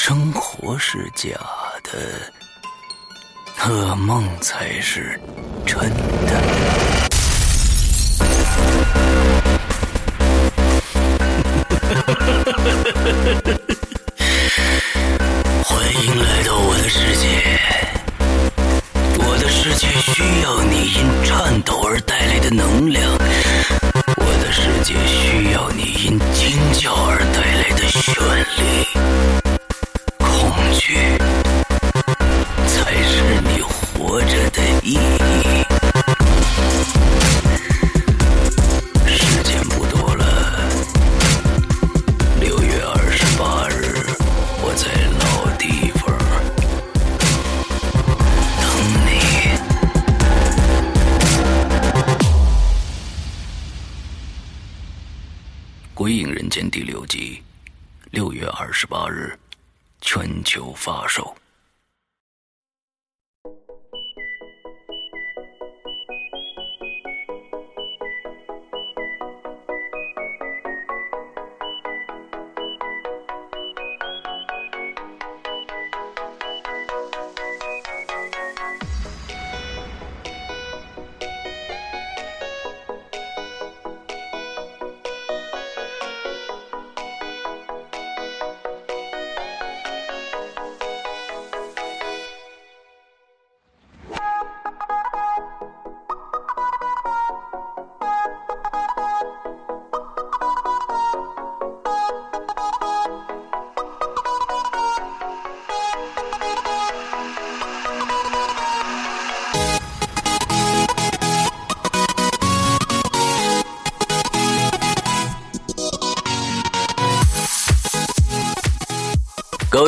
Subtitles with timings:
[0.00, 1.28] 生活是假
[1.82, 1.98] 的，
[3.58, 5.20] 噩梦才是
[5.66, 7.07] 真的。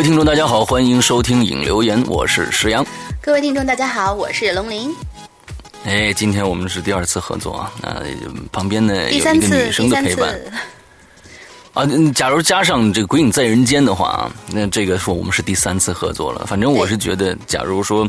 [0.00, 2.82] 位听众，大家好，欢迎收听影留言，我是石阳。
[3.20, 4.96] 各位听众，大家好，我是龙鳞。
[5.84, 7.90] 哎，今天我们是第二次合作啊，那
[8.50, 10.40] 旁边呢有一个女生的陪伴。
[11.74, 16.46] 啊，假如加上这个《鬼影在人间》的话，那这个说我们是第三次合作了。
[16.46, 18.08] 反正我是觉得，假如说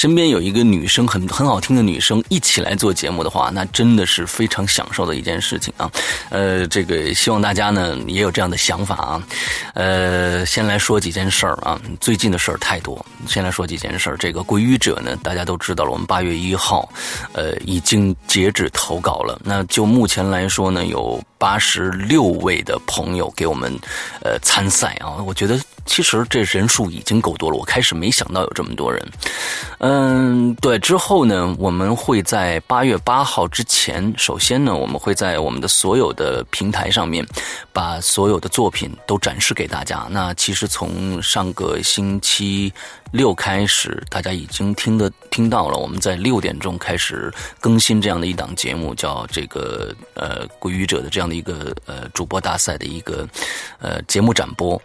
[0.00, 5.90] 身边有一个女生很很好听的女生一起来做节目的话，那真的是非常享受的一件事情啊。
[6.30, 9.22] 呃，这个希望大家呢也有这样的想法啊。
[9.74, 13.04] 呃，先来说几件事儿啊，最近的事儿太多。
[13.26, 16.90] 先来说几件事儿，这个《鬼语者》呢，大家都知道了，我们八月一号，
[17.34, 19.38] 呃，已经截止投稿了。
[19.44, 21.22] 那就目前来说呢，有。
[21.40, 23.74] 八十六位的朋友给我们，
[24.22, 25.16] 呃，参赛啊！
[25.24, 25.58] 我觉得
[25.90, 27.56] 其实这人数已经够多了。
[27.56, 29.04] 我开始没想到有这么多人。
[29.78, 30.78] 嗯，对。
[30.78, 37.26] 之后呢，我们会在八月八号之前，首先呢，我们会在我们的所有的平台上面，
[37.72, 40.06] 把所有的作品都展示给大家。
[40.08, 42.72] 那其实从上个星期。
[43.12, 45.76] 六开始，大家已经听得听到了。
[45.76, 47.28] 我们在六点钟开始
[47.58, 53.26] 更新这样的一档节目，叫这个呃“鬼语者”的这样的一个呃主播大赛的一个
[53.80, 54.80] 呃节目展播。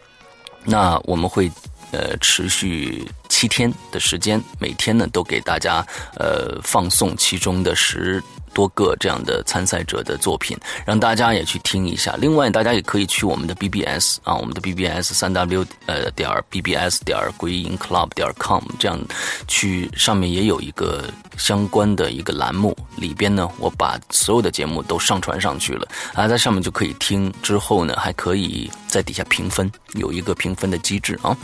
[0.65, 1.51] 那我们会
[1.91, 5.85] 呃持续七天的时间，每天呢都给大家
[6.17, 8.21] 呃放送其中的十
[8.53, 12.15] 多个这样的参赛者的作品，让大家也去听一下。
[12.17, 18.97] 另外，大家也可以去我们的 BBS 啊，我们的 BBS 三 W 呃点 BBS 点鬼影 Club 点 com 这样
[19.45, 21.03] 去上面也有一个
[21.37, 27.31] 相关的一个栏目，里边呢我把所有的节目都上传上去了啊，在上面就可以听。
[27.43, 31.35] 之后呢，还可以在底下评分，有一个评分的机制啊。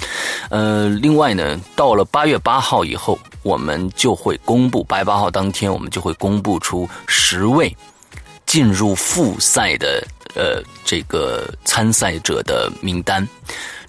[0.49, 7.75] 呃，另外呢，到了八月八号以后，我们就会公布八月八号当天，我们就会公布出十位
[8.45, 10.03] 进入复赛的
[10.35, 13.27] 呃这个参赛者的名单。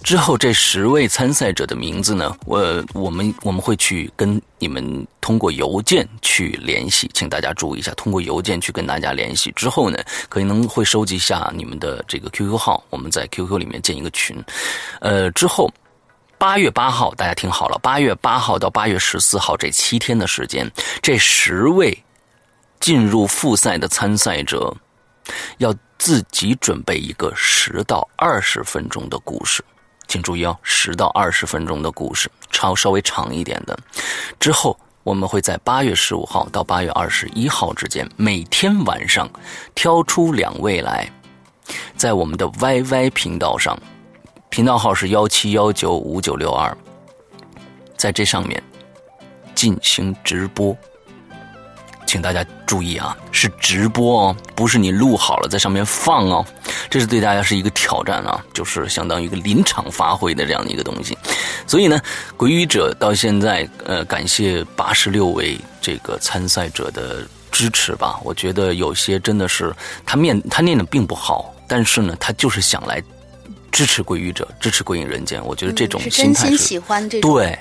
[0.03, 9.97] 之后这十位参赛者的名字呢，我我们我们会去跟你们通过邮件去联系，请大家注意一下，通过邮件去跟大家联系之后呢，
[10.27, 14.37] 可能会收集一下你们的这个 QQ 号，我们在 QQ 里面建一个群。
[14.99, 15.71] 呃，之后
[16.37, 20.69] 八月八号，大家听好了，八月八号到八月十四号这七天的时间，
[21.01, 21.97] 这十位
[22.81, 24.75] 进入复赛的参赛者
[25.59, 29.63] 要自己准备一个十到二十分钟的故事。
[30.07, 33.77] 请注意哦，十到二十分钟的故事，超稍微长一点的。
[34.39, 39.29] 之后我们会在八月十五号到八月二十一号之间，每天晚上
[39.73, 41.11] 挑出两位来，
[41.97, 43.77] 在我们的 YY 频道上，
[44.49, 46.77] 频道号是幺七幺九五九六二，
[47.97, 48.61] 在这上面
[49.55, 50.75] 进行直播。
[52.13, 56.45] 请大家注意啊，是直播哦，不是你录好了在上面放哦，
[56.87, 61.17] 这是对大家是一个挑战啊，就是相当于一个临场发挥的这样的一个东西。
[61.65, 61.99] 所以呢，
[62.37, 68.19] 鬼语者到现在呃，感谢八十六位这个参赛者的支持吧。
[68.23, 69.73] 我觉得有些真的是
[70.05, 73.01] 他面他念的并不好，但是呢，他就是想来
[73.71, 75.43] 支持鬼语者，支持鬼影人间。
[75.43, 77.57] 我觉得这种心态是喜欢这种对。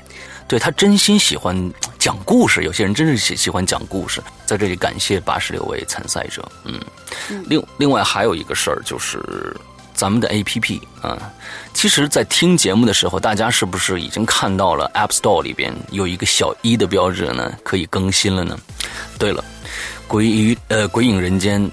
[0.49, 4.23] 对他真心喜欢讲故事，有些人真是喜喜欢讲故事。
[4.45, 6.79] 在这里感谢八十六位参赛者，嗯，
[7.47, 9.57] 另另外还有一个事儿就是
[9.95, 11.33] 咱们的 A P P 啊，
[11.73, 17.53] 其实，在听节目的时候，大家是不是已经看到了 App Store 里边有一个小一的标志呢？
[17.63, 18.59] 可以更新了呢？
[19.19, 19.43] 对了，
[20.07, 21.71] 鬼影呃鬼影人间。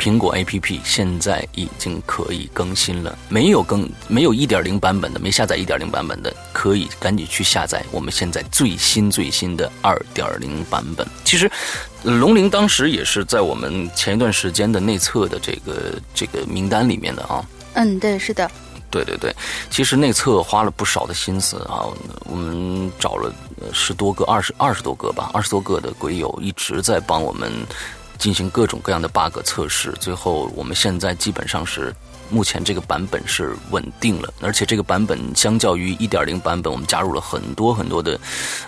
[0.00, 11.06] 苹果 A P P 现在已经可以更新了，没有更没有一点零版本的，没下载一点零版本的，可以赶紧去下载我们现在最新最新的二点零版本。
[11.22, 11.50] 其实，
[12.02, 17.44] 龙鳞当时也是在我们前一段时间的内测的这个这个名单里面的啊。
[17.74, 18.50] 嗯，对，是的。
[18.90, 19.32] 对对对，
[19.68, 21.84] 其实内测花了不少的心思啊，
[22.24, 23.30] 我们找了
[23.70, 27.52] 十多个、二十二十多个吧，二十多个的鬼友一直在帮我们。
[28.20, 31.92] 进行各种各样的 bug 测试，最后我们现在基本上是
[32.30, 38.20] 目前这个版本是稳定了，而且这个版本相较于一点零版本，我们加入了很多很多的，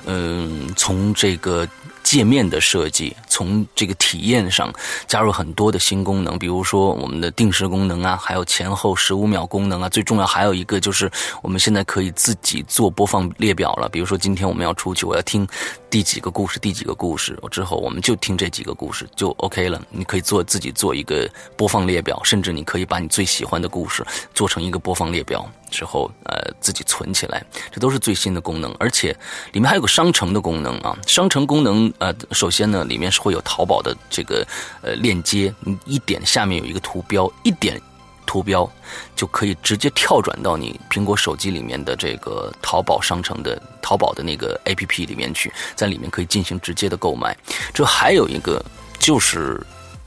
[0.06, 1.68] 嗯，从这个。
[2.02, 4.72] 界面的设计，从这个体验上
[5.06, 9.88] 加入很多的新功能，比如说我们的定时功能啊，还有前后十五秒功能啊。
[9.88, 11.10] 最重要还有一个就是，
[11.42, 13.88] 我们现在可以自己做播放列表了。
[13.88, 15.46] 比如说今天我们要出去，我要听
[15.88, 19.80] 第几个故事，第几个故事，之后我们就听这几个故事就 OK 了。
[19.90, 24.04] 你可以做自己做一个播放列表，甚至你可以把你最喜欢的故事
[24.34, 25.48] 做成一个播放列表。
[25.72, 29.16] 之后，呃，自己存起来，这都是最新的功能，而且
[29.52, 30.96] 里面还有个商城的功能啊。
[31.06, 34.46] 商城功能，呃，首先呢，里面是会有淘宝的这个
[34.82, 37.80] 呃链接，你一点下面有一个图标，一点
[38.26, 38.70] 图标
[39.16, 47.36] 就可以直接跳转到你苹果手机里面的这个淘宝商城的淘宝的那个 APP 里面去，在里面可以进行直接的购买。
[47.74, 48.64] 这还有一个
[48.98, 49.60] 就是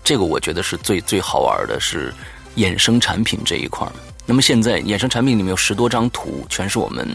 [0.03, 2.13] 这个，我觉得是最最好玩的是
[2.55, 3.85] 衍生产品这一块。
[4.25, 7.07] 那么现在衍生产品里面有十多张图，全是我们，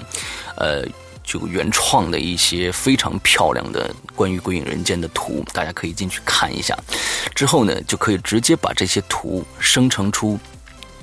[0.56, 0.84] 呃，
[1.24, 6.76] 就原创的一些非常漂亮的关于《鬼影人间》的图，大家可以进去看一下。
[7.34, 10.38] 之后呢，就可以直接把这些图生成出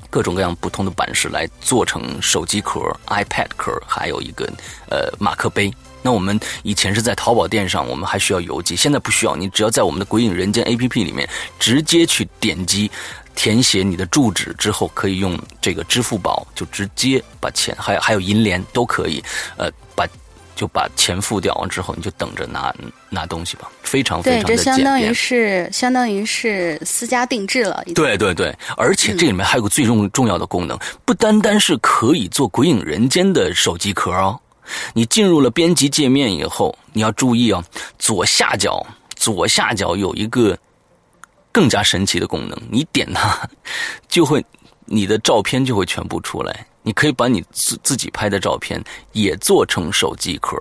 [0.08, 4.50] 各种各样不同的版式来做成手机壳、iPad 壳，还有一个
[4.90, 5.72] 呃马克杯。
[6.00, 12.90] 那我们以前是在淘宝店上，我们还需要邮寄，现在不需要，你只要在我们的《鬼影人间》APP 里面直接去点击。
[13.38, 19.22] 填写你的住址之后，可以用这个支付宝就直接把钱，还有还有银联都可以，
[19.56, 20.04] 呃，把
[20.56, 22.74] 就把钱付掉完之后，你就等着拿
[23.08, 27.80] 拿东西吧，非常非常的对，这相当于是相当于是私家定制了。
[27.94, 34.36] 对对对，而且这里面还有个最重重要的功能，不单单是可以做鬼影人间的手机壳哦，
[34.94, 37.62] 你进入了编辑界面以后，你要注意哦，
[38.00, 40.58] 左下角左下角有一个。
[41.52, 43.48] 更加神奇的功能，你点它，
[44.08, 44.44] 就会
[44.84, 46.66] 你的照片就会全部出来。
[46.82, 50.56] 你可以把你自自己拍的照片也做成手机壳，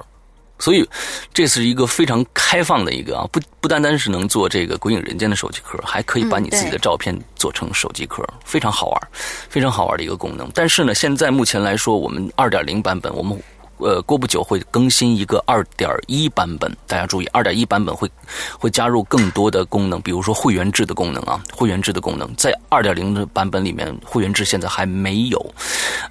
[0.59, 0.85] 所以
[1.33, 9.01] 这是一个非常开放的一个啊，不不单单是能做这个《鬼影人间》的手机壳，还可以把你自己的照片做成手机壳，非常好玩，
[9.49, 10.49] 非常好玩的一个功能。
[10.53, 13.41] 但是呢，现在目前来说，我们二点零版本，我们。
[13.79, 18.09] 呃，过不久会更新一个二点一版本，大家注意，二点一版本会
[18.57, 25.53] 会加入更多的功能，比如说会员制的功能啊，会员制的功能在二点零的版本里面，会员制现在还没有，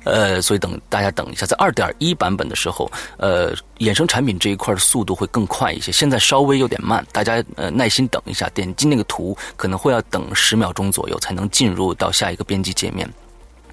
[0.04, 13.08] 呃，所以等大家等一下，在二点一版本的时候，呃，衍生产品这一块的速度会更快一些，现在稍微有点慢，大家呃耐心等一下，点击那个图可能会要等十秒钟左右才能进入到下一个编辑界面。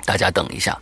[0.05, 0.77] 大家等一下，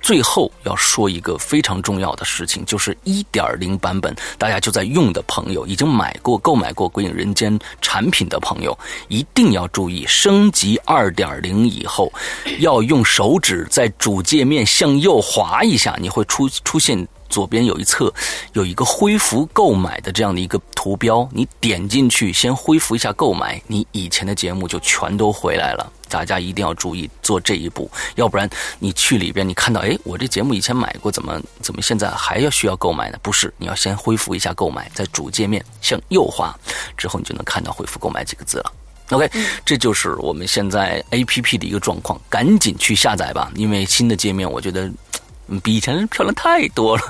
[0.00, 8.78] 最后要说一个非常重要的事情，就是一点零版本，大家就在用的朋友，已经买过、购买过《鬼影人间》产品的朋友，
[9.08, 12.12] 一定要注意，升级二点零以后，
[12.58, 17.06] 要用手指在主界面向右滑一下，你会出出现。
[17.28, 18.10] 左边有一侧
[18.52, 25.92] 有一个恢复购买的这样的一个图标，你点进去先恢复一下购买，你以前的节目就全都回来了。
[26.08, 28.48] 大家一定要注意做这一步，要不然
[28.78, 33.18] 你去里边你看到，哎，我这节目以前买过，怎么怎么现在还要需要购买呢？
[33.22, 36.54] 不是，你要先恢复一下购买，在主界面向右滑
[36.96, 38.72] 之后，你就能看到恢复购买几个字了。
[39.10, 39.30] OK，
[39.64, 44.90] 这就是我们现在 APP 的一个状况，赶紧去下载吧，因为新的界面我觉得。
[45.62, 47.02] 比以前漂亮太多了。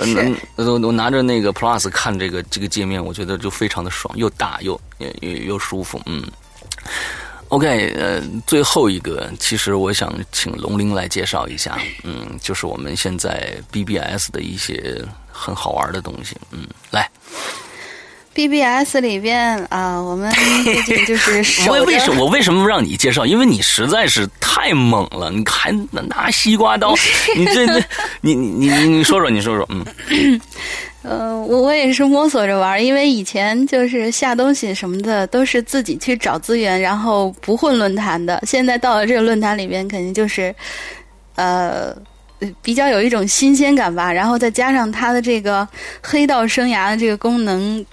[0.00, 6.02] 嗯， 我我拿着那个 Plus 看这个这个界面，我觉得就非常的爽，又大又又又舒服。
[6.06, 6.24] 嗯
[7.48, 11.78] ，OK，呃，最后一个，其实我想请龙鳞来介绍一下。
[12.04, 16.36] 嗯，就是我们现在 BBS 的一些很好玩的东西。
[16.50, 17.08] 嗯，来。
[18.34, 20.30] BBS 里边啊，我们
[20.62, 23.24] 最近就是 我为什么我为什么让你介绍？
[23.24, 26.94] 因为你实在是太猛了，你还拿西瓜刀，
[27.34, 27.82] 你这这，
[28.20, 29.82] 你你你你说说，你说说，嗯，
[31.08, 38.42] 呃，我我也是摸索着玩，因为以前就是下东西什么的都是自己去找资源，然后不混论坛的。
[38.44, 40.54] 现在到了这个论坛里边，肯定就是
[41.36, 41.94] 呃
[42.60, 44.12] 比较有一种新鲜感吧。
[44.12, 45.66] 然后再加上它的这个
[46.02, 47.84] 黑道生涯的这个功能。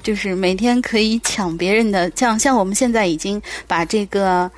[0.00, 4.48] 就是每天可以抢别人的，像像我们现在已经把这个，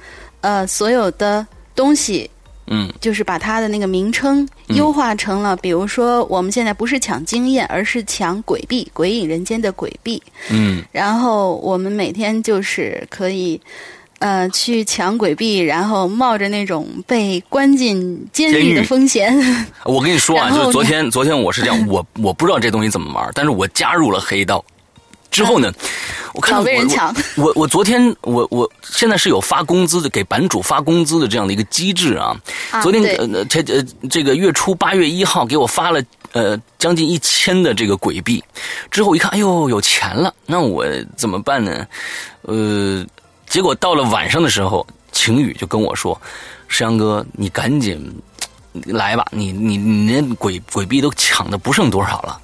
[0.43, 2.31] 呃，所有的东西，
[2.71, 13.61] 嗯，就是把它的那个名称优化成了，比如说我们现在不是抢经验，而是抢鬼币，鬼影人间的鬼币，嗯，然后我们每天就是可以，
[14.21, 19.37] 呃，去抢鬼币，然后冒着那种被关进监狱的风险。
[19.85, 24.65] 我跟你说啊，就是昨天，昨天我是这样，我我不知道这东西怎么玩，但是我加入了黑道。
[25.31, 25.73] 之后呢，
[26.35, 27.15] 我看被人抢。
[27.37, 32.37] 我我昨天我我现在是有发工资的，给版主发工资的这样的一个机制啊。
[32.83, 38.43] 昨天呃这呃这个月初八月一号给我发了呃将近一千的这个鬼币，
[38.91, 40.85] 之后一看，哎呦有钱了，那我
[41.17, 41.87] 怎么办呢？
[42.43, 43.05] 呃，
[43.47, 46.21] 结果到了晚上的时候，晴雨就跟我说
[46.69, 48.13] ：“石阳哥，你赶紧。”
[48.87, 52.41] 来吧，你你你那鬼鬼币都抢的不剩多少了，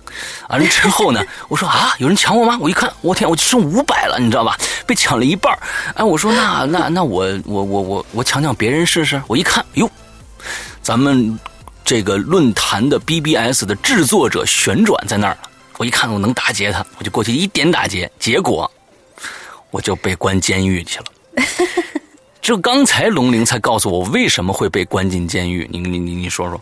[0.48, 2.58] 完了之后呢， 我说啊，有人抢我吗？
[2.60, 4.56] 我一看，我天，我就剩五百了，你知道吧？
[4.86, 5.56] 被抢了一半
[5.94, 9.22] 哎，我说那那那我我我我我抢抢别人试试。
[9.26, 9.88] 我一看，哟，
[10.82, 11.38] 咱们
[11.84, 15.48] 这个论坛的 BBS 的制作者旋转在那儿了。
[15.78, 18.68] 我一看我能打劫他，我就过去一点打劫，结果
[19.70, 21.04] 我就被关监狱去了。
[22.46, 26.60] 就刚才龙玲才告诉我为什么会被关进监狱，你你你你说说。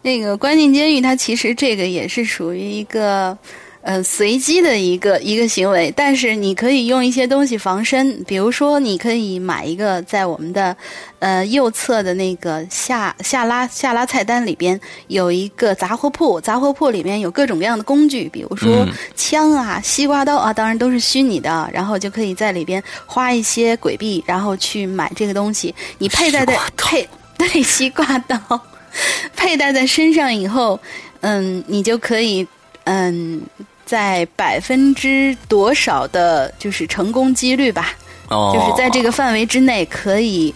[0.00, 3.36] 那个关进监狱，它其实这个也是属于一个。
[3.82, 10.76] 呃，随机的一个一个行为，但是你可以用一些东西防身，比如说你可以买一个在我们的
[11.18, 18.86] 呃右侧的那个下下拉下拉菜单里边有一个杂货铺，杂货铺里面有各种各样的工具，比如说
[19.16, 25.74] 枪啊、西瓜刀啊，当然都是虚拟的，然后就可以在里边花一些鬼币，然后去买这个东西。
[25.98, 28.38] 你佩戴在佩对西瓜刀
[29.34, 30.78] 佩戴在身上以后，
[31.22, 32.46] 嗯，你就可以
[32.84, 33.42] 嗯。
[33.92, 37.92] 在百分之多少的，就是成功几率吧？
[38.30, 40.54] 哦，就是在这个范围之内可以。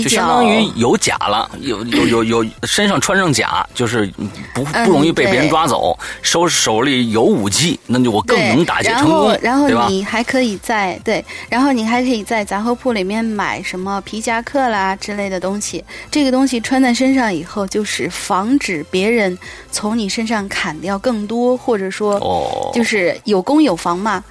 [0.00, 4.06] 比较相当于有甲了，有有有有身上穿上甲，就是
[4.54, 5.98] 不不容易被别人抓走。
[6.22, 15.84] 手手里有武器，那就我更能打劫成功，然后你还可以在对，然后你还可以在杂货铺里面买什么皮夹克啦之类的东西。
[16.10, 19.36] 这个东西穿在身上以后，就是防止别人
[19.70, 24.22] 从你身上砍掉更多，或者说就是有攻有防嘛。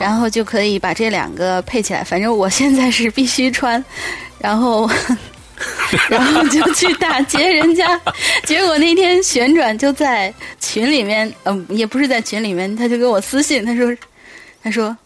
[0.00, 2.02] 然后就可以把这两个配起来。
[2.02, 3.84] 反正我现在是必须穿。
[4.38, 4.88] 然后，
[6.08, 8.00] 然后就去打劫人家，
[8.44, 13.94] 结果那天旋转就在群里面，嗯，也不是在群里面，他就给我私信，他说，
[14.62, 14.96] 他说，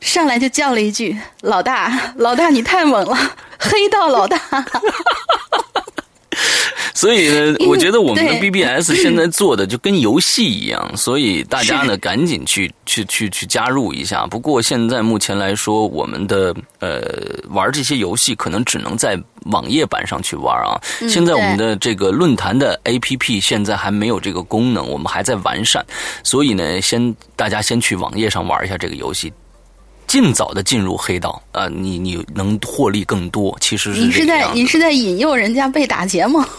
[0.00, 3.18] 上来就叫了一句：“老大，老大你太猛了，
[3.58, 4.38] 黑道老大。”
[6.94, 14.26] 所以呢，我觉得我们的 BBS 现在做的就跟游戏一样，所以大家呢赶紧去去去去加入一下。
[14.26, 17.00] 不过现在目前来说，我们的呃
[17.50, 19.16] 玩这些游戏可能只能在
[19.46, 20.80] 网页版上去玩啊。
[21.08, 25.84] 现在我们的这个论坛的 APP 现在还没有这个功能，我们还在完善。
[26.24, 29.32] 所以呢，先大家先去网页上玩一下这个游戏。
[30.08, 31.68] 尽早的进入黑道呃！
[31.68, 36.48] 你你能获利更多，其实是你是在你是在引诱人家被打劫吗？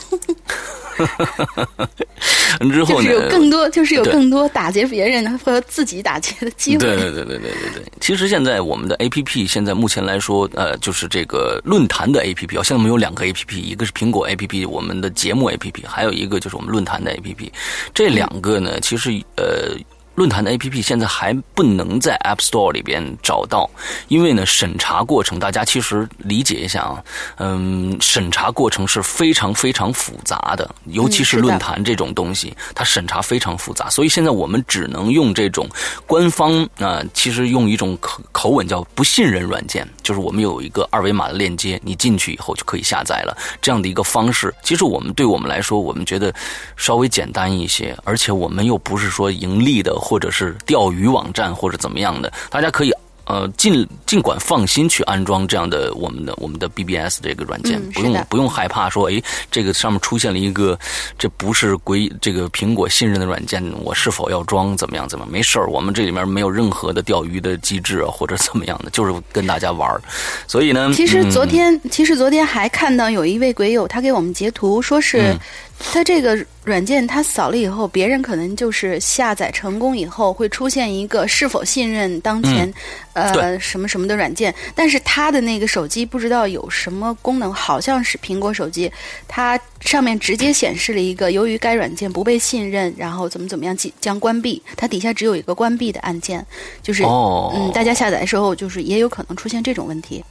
[2.72, 3.08] 之后呢？
[3.08, 6.80] 就是有更多，就是有更多打劫别人和自己打劫的机会。
[6.80, 7.84] 对对对对对对对。
[8.00, 15.58] 其实现在我们的 A P P 现在目前来说，呃，就是这个论坛的 A P P 啊，现在我们有两个 A P P，一个是苹果 A P P，我们的节目 A
[15.58, 17.52] P P，还有一个就是我们论坛的 A P P。
[17.94, 19.76] 这两个呢，其实呃。
[20.20, 23.70] 论坛的 APP 现在还不能在 App Store 里边找到，
[24.10, 27.02] 因为呢审查过程，大家其实理解一下啊，
[27.38, 35.66] 嗯，审查过程是非常非常复杂的，尤其是论坛这种东西，它审查非常复杂，所以现在我们只能用这种
[36.06, 46.34] 官方啊，其实用一种口口吻叫不信任软件，就是我们有一个二维码的链接，你进去以后就可以下载了，这样的一个方式，其实我们对我们来说，我们觉得
[46.76, 49.98] 稍微简单一些，而且我们又不是说盈利的。
[50.10, 52.92] 或者是钓鱼网站或者怎么样的，大家可以
[53.26, 60.78] 呃尽尽管放心去安装这样的我们的我们的 BBS 这个软件，不用不用害怕说哎这个上面出现了一个
[61.16, 70.02] 这不是鬼这个苹果信任的软件，我是否要装怎么样怎么没事儿，我们这里面没有任何的钓鱼的机制啊或者怎么样的，就是跟大家玩儿。
[70.48, 75.38] 所以呢，其实昨天其实昨天还看到有一位鬼友他给我们截图说是。
[75.82, 82.72] 它这个软件，它扫了以后，别人可能就是下载成功以后会出现一个是否信任当前，
[83.14, 84.54] 呃，什么什么的软件。
[84.76, 88.92] 但是它的那个手机不知道有什么功能，好像是苹果手机，
[89.28, 94.62] 它上面直接显示了一个由于该软件不被信任，然后怎么怎么样即将关闭。
[94.76, 96.46] 它底下只有一个关闭的按键，
[96.84, 100.24] 就是嗯，大家下载的时候就是也有可能出现这种问题。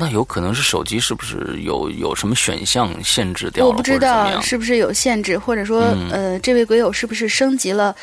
[0.00, 3.70] 那有可能是手机是不是有有什么选项限制掉了？
[3.70, 7.94] 我不知道是不是有限制，或者说呃，这位鬼友是不是升级了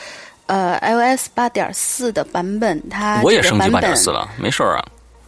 [0.46, 2.80] 呃 iOS 八点四的版本？
[2.88, 4.86] 他我也升级八点四了，没事儿啊。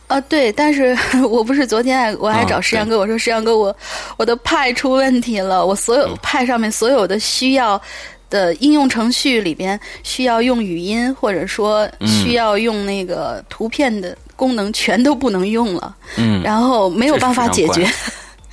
[0.09, 0.95] 啊，对，但是
[1.27, 3.75] 我不是昨天我还找石阳哥，我说石阳哥，我
[4.17, 7.81] 我的派出问题了，我所有派上面所有的需要
[8.29, 14.17] 的应用程序里边需要用语音，或者说需要用那个图片的。
[14.39, 17.85] 功能全都不能用了，嗯，然后没有办法解决，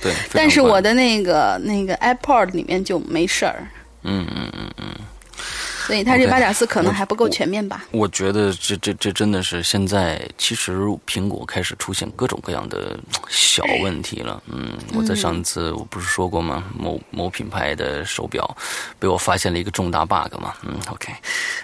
[0.01, 3.65] 对， 但是我的那个那个 iPod 里面就没事儿，
[4.03, 4.85] 嗯嗯嗯嗯。
[5.87, 7.85] 所以它这八点四可能还不够全面吧？
[7.91, 14.43] 我觉得这这这真的是现在其实苹果开始出现各种各样的小问题了。
[14.47, 16.65] 嗯，我在上次我不是说过吗？
[16.77, 18.55] 某某品牌的手表
[18.99, 20.53] 被我发现了一个重大 bug 嘛。
[20.63, 21.13] 嗯，OK，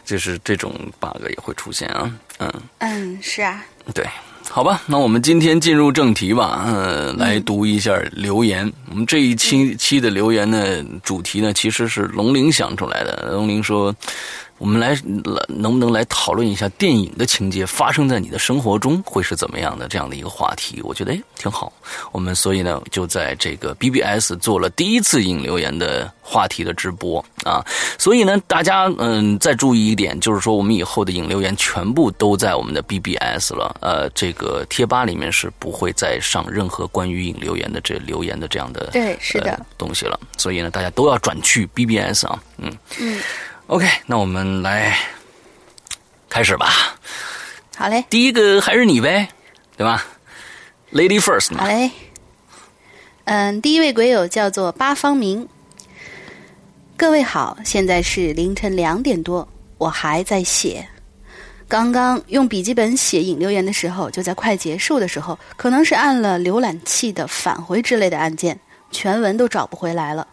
[0.06, 2.20] 就是这种 bug 也会出现啊。
[2.40, 3.62] 嗯嗯，是啊。
[3.94, 4.08] 对。
[4.56, 6.64] 好吧，那我们今天进入正题吧。
[6.68, 8.72] 嗯，来读一下留言。
[8.88, 13.32] 我们这一期期的留言呢，主题呢其实是龙玲想出来的。
[13.32, 13.92] 龙玲说。
[14.64, 14.92] 我们来
[15.26, 20.82] 来，能不能来讨论一下电影的情节发生在你的生活中会是怎么样的这样的一个话题？
[20.84, 21.74] 我觉得哎挺好。
[22.14, 27.62] 我们所以呢就在这个 BBS 做了第一次引留言的话题的直播啊。
[28.00, 33.76] 所以呢大家嗯再注意一点，就是说我们以后的引留言全部都在我们的 BBS 了。
[33.82, 40.18] 呃，这个贴吧里面是不会再上任何关于引留言的这留言的这样的对是的东西了。
[40.38, 42.42] 所以呢大家都要转去 BBS 啊。
[42.60, 43.20] 嗯嗯。
[43.68, 44.94] OK，那我们来
[46.30, 46.98] 开始吧。
[47.78, 49.30] 好嘞，第一个还是你呗，
[49.78, 50.06] 对吧
[50.92, 51.56] ？Lady first。
[51.58, 51.90] 好嘞。
[53.24, 55.48] 嗯，第一位鬼友叫做八方明。
[56.98, 59.48] 各位好，现在是凌晨两点多，
[59.78, 60.86] 我还在写。
[61.70, 68.60] 刚刚用笔记本写引留言的时候，就在快结束的时候，可能是按了浏览器的返回之类的按键，
[68.92, 70.28] 全文都找不回来了。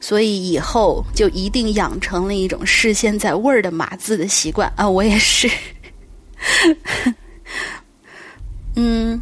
[0.00, 4.88] 所以以后就一定养成了一种事先在 Word 码字的习惯啊！
[4.88, 5.50] 我也是。
[8.76, 9.20] 嗯，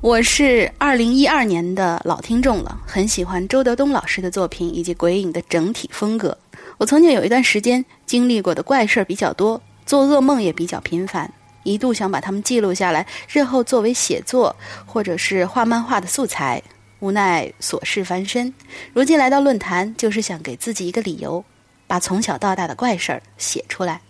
[0.00, 6.36] 我是二零一二年的老听众了，很喜欢周德东老师的作品以及鬼影的整体风格。
[6.78, 14.54] 我曾经有一段时间经历过的怪事儿比较多，做噩梦也比较频繁，一度想把它们记录下来，日后作为写作
[14.84, 16.62] 或者是画漫画的素材。
[17.00, 18.52] 无奈琐事缠身，
[18.92, 21.44] 如今来到论坛，就是想给自己一个理由，
[21.86, 24.00] 把从小到大的怪事儿写出来。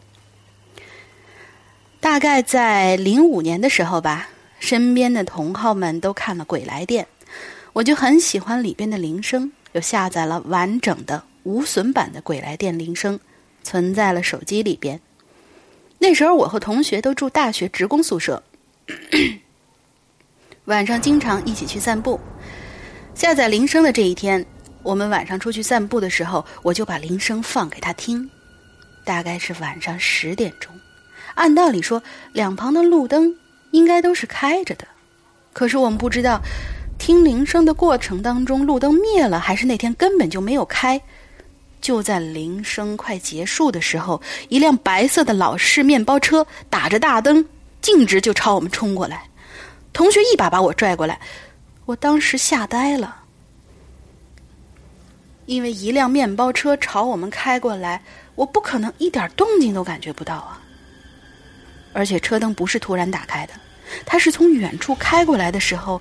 [2.01, 7.05] 大概在零五年的时候吧，身边的同好们都看了《鬼来电》，
[7.73, 13.19] 我就很喜欢里边的铃声，又下载了完整的无损版的《鬼来电》铃声，
[13.63, 14.99] 存在了手机里边。
[15.99, 18.43] 那时候我和同学都住大学职工宿舍，
[20.67, 22.19] 晚上经常一起去散步。
[23.19, 24.47] 下载铃声的这一天，
[24.85, 28.31] 我们晚上出去散步的时候，我就把铃声放给他听。
[29.05, 30.73] 大概是晚上十点钟，
[31.35, 32.01] 按道理说
[32.33, 33.35] 两旁的路灯
[33.73, 34.87] 应该都是开着的，
[35.53, 36.41] 可是我们不知道，
[36.97, 41.01] 听铃声的过程当中路灯灭了，还是那天根本就没有开。
[41.81, 47.45] 就在铃声快结束的时候，一辆白色的老式面包车打着大灯，
[47.83, 49.25] 径直就朝我们冲过来。
[49.93, 51.19] 同学一把把我拽过来。
[51.89, 53.23] 我当时吓呆了，
[55.47, 58.03] 因为一辆面包车朝我们开过来，
[58.35, 60.61] 我不可能一点动静都感觉不到啊！
[61.95, 63.55] 而且车灯不是突然打开的，
[64.05, 65.99] 它是从远处开过来的时候，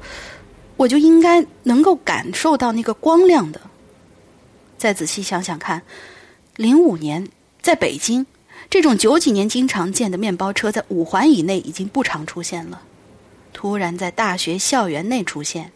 [0.75, 3.61] 我就应该能够感受到那个光亮的。
[4.77, 5.81] 再仔细想想看，
[6.57, 7.25] 零五年
[7.61, 8.25] 在北京，
[8.69, 12.81] 这种九几年经常见的面包车，在五环以内已经不常出现了，
[13.53, 15.71] 突然在大学校园内出现。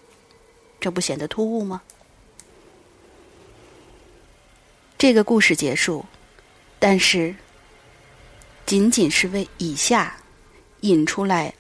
[0.82, 1.82] 这不显得突兀吗？
[4.98, 6.04] 这个故事结束，
[6.80, 7.36] 但是
[8.66, 10.18] 仅仅是为以下
[10.82, 11.54] 引出来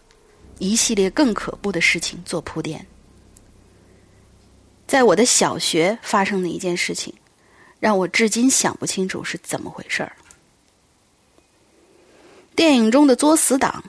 [0.58, 2.86] 一系列更可怖的事情做铺垫。
[4.88, 7.14] 在我的小学发生的一件事情，
[7.80, 10.16] 让我至今想不清楚是怎么回事儿。
[12.56, 13.84] 电影中的作死党。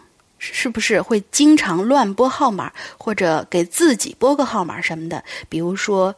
[0.45, 5.23] 是不是会经常乱拨号码，或者给自己拨个号码什么的？
[5.49, 6.13] 比如说，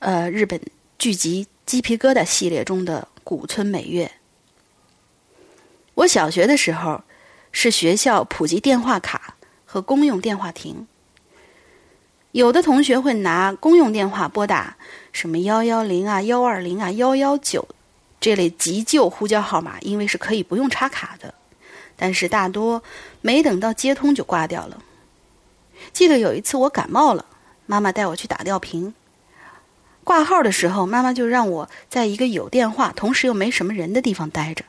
[0.00, 0.60] 呃，日本
[0.98, 4.12] 剧集《鸡皮疙瘩》系列中的古村美月。
[5.94, 7.02] 我小学的时候
[7.50, 10.86] 是学校普及电话卡和公用电话亭，
[12.32, 14.76] 有的同学会拿公用电话拨打
[15.12, 17.66] 什么幺幺零啊、幺二零啊、幺幺九
[18.20, 21.32] 这类急救呼叫号码，因为是可以不用插卡的。
[21.96, 22.82] 但是大多
[23.20, 24.82] 没等到接通就挂掉了。
[25.92, 27.26] 记得有一次我感冒了，
[27.66, 28.94] 妈妈带我去打吊瓶。
[30.04, 34.64] 挂号的时候，妈妈就让我在一个有电话、同时又没什么人的地方待着。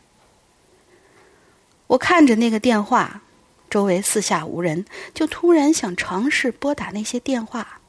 [1.88, 3.22] 我看着那个电话，
[3.70, 7.80] 周围四下无人，就突然想尝试拨打那些电话。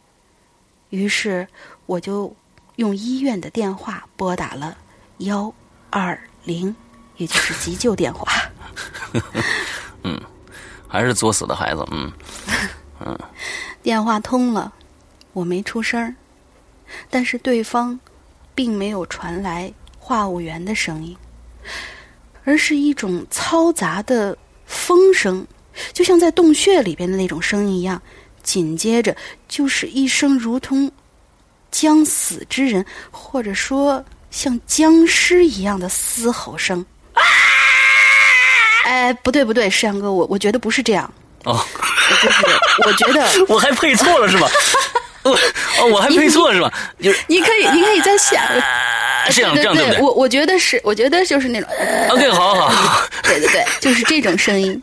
[0.91, 1.49] 于是
[1.87, 2.37] 我就
[2.77, 4.77] 用医院的电话拨打了
[5.19, 5.53] 幺
[5.91, 6.77] 二零，
[7.19, 8.33] 也就是急救电话。
[10.03, 10.19] 嗯，
[10.89, 11.87] 还是作死的孩子。
[11.91, 12.11] 嗯
[13.05, 13.19] 嗯，
[13.83, 14.73] 电话通了，
[15.33, 16.15] 我没出声儿，
[17.11, 17.99] 但是对方
[18.55, 21.17] 并没有传来话务员的声音，
[22.45, 25.47] 而是一种嘈杂的风声，
[25.93, 28.01] 就像在洞穴里边的那种声音一样。
[28.43, 29.15] 紧接着
[29.47, 30.91] 就是一声如同
[31.71, 36.85] 将死之人，或者说像僵尸一样的嘶吼声。
[38.85, 41.11] 哎，不对不对，石阳哥，我我觉得不是这样。
[41.45, 41.65] 哦，
[42.23, 42.45] 就是
[42.87, 44.49] 我觉得 我还配错了是吧？
[45.25, 46.73] 我哦，我还配错是吧？
[47.03, 48.43] 就是你可以，你可以再想。
[49.33, 50.01] 这样这样对不对？
[50.01, 51.69] 我我觉得是，我觉得就是那种。
[52.11, 53.09] OK，好好好。
[53.25, 54.81] 对对对，就是这种声音。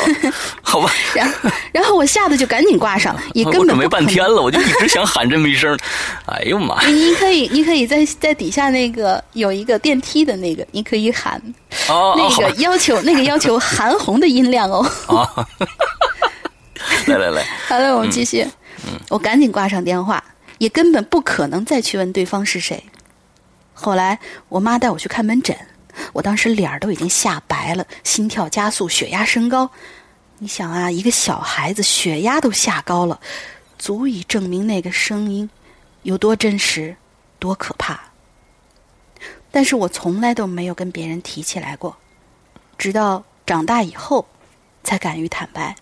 [0.62, 0.90] 好吧。
[1.14, 5.78] 然后然后我吓得就赶紧挂上，也根本准备半天了，我就一直想喊这么一声。
[6.26, 6.82] 哎呦妈！
[6.86, 11.40] 你可以，你可以在在底下那个有一个电梯的那个，你可以喊。
[11.88, 12.14] 哦。
[12.16, 14.80] 那个要求，那个要求韩红的音量哦。
[15.06, 15.46] 啊。
[17.06, 17.44] 来来来。
[17.68, 18.46] 好了，我们继续。
[18.86, 18.98] 嗯。
[19.10, 20.22] 我赶紧挂上电话，
[20.58, 22.82] 也根本不可能再去问对方是谁。
[23.74, 25.54] 后来我妈带我去看门诊，
[26.12, 29.68] 我当时脸儿都已经吓白了，心跳加速，血压升高。
[30.38, 33.20] 你想啊，一个小孩子血压都吓高了，
[33.78, 35.48] 足以证明那个声音
[36.02, 36.96] 有多真实、
[37.38, 38.00] 多可怕。
[39.50, 41.96] 但是我从来都没有跟别人提起来过，
[42.78, 44.26] 直到长大以后
[44.82, 45.76] 才敢于坦白。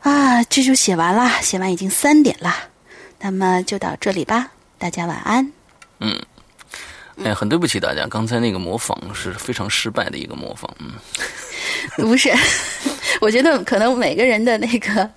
[0.00, 2.54] 啊，这就写完了，写完已经三点了，
[3.20, 5.52] 那么就到这里吧，大家晚安。
[6.02, 6.20] 嗯，
[7.24, 10.68] 哎，很对不起大家，刚才那个模仿是非常失败的一个模仿。
[10.80, 10.90] 嗯，
[11.96, 12.32] 不是，
[13.20, 15.08] 我觉得可能每个人的那个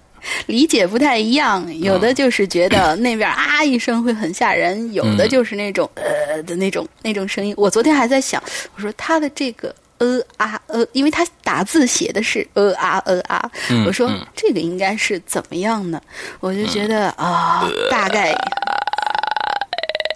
[0.47, 7.53] 理解不太一样，有的就是觉得那边啊一声会很吓人，有的就是那种呃的那种那种声音。
[7.57, 8.41] 我昨天还在想，
[8.75, 13.49] 我说他的这个呃啊呃，因为他打字写的是呃啊呃啊，
[13.85, 16.01] 我说这个应该是怎么样呢？
[16.41, 18.33] 我就觉得啊，大概，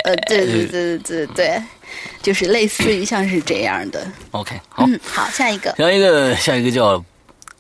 [0.10, 1.64] 呃，对对对对对对，
[2.22, 4.06] 就是类似于像是这样的。
[4.32, 7.04] OK，好，嗯好，下一个，下一个，下一个叫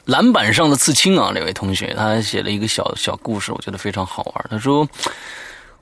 [0.05, 4.45] 篮板上的刺青啊，这位同学他写了一个小小故事，我觉得非常好玩。
[4.49, 4.87] 他说，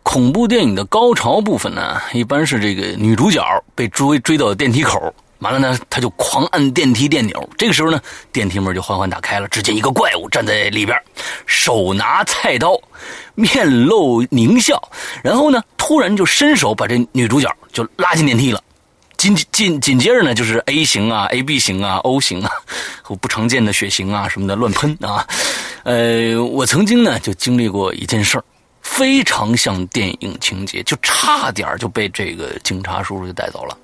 [0.03, 3.41] 恐怖电影的高潮部分呢，一般是这个女主角
[3.73, 5.13] 被追追到电梯口。
[5.39, 7.49] 完了呢，他就狂按电梯电钮。
[7.57, 9.47] 这个时候呢，电梯门就缓缓打开了。
[9.49, 10.97] 只见一个怪物站在里边，
[11.45, 12.79] 手拿菜刀，
[13.35, 14.81] 面露狞笑。
[15.23, 18.61] 然后呢，突然就伸手把这女主角就拉进电梯了。
[19.17, 22.51] 紧紧紧接着呢，就是 A 型啊、AB 型啊、O 型啊
[23.01, 25.27] 和 不常见的血型啊什么的乱喷啊。
[25.83, 28.43] 呃，我曾经呢就经历过一件事儿，
[28.81, 33.75] 非常像电影情节，就差点就被这个警察叔叔就带走了。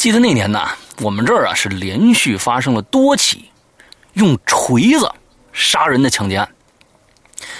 [0.00, 0.70] 记得那年呐，
[1.02, 3.50] 我们这儿啊是连续发生了多起
[4.14, 5.12] 用锤子
[5.52, 6.48] 杀人的强奸案。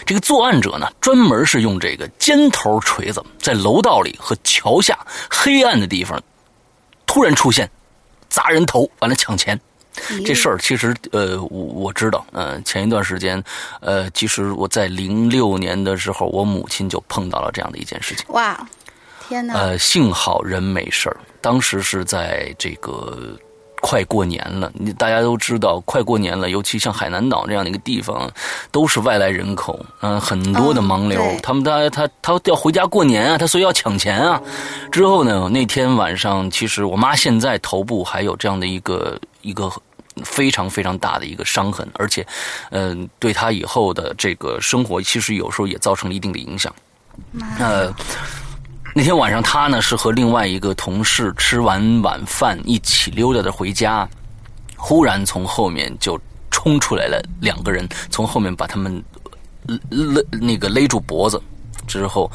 [0.06, 4.98] 这个作案者呢，专门是用这个尖头锤子在楼道里和桥下
[5.28, 6.18] 黑暗的地方
[7.04, 7.70] 突然出现，
[8.30, 9.60] 砸人头，完了抢钱。
[10.24, 13.44] 这事儿其实呃，我我知道，嗯，前一段时间，
[13.82, 18.24] 呃，其实我在零六年的时候，我母亲就碰到了这样的一件事情。
[18.28, 18.66] 哇！
[19.28, 19.52] 天哪！
[19.52, 21.18] 呃，幸好人没事儿。
[21.40, 23.18] 当时是在这个
[23.80, 28.30] 快过年了，你大家都知道，快过年了，尤其像海南岛这样的一个地方，
[28.70, 31.18] 都是外来人口，嗯，很多的盲流。
[31.42, 34.38] 他们他他他要回家过年啊，他所以要抢钱啊。
[34.92, 39.72] 之后呢，那天晚上，其实我妈现在头部还有这样的一个一个
[40.24, 42.26] 非常非常大的一个伤痕，而且，
[42.70, 46.70] 嗯，对她以后的这个生活，其实有时候也造成了一定的影响。
[47.58, 47.90] 呃。
[48.92, 54.08] 那天晚上，他呢是和另外一个同事吃完晚饭一起溜达着回家，
[54.76, 59.02] 忽然从后面就冲出来了两个人，从后面把他们
[59.90, 61.40] 勒那个勒住脖子，
[61.86, 62.30] 之后，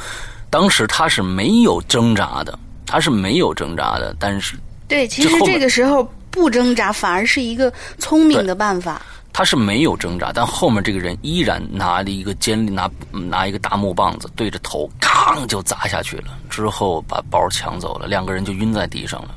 [0.50, 4.56] 当时他是没有挣扎的，他是没有挣扎的，但是
[4.88, 9.02] 对，其实这个时候不挣扎反而是一个聪明的办法。
[9.38, 16.40] 他是没有挣扎，但后面这个人依然拿了一个尖拿拿一个大木棒子对着头，吭就砸下去了。
[16.50, 19.36] 之后把包抢走了，两个人就晕在地上了。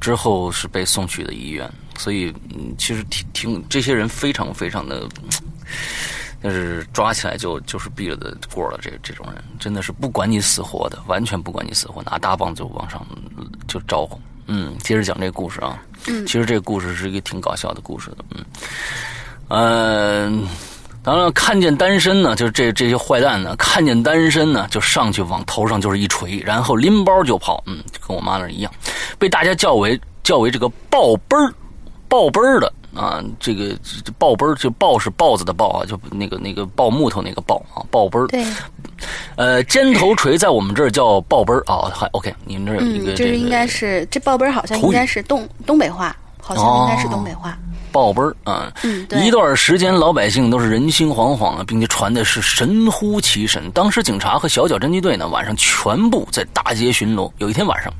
[0.00, 1.70] 之后是被送去的医院。
[1.96, 5.08] 所以，嗯，其实挺挺这些人非常非常的，
[6.42, 8.80] 但是抓起来就就是毙了的过了。
[8.82, 13.06] 这这种人真的是不管你死活的，完全不管你死活，拿大棒就往上
[13.68, 14.20] 就招呼。
[14.46, 15.80] 嗯，接着讲这个故事啊。
[16.08, 18.24] 嗯，其实这个故事是一个挺搞笑的故事的。
[18.30, 18.44] 嗯。
[19.52, 20.46] 嗯，
[21.02, 27.60] 当然看见单身呢，就是这这些坏蛋呢，看见单身呢，就上去往头上就是一锤，然后拎包就跑。
[27.66, 28.72] 嗯，跟我妈那一样，
[29.18, 31.52] 被大家叫为叫为这个抱奔儿，
[32.08, 33.76] 抱奔儿的啊，这个
[34.18, 38.28] 抱奔儿就抱是豹子的豹啊，就那个那个抱木头那个抱啊，抱奔儿。
[38.28, 38.44] 对，
[39.34, 41.90] 呃，尖头锤在我们这儿叫抱奔儿啊。
[41.92, 47.58] 还 OK，你们这儿有一个这个应该是这抱奔儿好像应该是东东北话，好像应该是东北话。
[47.92, 48.72] 报奔儿啊！
[49.22, 53.70] 一段时间，老百姓都是人心惶惶啊，并且传的是神乎其神。
[53.72, 57.30] 当时警察和小脚侦缉队呢，晚上全部在大街巡逻。
[57.38, 57.92] 有一天晚上，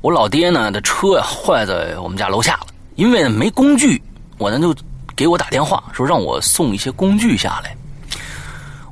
[0.00, 2.66] 我老爹呢的车呀坏在我们家楼下了，
[2.96, 4.02] 因为没工具，
[4.38, 4.74] 我呢就
[5.14, 7.74] 给我打电话说让我送一些工具下来。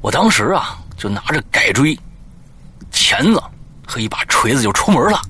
[0.00, 1.98] 我当时啊就拿着改锥、
[2.90, 3.42] 钳子
[3.86, 5.20] 和一把锤子就出门了。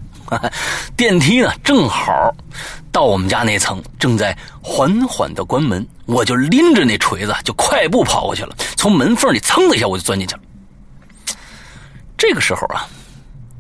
[0.97, 2.35] 电梯呢正好。
[2.93, 8.55] 到我们家那层，正在缓缓的关门，我就拎着那锤子就快步跑过去了。
[8.77, 10.41] 从门缝里噌的一下，我就钻进去了。
[12.17, 12.87] 这个时候啊，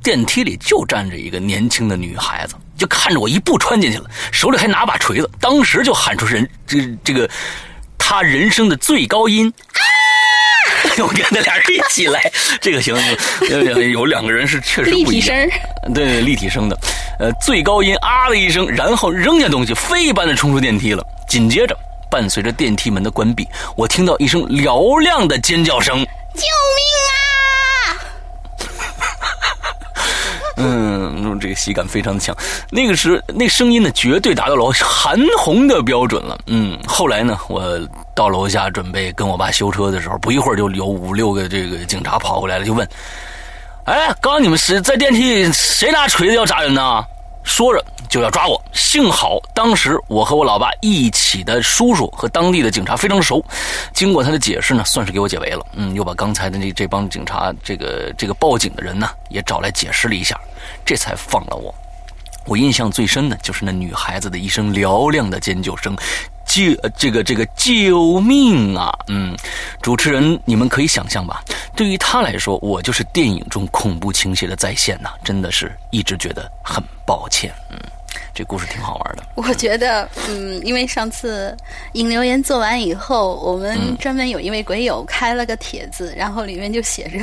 [0.04, 7.28] 电梯里就站着一个年轻的女孩子，就看着我一步穿进去了，手里还拿把锤子，当时就喊出人这这个
[7.98, 9.52] 他人生的最高音。
[11.02, 12.20] 我跟那俩人一起来，
[12.60, 12.96] 这个行，
[13.50, 15.50] 有有两个人是确实立体声，
[15.94, 16.78] 对立体声的，
[17.18, 21.04] 呃，最高音啊的一声，然后扔下东西，飞一般的冲出电梯了。
[21.28, 21.76] 紧接着，
[22.10, 25.96] 伴随着电梯门的关闭，我听到一声嘹亮的尖叫声
[26.34, 27.12] ：“救命啊！”
[30.56, 32.36] 嗯，这个喜感非常的强。
[32.70, 36.38] 那个时，那声音呢，绝对达到了韩红的标准了。
[36.46, 37.78] 嗯，后来呢，我。
[38.16, 42.88] 到楼下准备跟我爸修车的时候，不一会儿就有五六个这个警察跑过来了，就问
[43.86, 47.04] ：“哎，刚刚你们谁在电梯谁拿锤子要砸人呢？”
[47.44, 48.60] 说着就要抓我。
[48.72, 53.44] 幸好当时我和我老爸一起的叔叔和当地的警察非常熟，
[53.92, 55.64] 经过他的解释呢，算是给我解围了。
[55.74, 60.40] 嗯，又把刚才的那这帮警察这个这个报警的人呢也找来解释了一下，
[60.84, 61.72] 这才放了我。
[62.46, 65.96] 我印象最深的就是那女孩子的一声嘹亮的尖叫声，
[66.44, 66.62] 救
[66.96, 68.92] 这个这个救命啊！
[69.08, 69.36] 嗯，
[69.80, 71.42] 主持人你们可以想象吧，
[71.74, 77.52] 对于她来说，我就是电影中恐怖情节的再现呐，真的是一直觉得很抱歉。
[77.70, 77.78] 嗯，
[78.34, 79.22] 这故事挺好玩的。
[79.34, 81.56] 我觉得，嗯，因为上次
[81.94, 87.18] 引留言做完以后，我们专门有一位鬼友开了个帖子，然后里面就写着。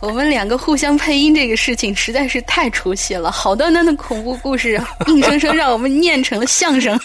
[0.00, 6.98] 我们两个互相配音这个事情实在是太出戏了，好端端的恐怖故事，硬生生让我们念成了相声。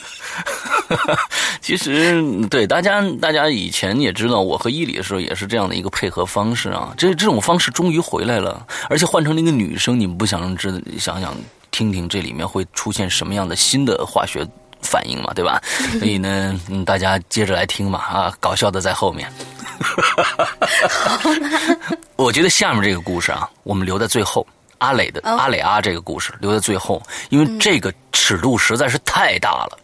[1.60, 6.94] 其实，对大家，大家以前也知道，我和伊里的时候也是这样的一个配合方式啊。
[6.96, 11.36] 这这种方式终于回来了，而且换成那个女生，你们不想知想想
[11.72, 14.46] 听听这里面会出现什么样的新的化学
[14.82, 15.34] 反应嘛？
[15.34, 15.60] 对吧？
[16.00, 19.32] 所以呢，大家接着来听嘛啊，搞笑的在后面。
[22.16, 24.46] 我觉得下面这个故事啊，我们留在最后。
[24.80, 29.80] 阿磊的阿磊阿这个故事留在最后，因为这个尺度实在是太大了。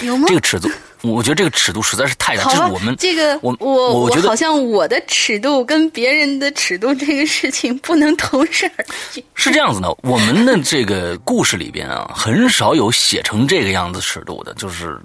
[0.00, 0.26] 有吗？
[0.26, 0.68] 这个尺度，
[1.02, 2.42] 我觉得这个尺度实在是太大。
[2.44, 9.24] 就是我们这个，我我我觉得好像我的尺度跟别人的尺度这个事情不能同日而语。
[9.36, 15.00] 是这样子的，我们的这个故事里边啊，很少有写成这个样子尺度的，就是。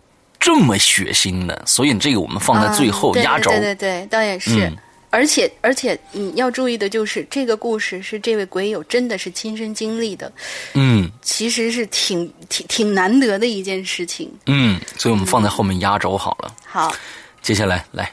[0.48, 3.52] 这么血腥的，所以这个我们放在最后压轴。
[3.52, 4.72] 对对对，倒也是。
[5.10, 10.32] 而且而且，你要注意的就是，这个故事是这位鬼友真的是亲身经历的。
[10.74, 14.32] 嗯，其实是挺挺挺难得的一件事情。
[14.46, 16.56] 嗯，所以我们放在后面压轴好了。
[16.66, 16.96] 好，
[17.42, 18.10] 接下来来。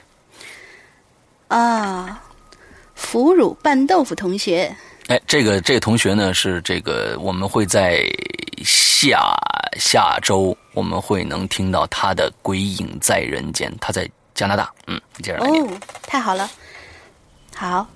[1.46, 2.20] 啊，
[2.96, 4.74] 腐乳拌豆腐同学。
[5.08, 8.02] 哎，这个这个同学呢是这个，我们会在
[8.64, 9.34] 下
[9.78, 14.70] 下周我们会能听到他的《鬼影在人间》，他在加拿大。
[14.86, 15.68] 嗯，接着来哦，
[16.06, 16.50] 太好了，
[17.54, 17.86] 好，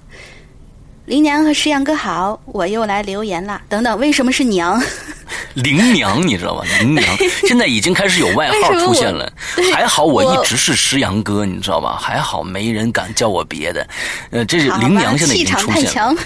[1.07, 3.63] 林娘和石阳哥好，我又来留言了。
[3.71, 4.79] 等等，为什么是娘？
[5.55, 6.63] 林娘，你知道吗？
[6.81, 7.07] 林娘
[7.49, 9.33] 现在已经开始有外号出现了。
[9.73, 11.97] 还好我一直是石阳哥，你知道吧？
[11.99, 13.89] 还好没人敢叫我别的。
[14.31, 16.15] 呃，这是林娘现在已经出现了。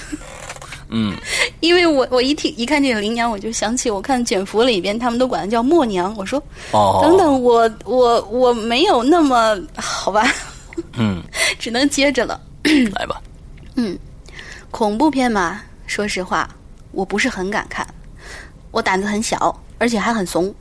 [0.94, 1.16] 嗯，
[1.60, 6.14] 因为我我一听一看这个林娘，我就想起我看卷福里边他们都管她叫默娘。
[6.16, 6.40] 我说，
[6.72, 10.30] 哦，等等，我我我没有那么好吧？
[10.98, 11.22] 嗯，
[11.58, 12.40] 只能接着了。
[12.94, 13.20] 来吧。
[13.74, 13.98] 嗯，
[14.70, 16.48] 恐怖片嘛，说实话，
[16.92, 17.86] 我不是很敢看。
[18.70, 20.54] 我胆子很小，而且还很怂。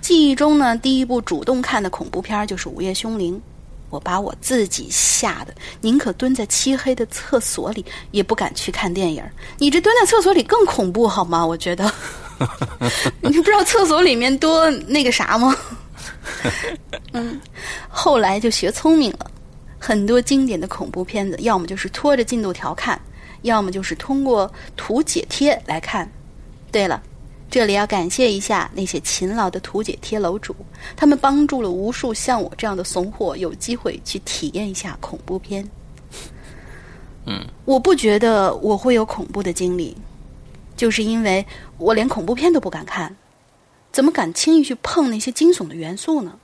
[0.00, 3.34] 记忆中呢，第一部主动看的恐怖片就是《午夜凶铃》。
[3.90, 9.22] 我把我自己吓得宁可蹲在漆黑的厕所里，也不敢去看电影。
[9.58, 11.44] 你这蹲在厕所里更恐怖好吗？
[11.44, 11.92] 我觉得，
[13.20, 15.54] 你不知道厕所里面多那个啥吗？
[17.12, 17.40] 嗯，
[17.88, 19.30] 后来就学聪明了，
[19.78, 23.00] 很多经典的恐怖片子，要么就是拖着进度条看，
[23.42, 26.10] 要么就是通过图解贴来看。
[26.70, 27.02] 对了。
[27.50, 30.54] 这里要感谢一下那些勤劳的图解贴楼主，
[30.96, 35.68] 他们帮助了无数像我这样的怂货有机会去体验一下恐怖片。
[37.26, 39.96] 嗯，我不觉得我会有恐怖的经历，
[40.76, 41.44] 就是因为
[41.76, 43.14] 我连恐怖片都不敢看，
[43.90, 46.38] 怎么敢轻易去碰那些惊悚的元素呢？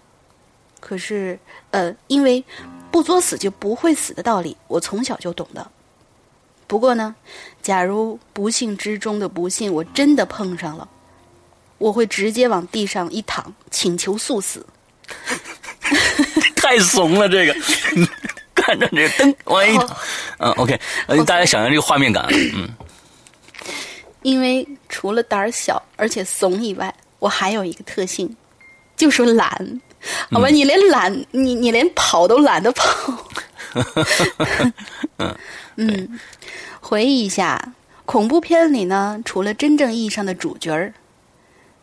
[0.81, 1.39] 可是，
[1.71, 2.45] 呃，因为
[2.91, 5.71] 不作死就不会死的道理，我从小就懂的。
[6.67, 7.15] 不过呢，
[7.63, 10.89] 假如不幸之中的不幸，我真的碰上了。
[11.79, 14.65] 我会直接往地上一躺，请求速死。
[16.57, 17.55] 太怂了，这个
[18.55, 19.97] 看着这灯往一躺，
[20.39, 20.81] 嗯，OK，
[21.25, 22.69] 大家想象这个画面感，嗯。
[24.23, 28.35] 因为除了胆儿小而且怂以外，我还有一个特性，
[28.97, 29.81] 就是懒。
[30.33, 33.29] 好吧，你连懒，你你连跑都懒得跑。
[35.19, 35.37] 嗯
[35.77, 36.21] 嗯，
[36.81, 37.73] 回忆一下，
[38.05, 40.93] 恐怖片里呢，除了真正意义上的主角儿。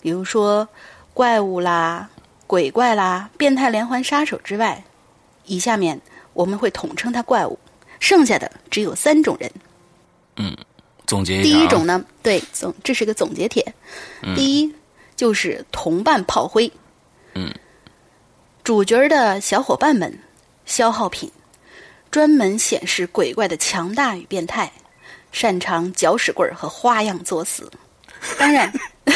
[0.04, 0.68] 比如说，
[1.14, 2.10] 怪物啦、
[2.46, 4.84] 鬼怪啦、变态连环杀手之外，
[5.46, 6.00] 以下面
[6.34, 7.58] 我们会统称它怪物。
[8.02, 9.50] 剩下的只有三种人。
[10.36, 10.58] 嗯，
[11.08, 11.44] 总结一下。
[11.44, 13.66] 第一种呢，对，总这是个总结帖。
[14.36, 14.76] 第一
[15.16, 16.70] 就是同伴炮灰。
[17.34, 17.50] 嗯，
[18.62, 20.20] 主角的小伙伴们，
[20.66, 21.32] 消耗品，
[22.12, 24.70] 专门显示鬼怪的强大与变态，
[25.32, 27.72] 擅长搅屎棍和花样作死。
[28.40, 28.72] 当然。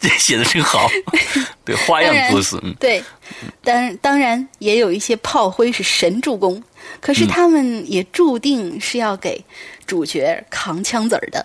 [0.00, 0.88] 这写的真好，
[1.64, 2.60] 对花样作死。
[2.80, 3.02] 对，
[3.62, 6.62] 当当然也有一些炮灰是神助攻，
[7.00, 9.44] 可是他们也注定是要给
[9.86, 11.44] 主角扛枪子儿的。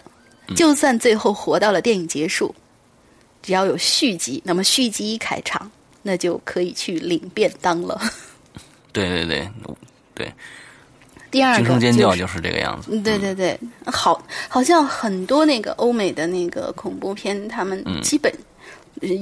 [0.56, 2.54] 就算最后活到了电影结束，
[3.42, 5.72] 只要有续集，那么续集一开场，
[6.02, 8.00] 那就可以去领便当了。
[8.92, 9.50] 对对对
[10.16, 10.34] 对。
[11.34, 12.92] 第二个惊声尖叫就是这个样子。
[13.02, 18.32] 对对对，好，好像很多那个欧美的那个恐怖片，他们基本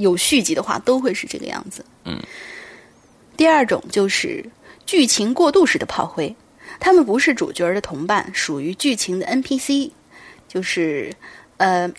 [0.01, 1.85] 有续集的话，都会是这个样子。
[2.03, 2.21] 嗯。
[3.37, 4.45] 第二种就是
[4.85, 6.35] 剧情过渡式的炮灰，
[6.81, 9.89] 他们不是主角的同伴，属于剧情的 NPC，
[10.49, 11.09] 就是
[11.55, 11.89] 呃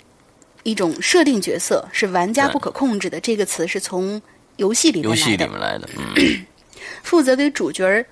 [0.63, 3.19] 一种设定角色，是玩家不可控制的。
[3.19, 4.21] 这个词是从
[4.59, 5.21] 游戏里面来的。
[5.21, 6.45] 游戏里面来的，嗯。
[7.03, 8.05] 负责给主角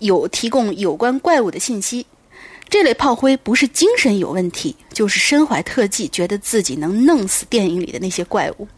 [0.00, 2.04] 有提供有关怪物的信息，
[2.70, 8.68] 这类炮灰不是精神有问题，就是身怀特技，觉得自己能弄死电影里的那些怪物。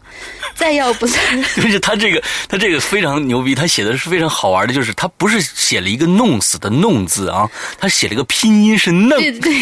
[0.54, 1.06] 再要不，
[1.56, 9.10] 就是他这个，他这个非常牛逼，他写的是非常好玩的，就是他不是写了一个“弄死”的“弄”字啊，他写了个拼音是“弄”。
[9.20, 9.52] 对对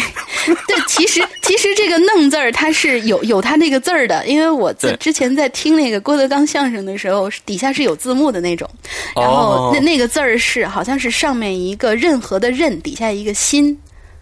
[0.67, 8.69] 对，其实其实这个“弄”字儿它是有有他那个字儿的，因为我在之前在听那个郭德纲相声的时候，底下是有字幕的那种，
[9.15, 13.77] 然后那那个字儿是好像是上面一个任何的“任”，底下一个心。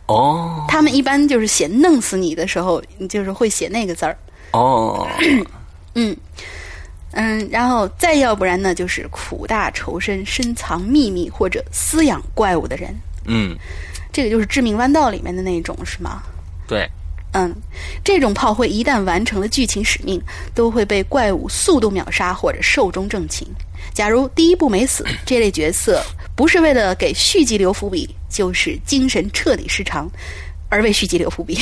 [0.10, 0.66] 哦。
[0.68, 4.18] 他们一般就是写“弄死你”的时候，就是会写那个字儿。
[4.52, 5.08] 哦。
[5.96, 6.16] 嗯，
[7.12, 12.96] 嗯，然后再要不然呢，就是苦大仇深、深藏秘密或者饲养怪物的人。
[13.26, 13.56] 嗯，
[14.12, 16.22] 这个就是《致命弯道》里面的那种，是吗？
[16.68, 16.88] 对。
[17.32, 17.54] 嗯，
[18.04, 20.20] 这种炮灰一旦完成了剧情使命，
[20.56, 23.48] 都会被怪物速度秒杀或者寿终正寝。
[24.00, 26.02] 假如第一部没死， 这类角色
[26.34, 30.10] 不是为了给续集留伏笔，就是精神彻底失常。
[30.70, 31.60] 而为续集留伏笔。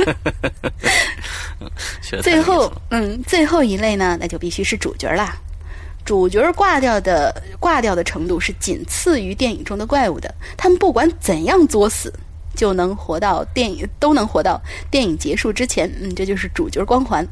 [2.22, 5.34] 最后，嗯，最后一类呢，那就必须是主角啦。
[6.04, 10.34] 主角挂掉的挂掉的程度是仅次于电影中的怪物的。
[10.58, 12.12] 他们不管怎样作死，
[12.54, 15.90] 就能活到电影都能活到电影结束之前。
[16.02, 17.26] 嗯，这就是主角光环。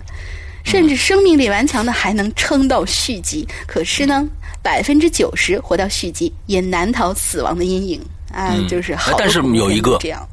[0.67, 3.47] 甚至生命力顽强的还能撑到续集。
[3.67, 4.29] 可是呢，
[4.63, 8.01] 百分之九十活到续集也难逃死亡的阴影。
[8.35, 10.29] 啊，就是好，但是有一个这样，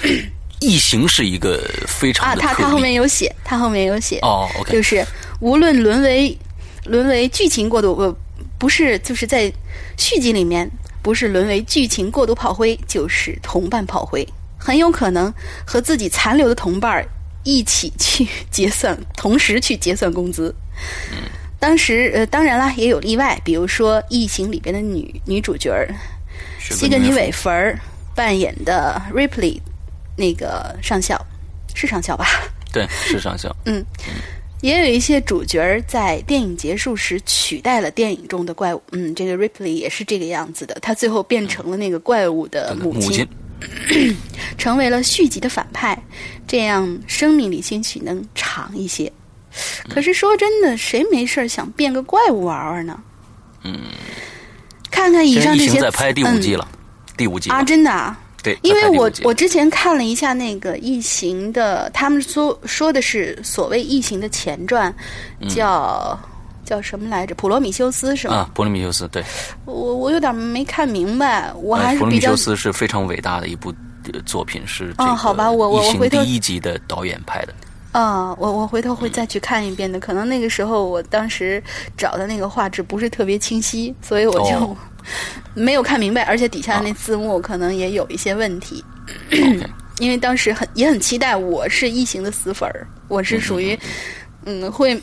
[0.60, 5.04] 异形是一个非常啊，他他后面有写，他后面有写哦，OK，就是
[5.40, 6.38] 无论沦为
[6.86, 8.16] 沦为剧情过度，不
[8.56, 9.52] 不是就是在
[9.98, 10.70] 续集里面
[11.02, 14.26] 不是沦为剧情过度炮灰，就是同伴炮灰，
[14.56, 15.30] 很有可能
[15.66, 17.04] 和自己残留的同伴
[17.44, 20.54] 一起去结算，同时去结算工资。
[21.58, 25.88] 当时呃，当然啦，也有例外，比如说异形里边的女女主角儿。
[26.60, 27.76] 西格尼韦弗儿
[28.14, 29.60] 扮演的 Ripley，
[30.16, 31.20] 那个上校
[31.74, 32.24] 是上校吧？
[32.72, 33.54] 对，是上校。
[33.66, 33.84] 嗯，
[34.60, 38.82] 也有一些主角在电影结束时取代了电影中的怪物。
[38.92, 43.26] 嗯，这个 Ripley 也是这个样子的，他最后变成了那个怪物的母亲，
[44.58, 46.00] 成为了续集的反派，
[46.46, 49.10] 这样生命里兴许能长一些。
[49.88, 52.98] 可是说真的，谁没事想变个怪物玩玩呢？
[53.64, 53.78] 嗯。
[54.90, 56.68] 看看以上这些，在拍第五季了，
[57.16, 64.94] 第五季啊，真的啊，对，因为我我之前看了一下那个《异形》的，他们说说的是所谓《异形》的前传，
[65.48, 66.16] 叫
[66.64, 67.34] 叫什么来着？
[67.38, 68.34] 《普罗米修斯》是吗？
[68.34, 69.22] 啊，《普罗米修斯》对。
[69.64, 72.04] 我我有点没看明白，我还是比较。
[72.04, 73.72] 普罗米修斯是非常伟大的一部
[74.24, 77.54] 作品，是啊，好吧，我我我回头第一集的导演拍的。
[77.92, 80.00] 啊，我我回头会再去看一遍的。
[80.00, 81.62] 可能那个时候我当时
[81.96, 84.76] 找的那个画质不是特别清晰，所以我就
[85.54, 88.82] 没有看明白，而且底下那字幕可能也有一些问题。
[89.98, 93.78] 因为当时很也很期待，我是异形的死粉儿，我是属于
[94.46, 94.98] 嗯会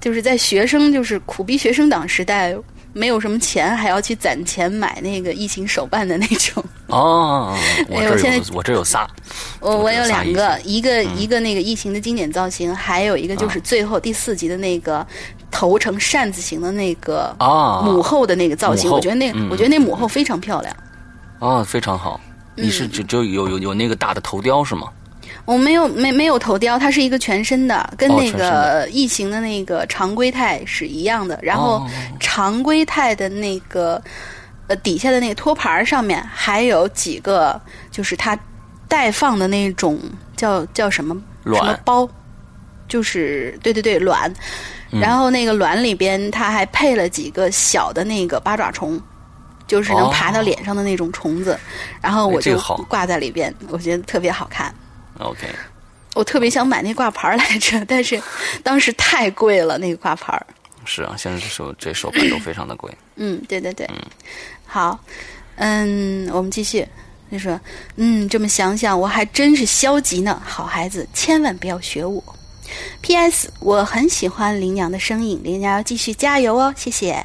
[0.00, 2.56] 就是在学生就是苦逼学生党时代。
[2.92, 6.64] 没有什么钱，还要去攒钱买那个疫情手办的那种。
[6.88, 7.56] 哦，
[7.88, 9.08] 我这有，我这有仨。
[9.60, 15.06] 我我有两个，一个一个那个异形的经典造型，还有一个就是最后第四集的那个
[15.52, 17.32] 头成扇子形的那个
[17.84, 18.90] 母后的那个造型。
[18.90, 20.76] 我觉得那我觉得那母后非常漂亮。
[21.38, 22.20] 啊，非常好。
[22.56, 24.88] 你是就就有有有那个大的头雕是吗？
[25.50, 31.36] 我没有没没有头雕，它是一个全身的，跟那个异形的那个常规态是一样的。
[31.42, 31.84] 然后
[32.20, 34.00] 常规态的那个
[34.68, 38.38] 呃底下的那个托盘上面还有几个，就是它
[38.86, 39.98] 待放的那种
[40.36, 42.08] 叫叫什么什么包，
[42.86, 44.32] 就是对对对卵。
[44.88, 49.00] 然后那个卵里边它还配了几个小的那个八爪虫，
[49.66, 51.58] 就是能爬到脸上的那种虫子。
[52.00, 52.56] 然后我就
[52.88, 54.72] 挂在里边，我觉得特别好看。
[55.20, 55.46] OK，
[56.14, 58.20] 我特别想买那挂牌来着，但是
[58.62, 60.40] 当时太贵了，那个挂牌。
[60.84, 62.90] 是啊，现在这手这手办都非常的贵。
[63.16, 63.86] 嗯，对对对。
[63.90, 63.96] 嗯，
[64.66, 64.98] 好，
[65.56, 66.86] 嗯，我们继续。
[67.30, 67.60] 就说，
[67.94, 70.42] 嗯，这么想想，我还真是消极呢。
[70.44, 72.20] 好孩子，千万不要学我。
[73.02, 73.48] P.S.
[73.60, 77.24] 我很喜欢林娘的声音，林娘要继续加油哦，谢谢。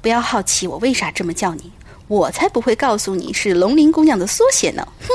[0.00, 1.70] 不要好奇我为啥这么叫你。
[2.08, 4.86] 我才不会告诉你是龙鳞姑娘的缩写呢！
[5.00, 5.08] 哼，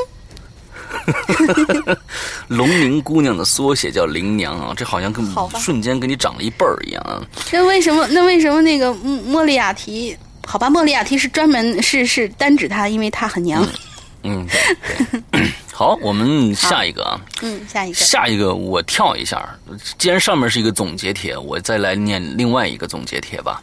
[2.47, 5.25] 龙鳞姑娘的缩写叫灵娘啊，这好像跟
[5.59, 7.21] 瞬间给你长了一辈儿一样啊。
[7.51, 8.07] 那为什么？
[8.07, 10.15] 那为什么那个莫莉亚提？
[10.45, 13.67] 好吧，莫莉亚提是专门是是单指她，因为她很娘。
[14.23, 14.45] 嗯，
[15.73, 17.19] 好，我们下一个啊。
[17.41, 17.95] 嗯，下一个。
[17.95, 19.47] 下一个我跳一下，
[19.97, 23.61] 既然上面是一个总结帖，我再来念另外一个总结帖吧。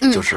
[0.00, 0.36] 嗯，就是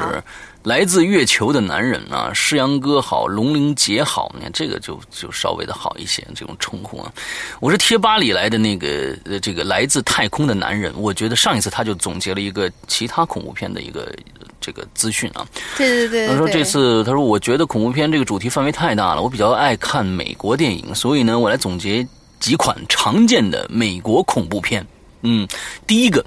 [0.62, 7.12] 来自月球的男人啊，诗阳哥好，龙鳞姐好，你看这个就就稍微的好一些，这种称呼啊。
[7.60, 14.12] 我是贴吧里来的那个呃，这个来自太空的男人，我觉得上一次他就总结了一个其他恐怖片的一个。
[14.64, 15.44] 这个资讯啊，
[15.76, 22.06] 对对对，他说这次他说我觉得恐怖片这个主题范围太大了，我比较爱看美国电影，所以呢，我来总结
[22.38, 24.86] 几款常见的美国恐怖片。
[25.22, 25.48] 嗯，
[25.84, 26.24] 第一个，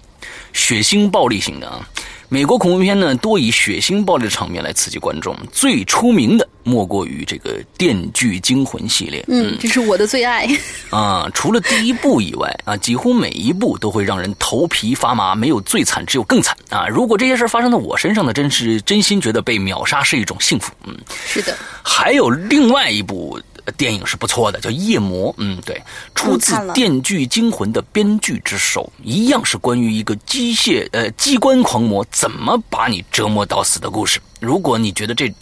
[0.51, 1.87] 血腥暴力型的啊。
[2.27, 5.35] 美国恐怖片呢，多以血腥暴力的场面来刺激观众。
[5.51, 9.23] 最出名的莫过于这个《电锯惊魂》系列。
[9.27, 10.47] 嗯，这是我的最爱。
[10.89, 15.35] 啊，除了第一部以外啊，几乎每一部都会让人头皮发麻。
[15.35, 16.87] 没有最惨，只有更惨啊！
[16.87, 20.71] 如果这些事发生在我身上呢，真是真心觉得被秒杀是一种幸福。
[20.85, 20.97] 嗯，
[21.27, 21.55] 是的。
[21.83, 23.39] 还有另外一部。
[23.73, 25.31] 电影是不错的，叫《夜魔》。
[25.37, 25.81] 嗯，对，
[26.13, 34.21] 出自《电锯惊魂》的编剧之手，一样是关于一个机械呃机关狂魔怎么把你折磨到死的故事。
[34.39, 35.33] 如果你觉得这，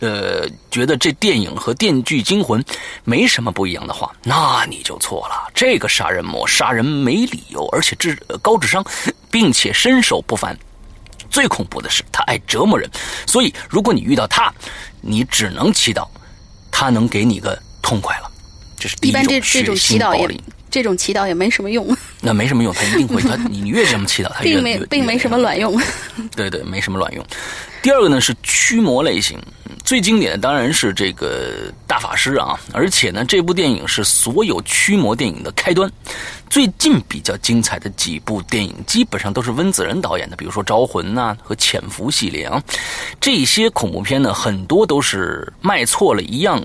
[0.00, 2.62] 呃，觉得这电影和《电锯惊魂》
[3.04, 5.50] 没什么不一样的话，那你就错了。
[5.54, 8.84] 这个杀人魔杀人没理由，而且智高智商，
[9.30, 10.56] 并且身手不凡。
[11.30, 12.90] 最恐怖的是，他爱折磨人。
[13.26, 14.52] 所以，如果你遇到他，
[15.00, 16.08] 你只能祈祷
[16.70, 17.60] 他能给你个。
[17.88, 18.30] 痛快了，
[18.78, 20.38] 这是第一种血腥暴力。
[20.70, 21.96] 这种祈祷也 没什么用。
[22.20, 25.80] 那没什么用，他一定会他你越这么祈祷，他并没并没什么卵用。
[26.36, 27.24] 对对，没什么卵用。
[27.80, 29.38] 第二个呢是驱魔类型，
[29.82, 35.90] 最经典的当然是这个大法师啊，而且呢这部电影是所有驱魔电影的开端。
[36.50, 42.62] 最近比较精彩的几部电影，基本上都是温子仁导演的，比如说《招魂》呐和《潜伏》系列啊。
[43.18, 46.62] 这些恐怖片呢，很多都是卖错了一样。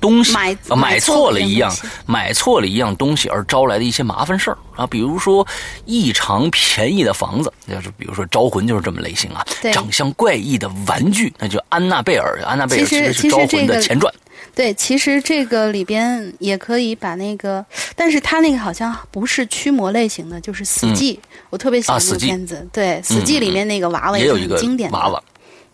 [0.00, 1.70] 东西买买错了一样，
[2.06, 5.46] 买错了一样东西而招来的一些麻烦事儿啊，比如说
[5.84, 9.46] 异常便宜的房子，就是比如说《招魂》就是这么类型啊。
[9.72, 12.42] 长相怪异的玩具，那就安娜贝尔。
[12.46, 14.12] 安娜贝尔其实是《招魂》的前传。
[14.54, 21.14] 对，其实这个里边也可以把那个，但是他那个好像不是驱魔类型的，就是《死寂》。
[21.50, 22.66] 我特别喜欢这个片子。
[22.72, 25.22] 对，《死寂》里面那个娃娃也有一个经典娃娃。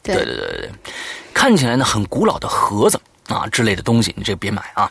[0.03, 0.70] 对对对对对，
[1.33, 3.01] 看起来呢很古老的盒子。
[3.29, 4.91] 啊，之类的东西，你这别买啊！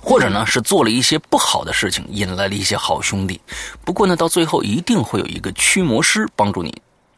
[0.00, 3.40] 或者呢，是做了一些不好的事情，引来了一些好兄弟。
[3.84, 6.74] 不过呢，到最后一定会有一个驱魔师帮助你，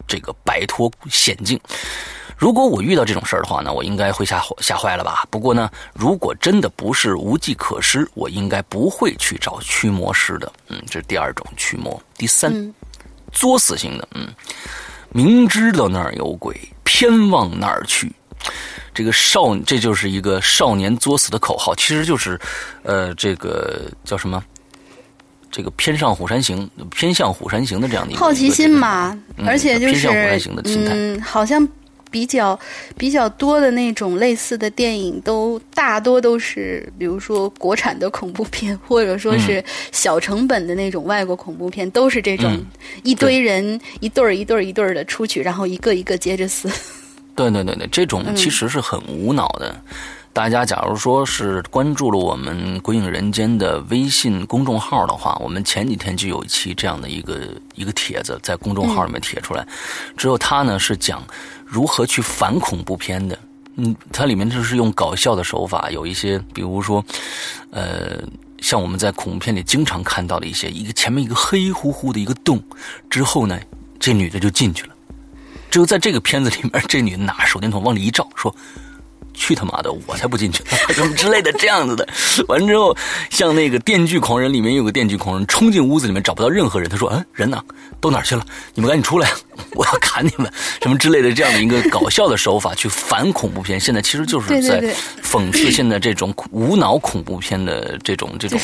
[0.07, 1.59] 这个摆脱险境。
[2.37, 5.27] 如果我遇到这种事儿的话呢，我应该会吓吓坏了吧？
[5.29, 10.53] 不过呢，如果真的不是无计可施，我应该不会去找驱魔师的。
[10.69, 12.01] 嗯，这是第二种驱魔。
[12.17, 12.73] 第三，
[13.33, 14.29] 作死型的，嗯，
[15.09, 18.13] 明知道那儿有鬼，偏往那儿去。
[18.99, 22.37] 这个少，这就是一个少年作死的口号，其实就是，
[22.83, 24.43] 呃，这个叫什么？
[25.53, 30.09] 这个偏上虎山行，偏向虎山行的这样的一个好奇心嘛，而且就是
[30.65, 31.65] 嗯，好像
[32.11, 32.59] 比较
[32.97, 42.61] 比较多的那种类似的电影，都大多都是，比如说国产的恐怖片，或者说是小成本的那种外国恐怖片，都是这种
[43.05, 46.69] 一堆人一对儿一对儿一对儿的出去，然后一个一个接着死。
[47.39, 49.81] 对对对对，这种其实是很无脑的。
[50.33, 57.41] 大家假如说是关注了我们《鬼影人间》的微信公众号的话，我们前几天就有一期这样的一个
[57.75, 59.67] 一个帖子在公众号里面贴出来。
[60.17, 61.23] 只有他呢是讲
[61.65, 63.39] 如何去反恐怖片的。
[63.77, 67.05] 嗯，它里面就是用搞笑的手法，有一些比如说，
[67.71, 68.21] 呃，
[68.61, 72.61] 像我们在恐怖片里经常看到的一些，一个前面一个黑乎乎的一个洞，
[73.09, 73.57] 之后呢，
[74.01, 74.95] 这女的就进去了。
[75.71, 78.55] 只有在这个片子里面，这女的拿手电筒往里一照，说
[79.35, 82.07] ：“去他妈的，我才不进去！”什么之类的，这样子的。
[82.49, 82.97] 完之后，
[83.31, 87.63] 像那个《电锯狂人》里面有个电锯狂人，冲进屋子里面找不到任何人，他说：“嗯，人呢？
[88.01, 88.45] 都哪去了？
[88.75, 89.31] 你们赶紧出来，
[89.75, 90.51] 我要砍你们！”
[90.83, 94.83] 什么之类的，这样的一个搞笑的手法去反恐怖片，现在其实就是在
[95.23, 98.59] 讽刺现在这种无脑恐怖片的这种这种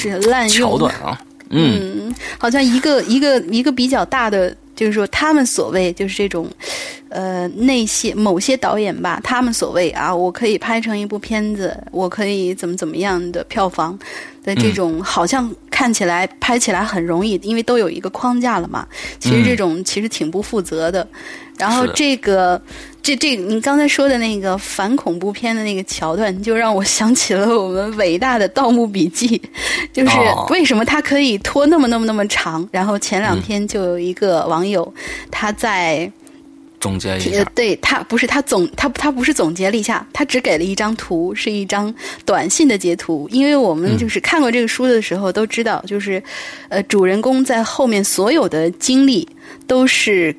[0.49, 1.21] 桥段啊。
[1.51, 4.57] 嗯，好像一个一个一个比较大的。
[4.75, 6.49] 就是说，他们所谓就是这种，
[7.09, 13.99] 呃那些某些导演吧，他们所谓啊，我可以拍成一部片子，我可以怎么怎么样的票房
[14.43, 18.87] 的这种，好像看起来拍起来很容易，因为都有一个框架了嘛。
[19.19, 21.07] 其实这种其实挺不负责的。
[21.59, 22.61] 然后这个。
[23.05, 29.39] 这这，你刚才说的那个反恐怖片的那个桥段，就让我想起了我们伟大的《盗墓笔记》，
[29.93, 30.17] 就是
[30.49, 32.67] 为什么它可以拖那么那么那么长？
[32.73, 34.91] 然后前两天就有一个网友，
[35.31, 36.11] 他在
[36.81, 41.95] 总结一下，对他不是他总他他不是总结了一下，他只给了一张图，是一张
[42.25, 43.29] 短信的截图。
[43.31, 46.23] 因为我们就是看过这个书的时候都知道，就是
[46.71, 49.29] 呃，主人公在后面所有的经历
[49.67, 50.35] 都是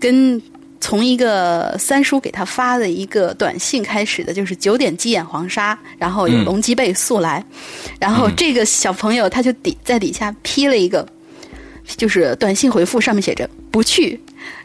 [0.00, 0.42] 跟。
[0.82, 7.42] 从一个三叔给他发的一个短信开始的，就是九点鸡眼黄沙，然后有龙脊背速来，
[8.00, 11.06] 然后这个小朋友他就底在底下批了一个，
[11.96, 14.20] 就是短信回复上面写着不去，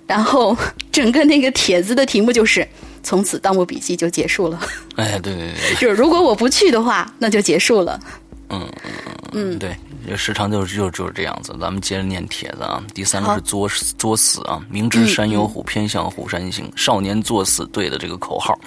[0.08, 0.58] 然后
[0.92, 2.68] 整个那个帖子的题目就是
[3.04, 4.60] 从此《盗墓笔记》就结束了。
[4.96, 8.00] 哎，对对对， 就是如果我不去的话，那就结束了。
[8.50, 8.68] 嗯
[9.34, 9.76] 嗯对。
[10.16, 12.82] 时常就是就就是这样子，咱们接着念帖子啊。
[12.94, 16.72] 第三个是作作死啊，明知山有虎，偏向虎山行。
[16.78, 18.58] 少年作死队的这个口号，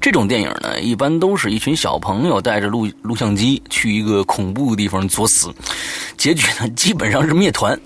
[0.00, 5.52] 这种电影呢，一般都是一群小朋友带着录录像机去一个恐怖的地方作死，
[6.16, 7.76] 结局呢基本上是灭团。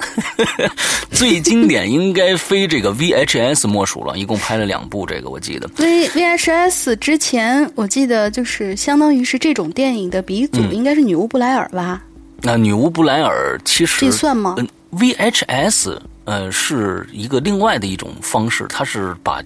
[1.10, 5.70] 最经典应该非这个 VHS 莫属了，一共拍了两部，这个我记得。
[5.78, 12.02] V VHS 之前我记得就是相当于是这种电影的鼻祖，应该是女巫布莱尔吧。
[12.42, 14.56] 那女巫布莱尔其实这算吗？
[14.58, 19.40] 嗯，VHS 呃是一个另外的一种方式，它是把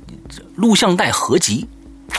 [0.57, 1.68] 录像带合集。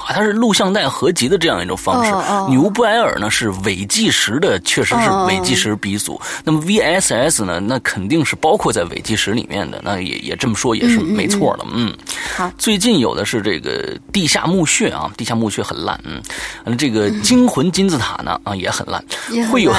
[0.01, 2.11] 啊，它是录像带合集的这样一种方式。
[2.49, 6.19] 女巫布莱尔呢是伪纪实的，确实是伪纪实鼻祖。
[6.43, 9.81] 那么 VSS 呢，那肯定是包括在伪纪实里面的。
[9.83, 11.65] 那也也这么说也是没错的。
[11.73, 11.95] 嗯，
[12.35, 12.51] 好。
[12.57, 15.99] 最近有的是这个地下墓穴啊，地下墓穴很烂。
[16.03, 19.03] 嗯，这个惊魂金字塔呢啊也很烂。
[19.51, 19.73] 会有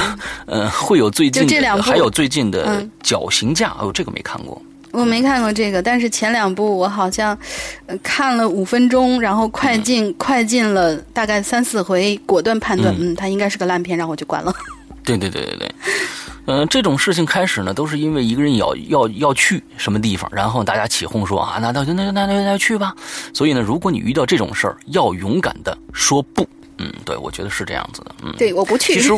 [0.47, 3.75] 呃会有最近的，还有最近的绞刑架。
[3.79, 4.61] 哦，这个没看过。
[4.97, 7.37] 我没看过这个，但是前两部我好像
[8.03, 14.51] 看了五分钟，然后快进快进了大概三四回，果断判断，嗯，它应该是个烂片，然后我就关了。
[15.05, 15.75] 对对对对对，
[16.47, 22.95] 嗯，这种事情开始呢，都是因为一个人要要要去什么地方，然后大家起哄说啊，那那就那那那那去吧。
[23.35, 26.49] 所以呢，如果你遇到这种事儿，要勇敢的说不。
[26.79, 28.15] 嗯，对，我觉得是这样子的。
[28.23, 28.95] 嗯，对，我不去。
[28.95, 29.13] 其实。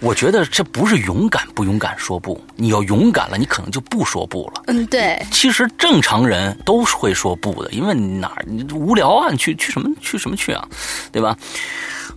[0.00, 4.62] 我觉得这不是勇敢不勇敢说不，你要勇敢了，你可能就不说不了。
[4.66, 5.20] 嗯，对。
[5.30, 8.36] 其实正常人都是会说不的，因为哪
[8.72, 10.68] 无聊啊，你去去什么去什么去啊，
[11.10, 11.36] 对吧？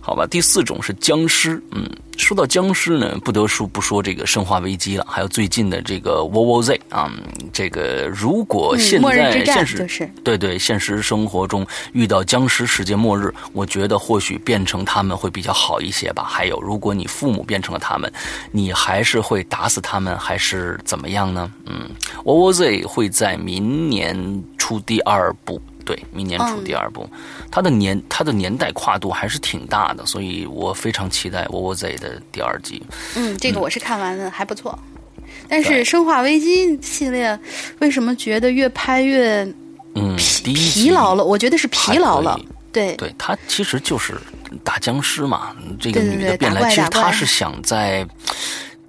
[0.00, 1.62] 好吧，第四种是僵尸。
[1.72, 1.88] 嗯，
[2.18, 7.10] 说到僵尸呢，不得说不说这个《生化危机》了，还有最近的这个《War War Z》啊。
[7.52, 16.24] 这个如果现在现实对对现实生活中遇到僵尸世界末日，我觉得或许变成他们会比较好一些吧。
[16.28, 18.12] 还有，如果你父母变成了他们，
[18.50, 21.50] 你还是会打死他们，还是怎么样呢？
[21.66, 21.88] 嗯，
[22.24, 25.60] 《War War Z》会在明年出第二部。
[25.88, 27.08] 对，明年出第二部，
[27.50, 32.82] 它的年它的年代跨度还是挺大的，所以我非常期待《窝窝 Z》的第二季。
[33.16, 34.78] 嗯，这个我是看完了，还不错。
[35.48, 37.40] 但是《生化危机》系列
[37.78, 39.50] 为什么觉得越拍越
[39.94, 41.24] 嗯疲疲劳了？
[41.24, 42.38] 我觉得是疲劳了。
[42.70, 44.14] 对，对，它其实就是
[44.62, 45.56] 打僵尸嘛。
[45.80, 48.06] 这个女的变来，其实她是想在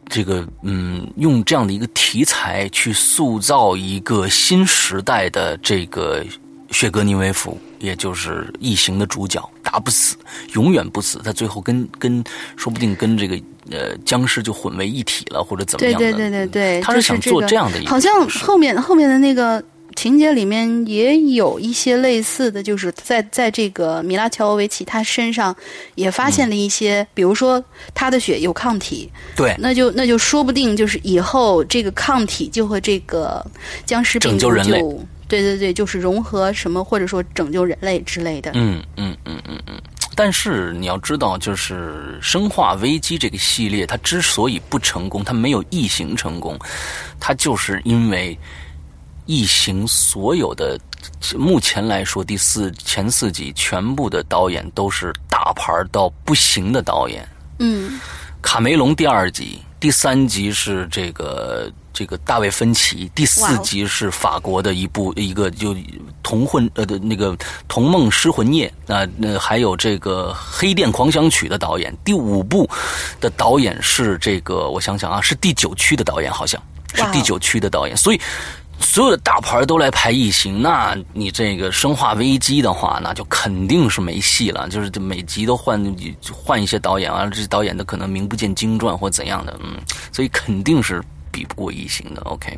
[0.09, 6.25] 这个嗯用这样的一个题材去塑造一个新时代的这个。
[6.71, 10.15] 薛格尼维夫，也就是异形的主角，打不死，
[10.53, 11.19] 永远不死。
[11.23, 12.23] 他最后跟跟，
[12.55, 13.35] 说不定跟这个
[13.71, 15.99] 呃僵尸就混为一体了，或者怎么样的？
[15.99, 17.89] 对对对对对，他是想做这样的一个。
[17.89, 19.63] 好像后面后面的那个
[19.95, 25.53] 情节里面也有一些类似的，就是在在这个米拉乔维奇他身上
[25.95, 27.61] 也发现了一些，比如说
[27.95, 33.43] 他的血有抗体，对，那就那就说不定就是以后这个抗体就和这个
[33.85, 34.79] 僵尸拯救人类。
[35.29, 38.51] 对对对，就是融合什么，或者说拯救人类之类的。
[38.55, 39.81] 嗯嗯嗯嗯嗯。
[40.15, 46.59] 但是你要知道，就是《生化危机》这个系列，它之所以不成功，它没有异形成功，
[47.19, 48.37] 它就是因为
[49.27, 50.77] 异形所有的
[51.37, 57.25] 目前来说第四前四集全部的导演都是大牌到不行的导演。
[57.59, 57.99] 嗯。
[58.41, 61.71] 卡梅隆第二集，第三集是这个。
[61.99, 65.75] 这个大卫芬奇第四集是法国的一部一个就
[66.23, 67.37] 同混呃的那个
[67.67, 71.93] 同梦失魂夜啊那还有这个黑店狂想曲的导演。
[72.05, 72.65] 第五部
[73.19, 76.57] 的导演是这个我想想啊是第九区的导演好像。
[76.93, 77.97] 是第九区的导演。
[77.97, 78.21] 所以
[78.79, 84.69] 所有的大牌都来拍异形，那你这个《生化危机》的话，那就肯定是没戏了。
[84.69, 85.77] 就是每集都换
[86.33, 89.75] 换一些导演啊，这导演的可能名不见经传或怎样的，嗯，
[90.13, 92.21] 所以肯定是比不过异形的。
[92.23, 92.57] OK。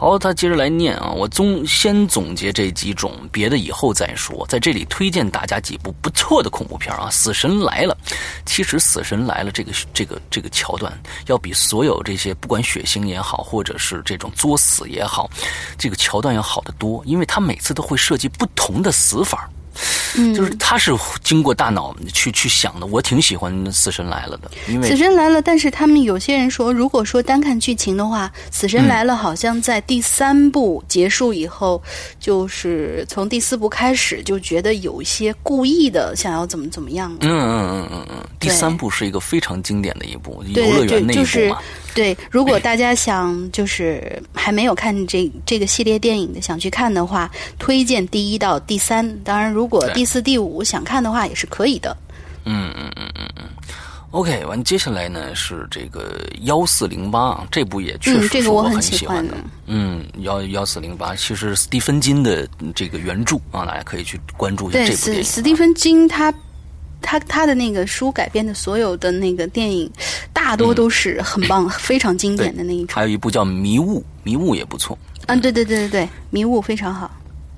[0.00, 1.10] 好，他接着来念啊！
[1.10, 4.46] 我总先总结这几种，别的以后再说。
[4.48, 7.98] 在这里推荐大家几部不错的恐怖片啊，《死神来了》。
[8.46, 10.96] 其实《死神来了》这个这个这个桥段，
[11.26, 15.28] 要比所有这些不管血腥也好，或者是这种作死也好，
[15.76, 19.50] 这个桥段要好得多，因为他每次都会设计不同的死法。
[20.16, 31.82] 嗯，就是他是经过大脑去去想的，我挺喜欢《死神来了》的，因为《死神来了》，但是他们有些人说，如果说单看剧情的话，《死神来了》好像在第三部结束以后，
[32.18, 37.14] 就是从第四部开始就觉得有一些故意的想要怎么怎么样。
[37.20, 41.58] 嗯嗯嗯嗯嗯，第三部是一个非常经典的一部游乐园那一部嘛。
[41.94, 47.28] 对，如果大家想就是还没有看这这个系列电影的，想去看的话，
[47.58, 49.04] 推荐第一到第三。
[49.24, 51.96] 当然，如果第四、第五想看的话，也是可以的。
[52.44, 53.44] 嗯嗯嗯嗯嗯。
[54.12, 59.34] OK，完接下来呢是这个幺四零八，这部也确实是我很喜欢的。
[59.66, 65.24] 嗯，幺幺四零八其实斯蒂芬金的这个原著啊，大家可以去关注一下这部电影。
[65.24, 66.32] 斯蒂芬金他。
[67.00, 69.88] 他他的那个书改编的所有的那个电影，
[70.48, 72.94] 大多都是很棒、非常经典的那一种。
[72.94, 74.98] 还有一部叫《迷雾》，《迷雾》也不错。
[75.26, 77.10] 嗯，对对对对对，《迷雾》非常好。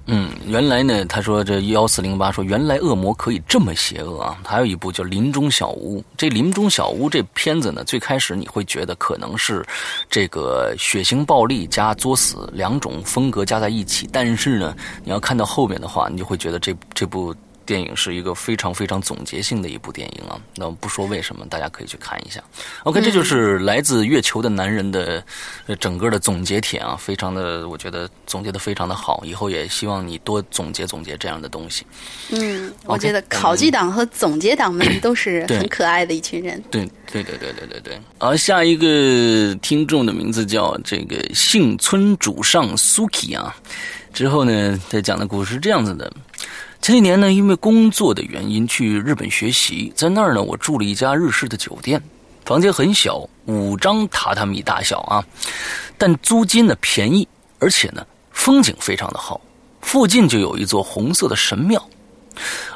[0.07, 4.37] 嗯，原来呢，他说这幺四零八说原来恶魔可以这么邪恶啊！
[4.45, 9.65] 还有一部叫《林中小屋》，这《林中小屋》这片子呢，最开始你会觉得可能是
[10.09, 14.75] 这个血腥暴力加作死两种风格加在一起，但是呢，
[15.05, 17.33] 你要看到后面的话，你就会觉得这这部。
[17.67, 22.43] 电影是一个非常非常总结性的一部电影啊，那不说为什么，大家可以去看一下。
[22.83, 25.23] OK，这就是来自月球的男人的
[25.79, 29.23] 整个的总结帖啊，非常的，我觉得总结的非常的好。
[29.25, 31.87] 以后也希望你多总结总结这样的东西。
[32.31, 36.61] 嗯，我觉得考据党和总结党们都是很可爱的一群人。
[36.71, 38.01] 对对对对对对对。
[38.19, 43.55] 而下一个听众的名字叫这个幸村主上 Suki 啊，
[44.13, 46.13] 之后呢，他讲的故事是这样子的。
[46.83, 52.03] 前几年呢，因为工作的原因去日本学习，在那儿呢，我住了一家日式的酒店，
[52.47, 55.23] 房间很小，五张榻榻米大小啊，
[55.99, 57.29] 但租金呢便宜，
[57.59, 59.39] 而且呢风景非常的好，
[59.83, 61.87] 附近就有一座红色的神庙，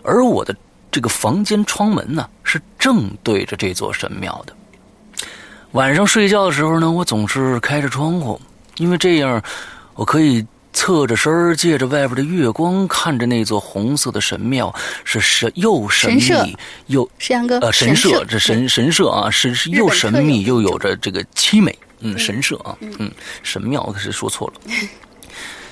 [0.03, 0.55] 而我的
[0.93, 4.55] 这个房间窗门呢是正对着这座神庙的。
[5.73, 8.39] 晚上睡觉的时候呢，我总是开着窗户，
[8.77, 9.43] 因为这样
[9.95, 10.47] 我可以。
[10.75, 16.57] 侧着身儿，借着外边的月光，看着那座红色的神庙，是神又神秘
[16.89, 21.79] 又石阳哥呃神社这神神社啊，是是又神秘又有着这个凄美。
[22.01, 23.11] 嗯神社啊嗯。
[23.43, 24.61] 神庙可是说错了。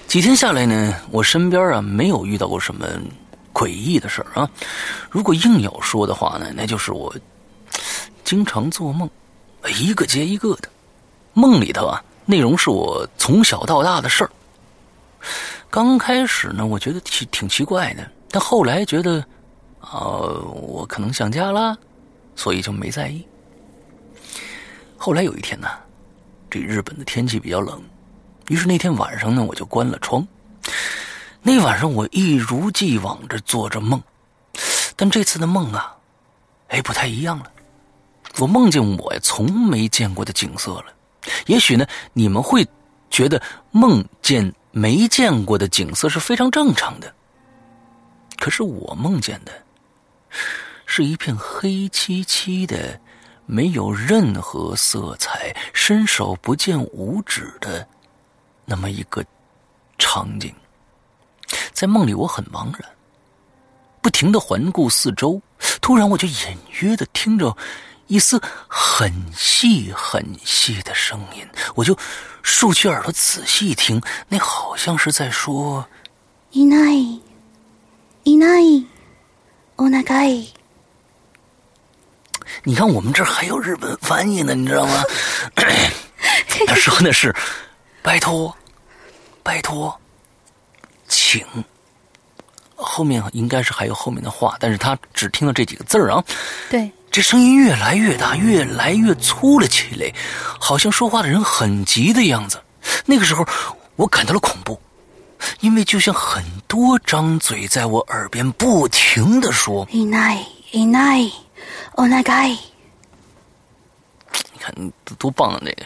[0.06, 2.86] 几天下来呢，我身边啊没有遇到过什么
[3.52, 4.48] 诡异的事儿啊。
[5.10, 7.14] 如果硬要说的话呢，那就是我
[8.24, 9.10] 经常做梦，
[9.76, 10.68] 一个接一个的。
[11.34, 14.30] 梦里头啊，内容是我从小到大的事儿。
[15.70, 19.24] 刚开始呢，我觉得挺挺奇怪的，但后来觉得，
[19.80, 20.00] 啊，
[20.52, 21.76] 我可能想家了，
[22.36, 23.26] 所以就没在意。
[24.96, 25.68] 后来有一天呢，
[26.50, 27.82] 这日本的天气比较冷，
[28.48, 30.26] 于是那天晚上呢，我就关了窗。
[31.42, 34.00] 那晚上我一如既往的做着梦，
[34.94, 35.96] 但这次的梦啊，
[36.68, 37.50] 哎，不太一样了。
[38.38, 40.86] 我梦见我从没见过的景色了。
[41.46, 42.66] 也许呢，你们会
[43.10, 44.52] 觉得梦见。
[44.72, 47.14] 没见过的景色是非常正常的，
[48.38, 49.52] 可是我梦见的，
[50.86, 52.98] 是一片黑漆漆的、
[53.44, 57.86] 没有任何色彩、伸手不见五指的
[58.64, 59.22] 那么一个
[59.98, 60.52] 场景。
[61.74, 62.90] 在梦里，我很茫然，
[64.00, 65.40] 不停的环顾四周，
[65.82, 67.54] 突然我就隐约的听着。
[68.11, 71.45] 一丝很细很细的声音，
[71.75, 71.97] 我就
[72.41, 75.85] 竖起耳朵仔细听，那好像是在说“
[76.53, 77.19] いない
[78.23, 78.85] いない
[79.75, 80.47] お願い”。
[82.63, 85.03] 你看，我们这还有日本翻译呢，你知道吗？
[86.65, 87.35] 他说的是“
[88.01, 88.55] 拜托，
[89.43, 89.99] 拜托，
[91.09, 91.45] 请”。
[92.79, 96.23] 后面应该是还有后面的话，但是他只听了这几个字儿啊。
[96.69, 96.89] 对。
[97.11, 100.13] 这声音越来越大，越来越粗了起来，
[100.59, 102.61] 好像说话的人很急的样子。
[103.05, 103.45] 那个时候，
[103.95, 104.79] 我感到了恐怖，
[105.61, 111.31] 因为就像很多张嘴在我耳边不停的说：“いないいない
[111.95, 112.57] お願い。”
[114.53, 114.73] 你 看
[115.17, 115.61] 多棒啊！
[115.61, 115.85] 那个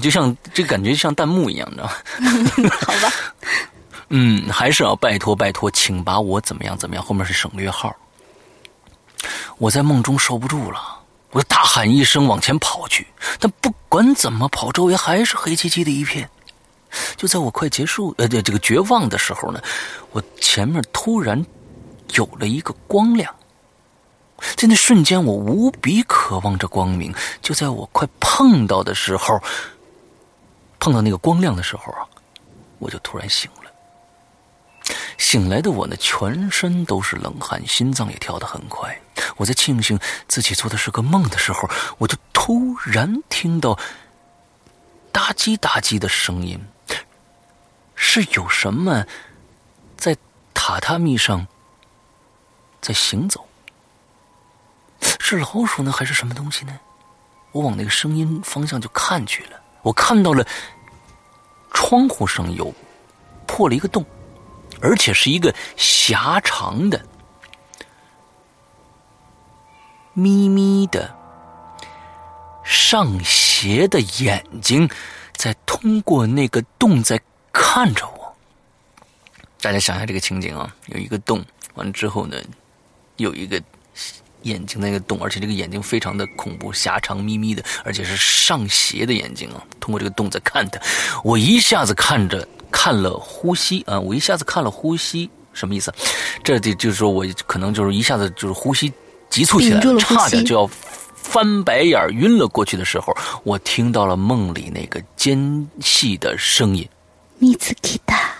[0.00, 2.70] 就像这感觉像弹幕一样，你知道吗？
[2.80, 3.12] 好吧。
[4.08, 7.94] 嗯，还是要拜托拜托，请把我怎么样怎么样，后面是省略号。
[9.57, 10.99] 我在梦中受不住了，
[11.31, 13.07] 我大喊一声往前跑去，
[13.39, 16.29] 但不管怎么跑，周围还是黑漆漆的一片。
[17.15, 19.61] 就在我快结束呃这这个绝望的时候呢，
[20.11, 21.45] 我前面突然
[22.13, 23.33] 有了一个光亮。
[24.55, 27.13] 在那瞬间，我无比渴望着光明。
[27.41, 29.41] 就在我快碰到的时候，
[30.79, 32.05] 碰到那个光亮的时候啊，
[32.77, 34.93] 我就突然醒了。
[35.17, 38.95] 醒来的我呢，全身都是冷汗，心脏也跳得很快。
[39.35, 43.77] 我在庆幸自己做的是个梦的时候，我就突然听到
[45.11, 46.59] 哒叽哒叽的声音，
[47.95, 49.05] 是有什么
[49.95, 50.15] 在
[50.53, 51.47] 榻榻米上
[52.81, 53.47] 在行走？
[55.19, 56.79] 是老鼠呢，还是什么东西呢？
[57.51, 60.45] 我往那个声音方向就看去了，我看到了
[61.73, 62.73] 窗户上有
[63.45, 64.05] 破了一个洞。
[64.79, 67.03] 而且是一个狭长的、
[70.19, 71.15] 眯眯的、
[72.63, 74.89] 上斜的眼睛，
[75.35, 77.21] 在通过那个洞在
[77.53, 78.35] 看着我。
[79.61, 81.45] 大家想一下这个情景啊，有一个洞，
[81.75, 82.35] 完了之后呢，
[83.17, 83.61] 有一个
[84.41, 90.81] 眼睛那个洞，而且这个眼睛非常的恐怖，狭长眯眯的，而且是上斜的眼睛啊，通过这个洞在看他。
[91.23, 92.47] 我一下子看着。
[92.69, 95.91] 看了呼吸啊，我一下子看了呼吸，什么意思？
[96.43, 98.91] 这就就是说我可能就是一下子就是呼吸
[99.37, 100.67] 急促起来，差点就要
[101.13, 106.89] 翻白眼晕了过去的时候，我听到了梦里那个尖细的声音。
[107.37, 108.33] 米兹基达，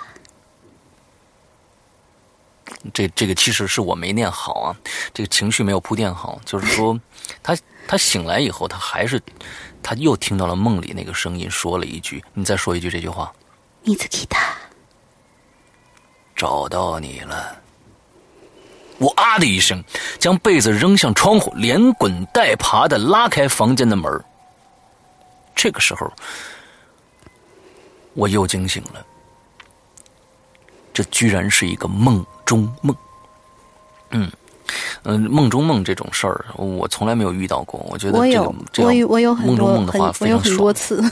[2.91, 4.75] 这这个其实是我没念好啊，
[5.13, 6.41] 这个情绪没有铺垫好。
[6.43, 6.99] 就是说，
[7.43, 7.55] 他
[7.87, 9.21] 他醒来以后，他还是
[9.83, 13.31] 他又听到了梦里那个声音，说了一句：“你再说一句这句话。”
[13.85, 14.55] 米兹基达，
[16.35, 17.55] 找到你了！
[18.99, 19.83] 我啊的一声，
[20.19, 24.11] 将被子扔向窗户，连滚带爬的拉开房间的门。
[25.55, 26.11] 这个时候，
[28.13, 29.05] 我又惊醒了。
[30.93, 32.95] 这居然是一个梦中梦。
[34.11, 34.31] 嗯
[35.03, 37.79] 嗯，梦中梦这种事儿，我从来没有遇到过。
[37.89, 41.03] 我觉得这个这个我有梦中梦的话，我有很多次。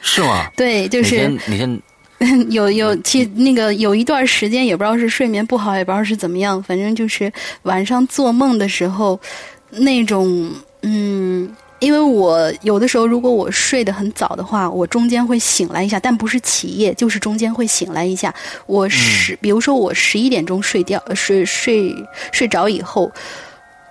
[0.00, 0.50] 是吗？
[0.56, 1.80] 对，就是你先。
[2.50, 9.18] 有有，其那个有一段时间也不知道是睡眠不好，也不知道是怎么样，反正就是晚上做梦的时候，
[9.70, 10.50] 那种
[10.82, 18.32] 嗯，因为我有的时候如果我睡得很早的话，我中间会醒来一下，但不是起夜，就是中间会醒来一下。
[18.66, 21.94] 我十，比如说我十一点钟睡掉，睡睡
[22.30, 23.10] 睡着以后。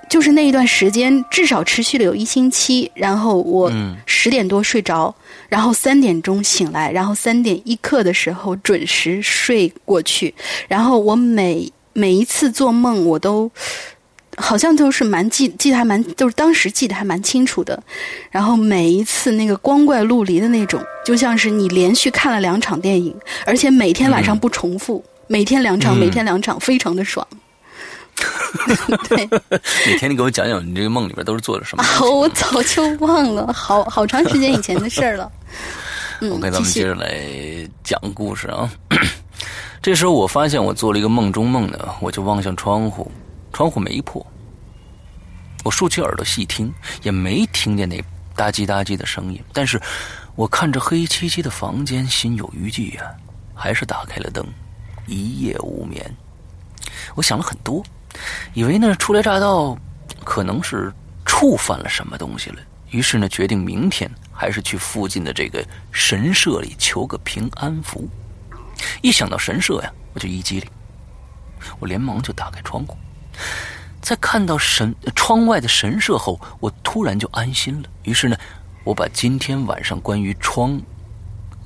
[0.10, 2.92] 就是那一段时间，至少持续了有一星期。
[2.94, 3.72] 然后我
[4.06, 5.16] 十点多睡着，
[5.52, 10.34] 然后三点钟醒来，然后三点一刻的时候准时睡过去。
[10.70, 13.52] 然后我每每一次做梦，我都
[14.38, 17.84] 好像都是蛮记记得还蛮，就是当时记得还蛮清楚的。
[18.32, 23.14] 然后每一次那个光怪陆离的那种，就像是你连续看了两场电影，
[23.45, 27.28] 而且每天晚上不重复，每天两场，每天两场，非常的爽。
[29.09, 31.84] 对， 哪天你给我讲讲你这个梦里边都是做了什么？
[32.09, 35.32] 我早就忘了，好好长时间以前的事儿了。
[36.22, 37.18] 嗯，OK，咱们接着来
[37.84, 38.70] 讲故事啊。
[39.82, 43.12] 这时候我发现我做了一个梦中梦呢，我就望向窗户，
[43.51, 44.24] 窗户没破。
[45.64, 47.99] 我竖起耳朵细听，也没听见那
[48.36, 49.41] 哒叽哒叽的声音。
[49.51, 49.82] 但是
[50.36, 53.12] 我看着黑漆漆的房间，心有余悸呀，
[53.55, 54.45] 还是打开了灯，
[55.07, 56.05] 一夜无眠。
[57.16, 57.84] 我想了很多。
[58.53, 59.78] 以为呢，初来乍到，
[60.24, 60.91] 可能是
[61.26, 62.57] 触犯了什么东西了。
[62.89, 68.07] 于是呢，决定明天还是去附近的这个神社里求个平安符。
[69.01, 70.70] 一想到神社呀，我就一激灵，
[71.80, 72.97] 我连忙就打开窗户。
[74.01, 77.89] 在看到神窗外的神社后，我突然就安心了。
[78.03, 78.36] 于是呢，
[78.84, 80.82] 我把今天晚上关于窗。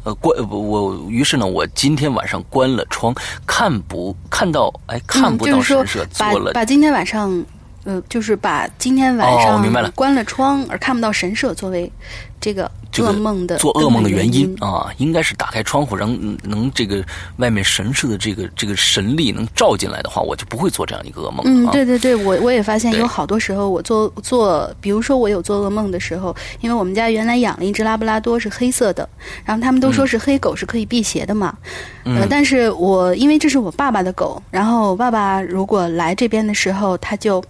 [0.05, 3.13] 呃，关我，于是呢，我今天晚上关了窗，
[3.45, 4.71] 看不看到？
[4.85, 6.53] 哎，看不到神社做了。
[6.53, 7.43] 把今天晚上，
[7.83, 11.91] 呃，就是把今天晚上关了窗而看不到神社作为
[12.39, 12.71] 这个。
[13.03, 16.09] 噩梦的做噩梦的原因啊，应该是打开窗户，让
[16.43, 17.03] 能这个
[17.37, 21.41] 外面神似的这个这个神力能照进来的话，我就不会做这样一个噩梦。
[21.45, 29.07] 嗯，对对对，我我也发现有好多时候，我做做，比如说我有做噩梦的时候，因为我们家原来养了一只拉布拉多，是黑色的，
[29.43, 31.55] 然后他们都说是黑狗是可以辟邪的嘛。
[32.05, 37.43] 嗯，但是我因为这是我爸爸的狗，然后爸爸如果来这边的时候，他就。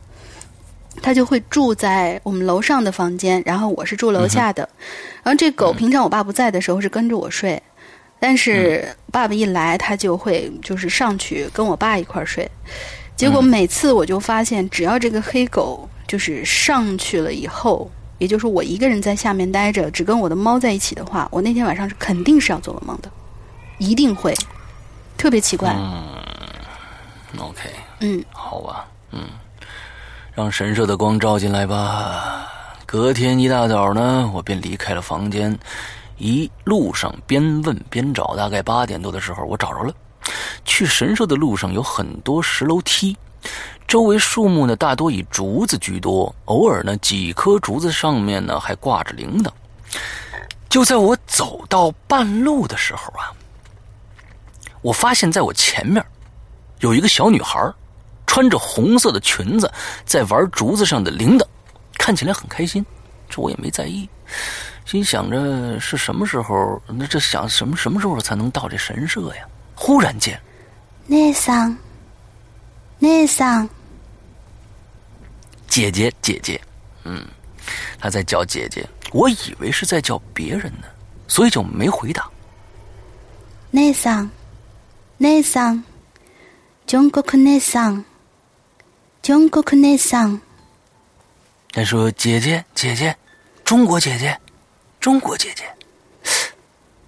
[1.01, 4.67] 他就会住在我们楼上的房间，然后我是住楼下的。
[5.23, 7.61] 然后这狗平常我爸不在的时候是跟着我睡，
[8.19, 12.49] 但是爸爸一来，它就会就是上去跟我爸一块儿睡。
[13.15, 23.09] 结果每次我就发现，只要这个黑狗就是上去了以后，也就是我一个人在下面待着，只跟我的猫在一起的话，我那天晚上是肯定是要做噩梦的，
[23.77, 24.33] 一定会，
[25.17, 25.73] 特别奇怪。
[25.77, 26.03] 嗯
[27.39, 27.69] ，OK，
[28.01, 29.21] 嗯，好吧，嗯，
[30.35, 32.45] 让神社的光照进来吧。
[32.85, 35.57] 隔天一大早呢，我便离开了房间，
[36.17, 39.93] 一路上边问边找，大概八点多的时候，我找着了。
[40.65, 43.15] 去神社的路上有很多石楼梯，
[43.87, 49.49] 周围树木呢大多以竹子居多，偶尔呢几棵竹子上面呢还挂着铃铛。
[50.67, 53.31] 就在我走到半路的时候啊，
[54.81, 56.05] 我发现在我前面
[56.79, 57.71] 有一个小女孩，
[58.26, 59.70] 穿着红色的裙子
[60.04, 61.44] 在玩竹子上的铃铛，
[61.98, 62.84] 看起来很开心。
[63.28, 64.08] 这我也没在意，
[64.84, 66.82] 心想着是什么时候？
[66.88, 69.46] 那这想什么什么时候才能到这神社呀？
[69.76, 70.36] 忽然间，
[71.08, 71.76] 姉さん，
[72.98, 73.68] 姉さん，
[75.68, 76.60] 姐姐姐姐，
[77.04, 77.24] 嗯，
[78.00, 80.86] 他在叫姐姐，我以为是在叫别人呢，
[81.28, 82.28] 所以就没回答。
[83.70, 84.28] 姉さん，
[85.18, 85.82] 姉さん，
[86.86, 88.04] 中国姉さん，
[89.24, 90.40] 中国姉さん。
[91.72, 93.16] 他说：“姐姐姐姐，
[93.64, 94.38] 中国姐姐，
[94.98, 95.64] 中国姐姐。”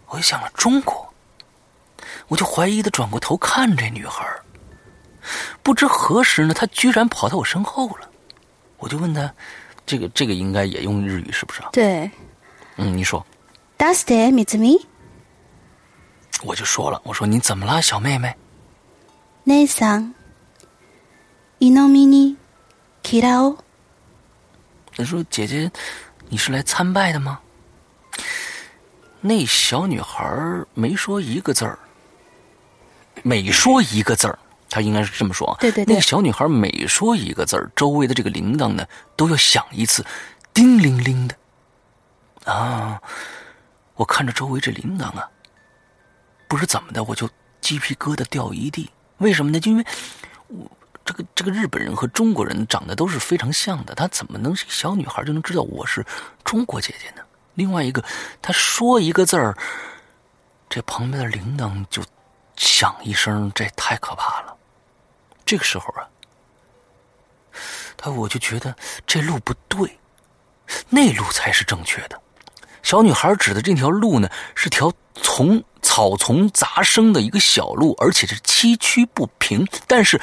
[0.06, 1.12] 我就想了中国。
[2.28, 4.24] 我就怀疑的转过头看这女孩
[5.62, 8.08] 不知何时呢，她居然跑到我身后了。
[8.78, 12.10] 我就问她：“这个这个应该也用日语是不是？”对。
[12.76, 13.24] 嗯，你说。
[13.76, 14.80] d す s みずみ。
[16.42, 18.34] 我就说了，我说你怎么了，小妹妹？
[19.44, 20.12] 姉さ
[21.60, 22.36] ん、イノミニ、
[23.02, 23.58] キラオ。
[24.96, 25.70] 他说：“姐姐，
[26.28, 27.40] 你是来参拜的吗？”
[29.20, 31.78] 那小女孩没说一个字儿。
[33.22, 34.38] 每说一个字儿，
[34.68, 35.56] 他应该是这么说啊。
[35.60, 35.94] 对对对。
[35.94, 38.86] 那个小女孩每说一个字儿，周围的这个铃铛呢
[39.16, 40.04] 都要响一次，
[40.52, 41.36] 叮铃铃的。
[42.50, 43.00] 啊！
[43.94, 45.30] 我看着周围这铃铛啊，
[46.48, 47.28] 不知怎么的，我就
[47.60, 48.90] 鸡皮疙瘩掉一地。
[49.18, 49.60] 为什么呢？
[49.60, 50.25] 就因为我
[51.07, 56.05] 这个这个日本人和中国人长得都是非常像的，他怎么能是小女孩就能知道我是
[56.43, 57.23] 中国姐姐呢？
[57.55, 58.03] 另外一个，
[58.41, 59.57] 他说一个字儿，
[60.69, 62.03] 这旁边的铃铛就。
[62.59, 64.57] 响一声，这太可怕了。
[65.45, 66.01] 这个时候啊，
[67.95, 69.99] 他我就觉得这路不对，
[70.89, 72.19] 那路才是正确的。
[72.81, 79.63] 小女孩指的这条路呢，是条从草丛杂生的一个小路，而且是崎岖不平。
[79.85, 80.19] 但是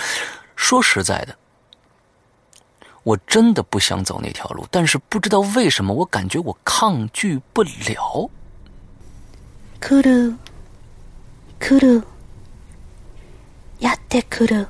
[0.56, 1.36] 说实在的，
[3.04, 8.30] 我真的不想走那条路，但是不知道为什么，我感觉我抗拒不了。
[9.82, 10.36] 库鲁，
[11.60, 12.04] 库鲁。
[13.80, 14.68] やってくる。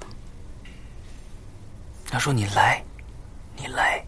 [2.12, 2.84] 他说：“你来，
[3.58, 4.06] 你来。”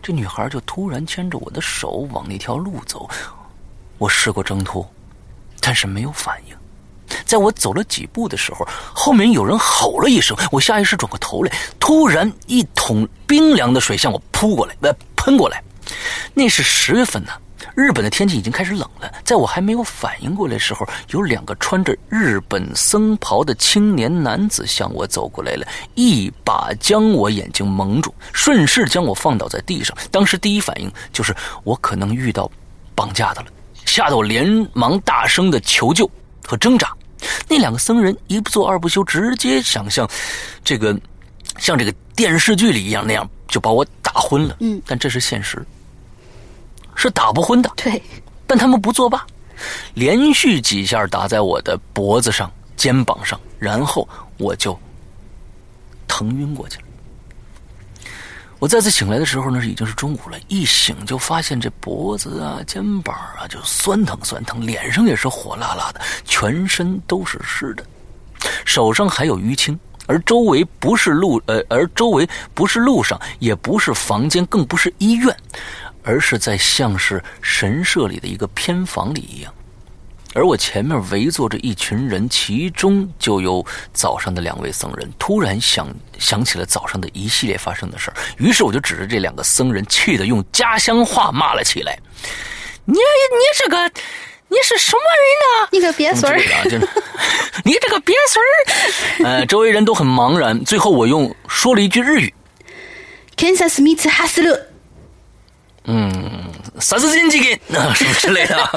[0.00, 3.10] 这女孩就突然牵着我的手往那条路走。
[3.98, 4.88] 我试过挣脱，
[5.60, 6.56] 但是没有反应。
[7.25, 15.63] 在我走了几步的时候，后面有人吼了一声，我下意识转过头来，突然一桶冰凉的水向我扑过来，呃，喷过来。
[16.33, 17.31] 那是十月份呢。
[17.75, 25.65] 日本的天气已经开始冷了，在我还没有反应过来的时候，有两个穿着日本僧袍的青年男子向我走过来了，
[25.95, 29.95] 一把将我眼睛蒙住，顺势将我放倒在地上。
[30.11, 32.49] 当时第一反应就是我可能遇到
[32.95, 33.47] 绑架的了，
[33.85, 36.09] 吓得我连忙大声的求救
[36.45, 36.93] 和挣扎。
[37.47, 40.09] 那两个僧人一不做二不休，直接想象
[40.63, 40.97] 这个
[41.57, 44.57] 像这个电视剧里一样那样就把我打昏了。
[44.59, 45.65] 嗯，但这是现实。
[46.95, 48.01] 是打不昏的，对，
[48.45, 49.25] 但他们不作罢，
[49.93, 54.05] 连续几下打在我的脖子上、肩膀上，然后
[54.37, 54.77] 我就
[56.09, 56.83] 疼晕过去了。
[58.59, 60.37] 我再次醒来的时候呢，已经是中午了。
[60.49, 67.83] 一醒就发现这脖子啊、肩膀啊就酸疼酸疼，脸上也是火辣辣的，全身都是湿的，
[68.65, 75.35] 手上还有淤青，而周围不是路，呃，而周围不是路上，也不是房间，更不是医院。
[76.01, 79.53] 而是在像是神社里的一个偏房里一样，
[80.33, 85.11] 而我前面围坐着一群人，其中就有早上的两位僧人。
[85.17, 85.87] 突然想
[86.19, 91.97] 想起了早上的一系列发生的事儿，于是我就指着这两个僧人，气得用家乡话骂了起来
[92.85, 93.91] ：“你你这个
[94.47, 95.69] 你是什么人呢？
[95.71, 96.37] 你个鳖孙儿！
[97.63, 100.63] 你这个鳖孙儿！”呃，周围人都很茫然。
[100.63, 102.33] 最后我用说了一句日语。
[103.35, 104.67] 肯萨斯米茨哈斯勒。
[105.85, 108.69] 嗯，啥子经济给啊 什么之类的。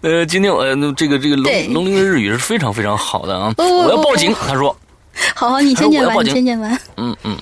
[0.02, 3.54] 呃，今天我这个这个龙龙鳞的日语是非常非常好的啊！
[3.58, 4.76] 我要报警，他说。
[5.34, 6.80] 好，好，你先念完，你先念完。
[6.96, 7.36] 嗯嗯，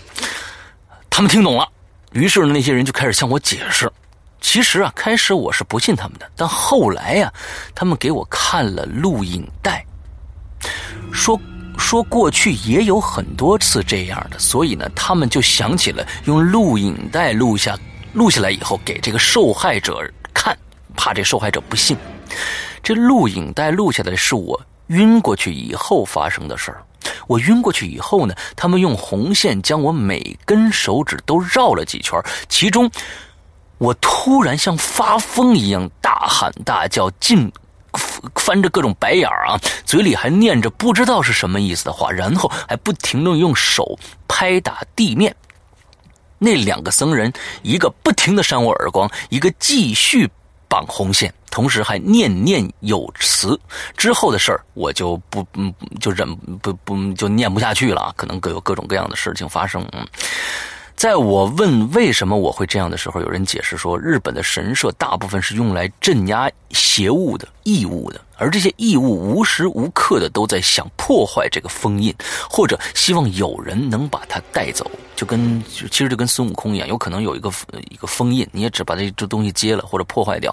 [1.09, 1.69] 他们听懂了，
[2.13, 3.91] 于是那些人就开始向我解释。
[4.41, 7.33] 其实啊，开始我是不信他们的，但后来呀，
[7.75, 9.85] 他们给我看了录影带，
[11.13, 11.39] 说
[11.77, 17.79] 说过去也有很多次这样的，所以呢，他们就想起了用录影带录下
[18.19, 20.05] 录下来以后给这个受害者
[20.35, 20.59] 看，
[20.97, 21.97] 怕这受害者不信。
[22.83, 26.83] 这录影带录下来是我晕过去以后发生的事儿。
[27.29, 32.91] 我晕过去以后呢，他们用红线将我每根手指都绕了几圈，其中。
[33.79, 37.53] 我突然像发疯一样大喊大叫，尽
[38.35, 39.55] 翻着各种白眼啊，
[39.85, 43.97] 嘴里还念着不知道是什么意思的话，然后还不停的用手
[44.27, 45.33] 拍打地面。
[46.39, 47.33] 那两个僧人，
[47.63, 50.29] 一个不停的扇我耳光，一个继续
[50.69, 53.59] 绑红线，同时还念念有词。
[53.97, 59.87] 之后的事儿我就不嗯就忍不不就念不下去了，可能各有各种各样的事情发生。
[59.93, 60.07] 嗯。
[60.99, 72.13] 在我问为什么我会这样的时候，有人解释说，日本的神社大部分是用来镇压邪物的异物的，而这些异物无时无刻的都在想破坏这个封印，
[72.51, 77.49] 或者希望有人能把它带走，就跟其实就跟孙悟空一样，有可能有一个
[77.91, 80.53] 一个封印，你也只把这这东西接了或者破坏掉，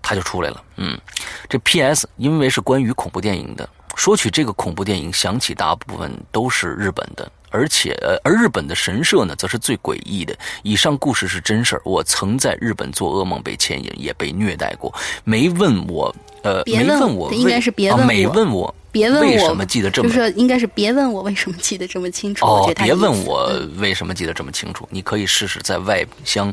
[0.00, 0.64] 它就出来了。
[0.78, 0.98] 嗯，
[1.46, 2.08] 这 P.S.
[2.16, 7.30] 因为是关于恐怖电影的，说起这个恐怖电影，想起大部分都是日本的。
[7.54, 10.36] 而且，呃，而日本的神社呢，则是最诡异的。
[10.64, 14.92] 以上故事是真事儿，我曾在日本做噩梦，被牵引，也被虐待过。
[15.22, 22.44] 没问我，呃，没问我，应该是别问我，没问我，别问我为什么记得这么，就是应该是别问我为什么记得这么清楚。
[22.44, 24.88] 哦，别问我为什么记得这么清楚。
[24.90, 26.52] 你可以试试在外乡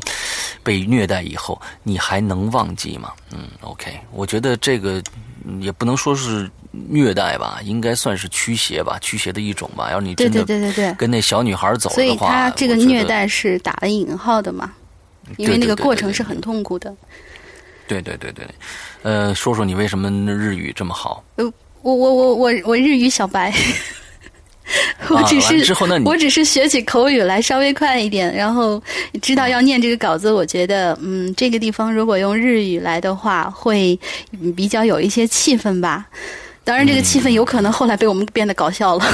[0.62, 3.10] 被虐待以后，你还能忘记吗？
[3.32, 5.02] 嗯，OK，我觉得这个
[5.60, 6.50] 也不能说是。
[6.88, 9.90] 虐待吧，应该算是驱邪吧，驱邪的一种吧。
[9.90, 14.72] 要是你真的对对对对跟那小女孩走的话，所以他这个虐待是打了引号的嘛？
[15.36, 16.90] 因为那个过程是很痛苦的。
[17.86, 18.48] 对对对对，
[19.02, 21.22] 呃，说说你为什么日语这么好？
[21.36, 21.44] 呃，
[21.82, 23.52] 我我我我我日语小白，
[25.10, 28.82] 我只是之后那我只是学起口语来稍微快一点，然后
[29.20, 33.98] 知道要念这个稿子，我觉得嗯，这个地方如果用日语来的话，会
[34.56, 36.06] 比较有一些气氛吧。
[36.64, 39.04] 当然，这个气氛有可能后来被我们变得搞笑了。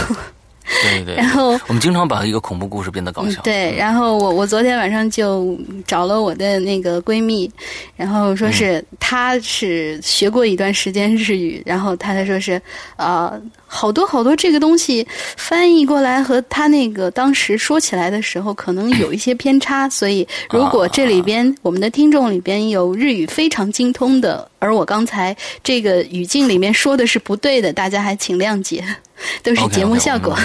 [0.82, 1.14] 对对。
[1.16, 3.40] 然后我们经常把一个恐怖故事变得搞笑。
[3.42, 7.50] 对，然后我我昨天晚上就找了我的那个闺蜜，
[7.96, 12.60] 然后说是她是学过一段时间日语，然后她才说是
[12.96, 15.06] 呃好多好多这个东西
[15.36, 24.48] 翻译过来和她那个当时说起来的时候可能有一些偏差，所以如果这里边我们的听众里边有日语非常精通的。
[24.60, 28.84] 而我刚才这个语境里面说的是不对的，大家还请谅解，
[29.42, 30.38] 都是节目效果。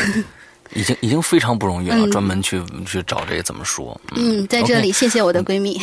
[0.75, 3.99] 已经已经非常不容易了，专门去去找这个怎么说。
[4.15, 5.79] 嗯，在这里谢谢我的闺蜜。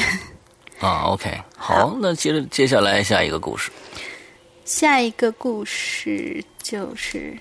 [0.81, 3.71] 啊，OK，好，那接着接下来下一个故事。
[4.65, 7.37] 下一个故事就是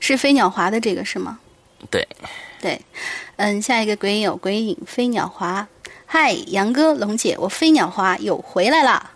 [0.00, 1.38] 是飞鸟华的这个是吗？
[1.90, 2.06] 对，
[2.62, 2.80] 对，
[3.36, 5.66] 嗯，下一个鬼影有鬼影飞鸟华。
[6.06, 9.10] 嗨，杨哥龙姐，我飞鸟华又回来了。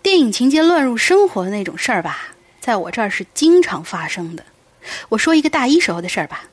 [0.00, 4.44] 电影情节乱入生活的那种事儿吧，在我这儿是经常发生的。
[5.08, 6.44] 我说一个大一时候的事儿吧。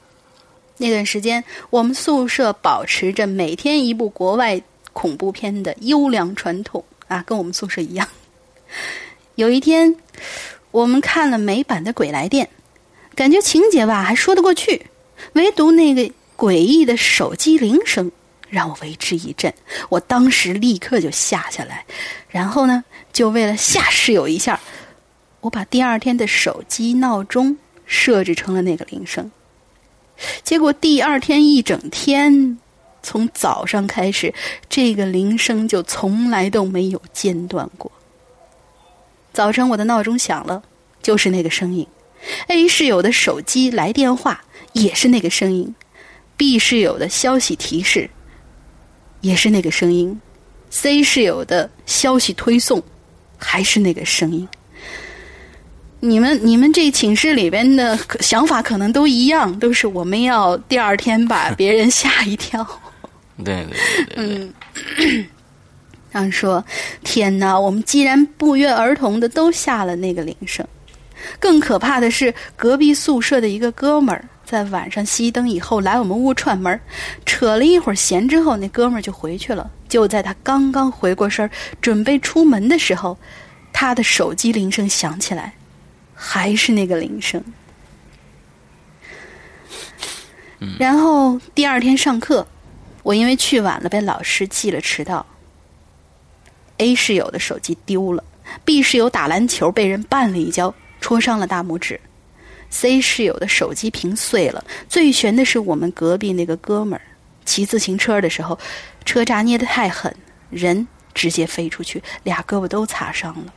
[0.77, 4.61] 那段时间，我们宿舍保持着每天一部国外
[4.93, 8.07] 恐怖片的优良传统啊，跟我们宿舍一样。
[9.35, 9.95] 有一天，
[10.71, 12.45] 我们看了美版的《鬼来电》，
[13.15, 14.85] 感觉情节吧还说得过去，
[15.33, 18.11] 唯独那个诡异的手机铃声
[18.49, 19.53] 让我为之一振。
[19.89, 21.85] 我当时立刻就下下来，
[22.29, 22.83] 然后呢？
[23.11, 24.57] 就为了吓室友一下，
[25.41, 27.57] 我把第二天的手机闹钟
[27.89, 29.29] 设置成了那个铃声。
[30.43, 32.57] 结果第二天一整天，
[33.03, 34.33] 从早上开始，
[34.69, 37.91] 这个铃声就从来都没有间断过。
[39.33, 40.63] 早晨我的闹钟响了，
[41.01, 41.85] 就是那个声音
[42.47, 45.75] ；A 室友的手机来电话也是那个声音
[46.37, 48.09] ；B 室友的消息提示
[49.21, 50.21] 也是那个声音
[50.69, 52.81] ；C 室友的消息推送。
[53.41, 54.45] 还是那个声音。
[56.01, 62.65] 你们你们这寝室里边的想法可能都一样，都是我们要第二天把别人吓一跳。
[63.43, 64.15] 对对对。
[64.15, 64.53] 嗯。
[66.11, 66.65] 然后说
[67.03, 70.65] ：“天哪，我们既然不约而同的都下了那个铃声。
[71.39, 76.79] 更可怕的是，隔壁宿舍的一个哥们儿在晚上熄灯以后来我们屋串门，
[77.27, 79.69] 扯了一会儿闲之后，那哥们儿就回去了。
[79.87, 83.15] 就在他刚刚回过身儿，准备出门的时候，
[83.71, 85.53] 他的手机铃声响起来，
[86.21, 87.41] 还是那个铃声。
[90.77, 92.45] 然后第二天上课，
[93.03, 95.25] 我因为去晚了被老师记了迟到。
[96.77, 98.21] A 室友的手机丢了
[98.65, 101.99] ，B 室友打篮球被人绊了一跤，戳伤了大拇指。
[102.69, 107.01] C 室友的手机屏碎了，最悬的是我们隔壁那个哥们儿
[107.45, 108.59] 骑自行车的时候，
[109.05, 110.13] 车闸捏得太狠，
[110.49, 113.53] 人直接飞出去，俩胳膊都擦伤了。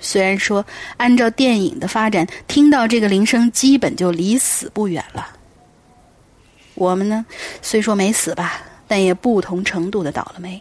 [0.00, 0.64] 虽然说
[0.96, 5.36] 按照电影的发展，听到这个铃声基本就离死不远了。
[6.74, 7.24] 我们呢，
[7.62, 10.60] 虽说没死吧，但也不同程度的倒了霉。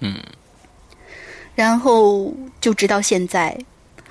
[0.00, 0.20] 嗯，
[1.54, 3.56] 然后就直到现在。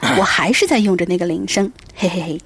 [0.18, 2.42] 我还是在用着那个铃声，嘿嘿嘿。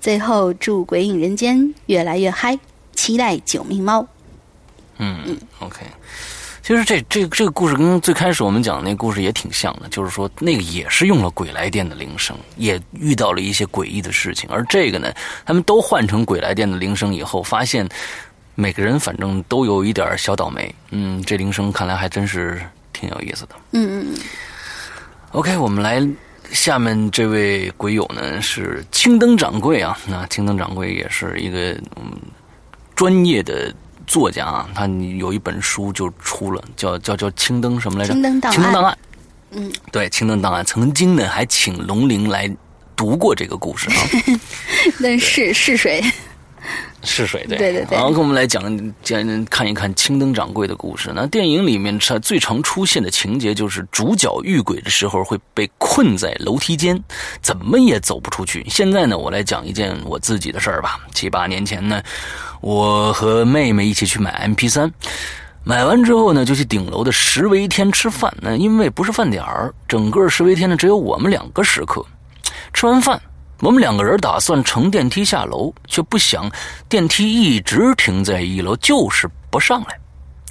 [0.00, 1.56] 最后祝《鬼影人间》
[1.86, 2.58] 越来越嗨，
[2.92, 4.02] 期待《九命猫》。
[4.98, 5.86] 嗯，OK。
[6.62, 14.48] 其实这这这个故事跟最开始我们讲的那故事也挺像的，就是说那个也是用了鬼来电的铃声，也遇到了一些诡异的事情。
[14.48, 15.12] 而这个呢，
[15.44, 17.88] 他们都换成鬼来电的铃声以后，发现
[18.54, 20.72] 每个人反正都有一点小倒霉。
[20.90, 22.62] 嗯，这铃声看来还真是
[22.92, 23.56] 挺有意思的。
[23.72, 24.20] 嗯嗯嗯。
[25.32, 26.06] OK，我们来。
[26.50, 32.12] 下面这位鬼友呢是青灯掌柜啊，那青灯掌柜也是一个嗯
[32.94, 33.72] 专业的
[34.06, 38.12] 作家啊，他有一本书就出了，叫叫叫青灯什么来着？
[38.12, 38.98] 青灯档案。
[39.52, 42.50] 嗯，对，青灯档案曾经呢还请龙陵来
[42.96, 43.96] 读过这个故事啊。
[44.98, 46.02] 那是是谁？
[47.04, 51.10] 是水对对对对，然后跟我们来讲讲看一看青灯掌柜的故事。
[51.14, 57.02] 那电影里面它最常出现的情节就是主角遇鬼的时候会被困在楼梯间，
[57.40, 58.64] 怎么也走不出去。
[58.68, 61.00] 现在呢，我来讲一件我自己的事儿吧。
[61.12, 62.02] 七八年前呢，
[62.60, 64.92] 我和妹妹一起去买 M P 三，
[65.64, 68.32] 买完之后呢，就去顶楼的十维天吃饭。
[68.40, 72.04] 那因为不是饭点儿，整个十维天呢只有我们两个食客。
[72.72, 73.20] 吃完饭。
[73.62, 76.50] 我们两个人打算乘电梯下楼，却不想
[76.88, 79.96] 电梯一直停在一楼，就是不上来。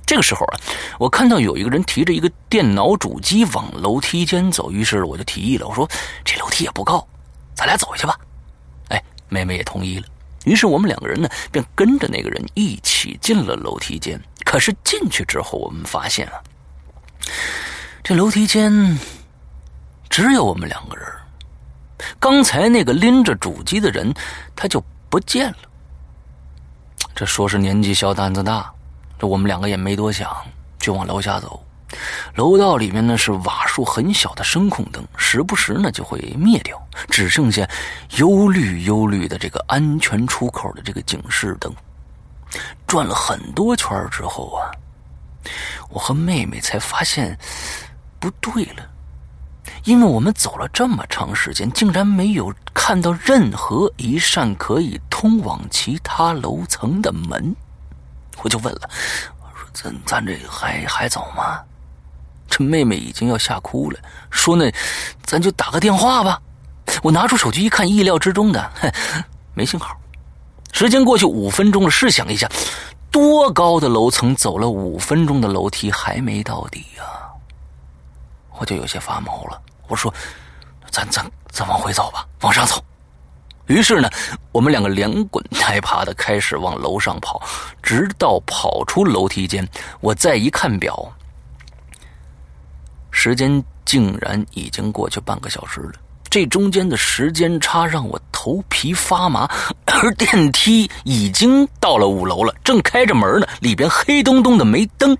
[0.06, 0.60] 这个时候啊，
[0.98, 5.86] 我看到有一个人提着一个电脑主机往楼梯间走，于是我就提议了，我说
[6.24, 7.06] ：“这楼梯也不高，
[7.54, 8.18] 咱俩走下去吧。”
[8.88, 10.06] 哎，妹妹也同意了。
[10.46, 14.18] 于是我们两个人呢，便跟着那个人一起进了楼梯间。
[14.46, 16.40] 可是进去之后，我们发现啊，
[18.02, 18.98] 这楼梯间
[20.10, 21.06] 只有我们两个人。
[22.20, 24.14] 刚才那个拎着主机的人，
[24.56, 25.58] 他就不见了。
[27.14, 28.72] 这说是年纪小胆子大，
[29.20, 30.30] 这我们两个也没多想，
[30.80, 31.64] 就往楼下走。
[32.36, 37.68] 楼道里面呢是瓦数很小的声控灯，时不时呢就会灭掉，只剩下
[38.12, 41.74] 幽绿幽绿的这个安全出口的这个警示灯。
[42.88, 44.72] 转了很多圈之后啊，
[45.90, 47.38] 我和妹妹才发现
[48.20, 48.90] 不对了。
[49.84, 57.56] 因为我们走了这么长时间，竟然没有看到任何一扇可以通往其他楼层的门，
[58.44, 58.90] 我就问了
[59.42, 61.60] ：“我说咱咱这还还走吗？”
[62.48, 63.98] 这妹妹已经要吓哭了，
[64.30, 64.72] 说：“那
[65.24, 66.40] 咱就打个电话吧。”
[67.02, 68.72] 我拿出手机一看，意料之中的，
[69.56, 69.98] 没信号。
[70.74, 72.48] 时间过去五分钟了，试想一下，
[73.10, 77.04] 多高的楼层，走了五分钟的楼梯还没到底呀？
[78.60, 79.60] 我就有些发毛了。
[79.92, 80.12] 我说
[80.90, 82.82] ：“咱咱咱往回走吧，往上走。”
[83.68, 84.10] 于是呢，
[84.54, 87.42] 我们两个连滚带爬的开始往楼上跑，
[87.84, 89.68] 直到跑出楼梯间。
[90.00, 91.12] 我再一看表，
[93.12, 95.94] 时间竟然已经过去半个小时了。
[96.30, 99.46] 这中间的时间差让我头皮发麻，
[99.86, 105.18] 而电梯已经到了五楼了，正开着门呢，里边黑洞洞的，没灯。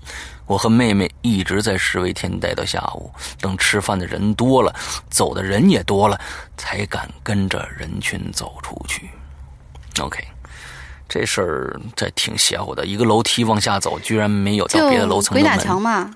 [0.52, 3.10] 我和妹妹一直在十维天待到下午，
[3.40, 4.74] 等吃饭的人多了，
[5.08, 6.20] 走的人也多了，
[6.58, 9.08] 才敢跟着人群走出去。
[9.98, 10.22] OK，
[11.08, 16.14] 这事儿这挺邪乎的，一个楼梯往下走，居然没有到别的楼层鬼打墙嘛？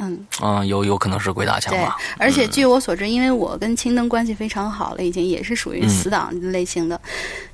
[0.00, 1.96] 嗯啊，有有可能是鬼打墙吧？
[2.18, 7.00] 而且据我所知，因为我跟青灯关系非常好了，已经也是属于死党类型的。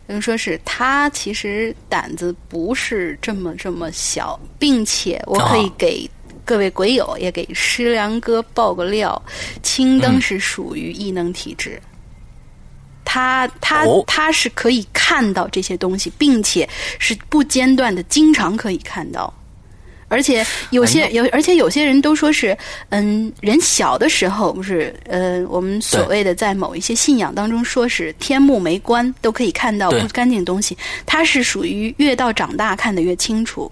[0.07, 6.09] 等于说是他其实胆子不是这么这么小，并且我可以给
[6.45, 9.21] 各位鬼友也给师良哥爆个料，
[9.63, 11.81] 青灯是属于异能体质，
[13.03, 16.69] 他他他是可以看到这些东西，并且
[16.99, 19.33] 是不间断的，经常可以看到。
[20.15, 22.57] 而且有些有，而且有些人都说是，
[22.91, 30.79] 嗯，人小的时候不是，呃，我们所谓的在某一些信仰当中说是天目没关，都可以看到不干净的东西。
[31.05, 33.71] 它是属于越到长大看得越清楚。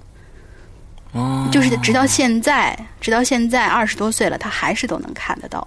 [1.13, 5.67] 哦，就是直到现在，直到现在二十多岁了，他还是都能看得到。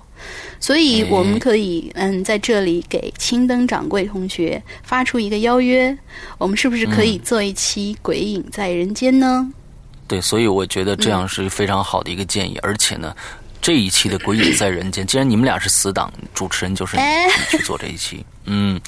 [0.60, 5.96] 所以我们可以，嗯，在这里给青灯掌柜同学发出一个邀约，
[6.40, 9.48] 我们是不是可以做一期《鬼影在人间》呢？
[10.08, 12.58] 对，所以我觉得这样是非常好的一个建议。
[12.62, 13.16] 而且呢，
[13.62, 17.02] 这一期的《鬼影在人间》，既然你们俩是死党，主持人就是你
[17.50, 18.26] 去做这一期。
[18.46, 18.80] 嗯，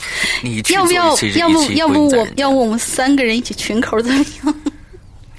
[0.44, 1.18] 你要不要？
[1.35, 4.56] 要不要不我要不我们三个人一起群口怎么样？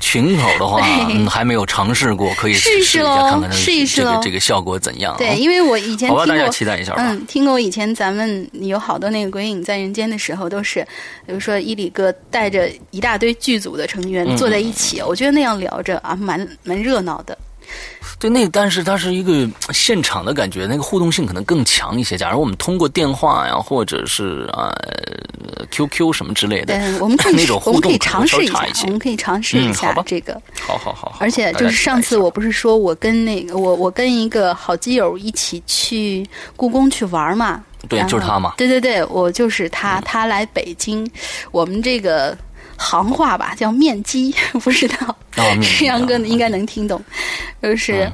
[0.00, 0.80] 群口的话，
[1.10, 5.14] 嗯，还没有尝试过，可以试试喽，看看试一试这个这个效果怎样？
[5.18, 7.02] 对，因为我以前好吧，大家期待一下吧。
[7.04, 10.86] 嗯，听过以前咱们有好多那个《鬼影在人间》的时候，都是
[11.26, 17.36] 比如说伊里哥带着一大堆剧组的成员坐在一起，我觉得那样聊着啊，蛮蛮热闹的。
[18.18, 22.16] 对，那但是它是一个现场的感觉，那个互动性可能更强一些。
[22.16, 24.74] 假如我们通过电话呀，或者是啊
[25.70, 30.40] QQ 什么之类的，对，我们可以那种互动尝试一下，我们可以尝试一下这个。
[30.60, 31.16] 好好好。
[31.20, 36.26] 而且就是上次我不是说我跟那个我我跟一个好基友一起去
[36.56, 37.62] 故宫去玩嘛？
[37.88, 38.54] 对，就是他嘛。
[38.56, 41.08] 对对对，我就是他，他来北京，
[41.52, 42.36] 我们这个。
[42.78, 44.34] 行话吧，叫面基，
[44.64, 45.14] 不知道。
[45.62, 47.00] 石阳哥应该能听懂，
[47.62, 48.10] 就是，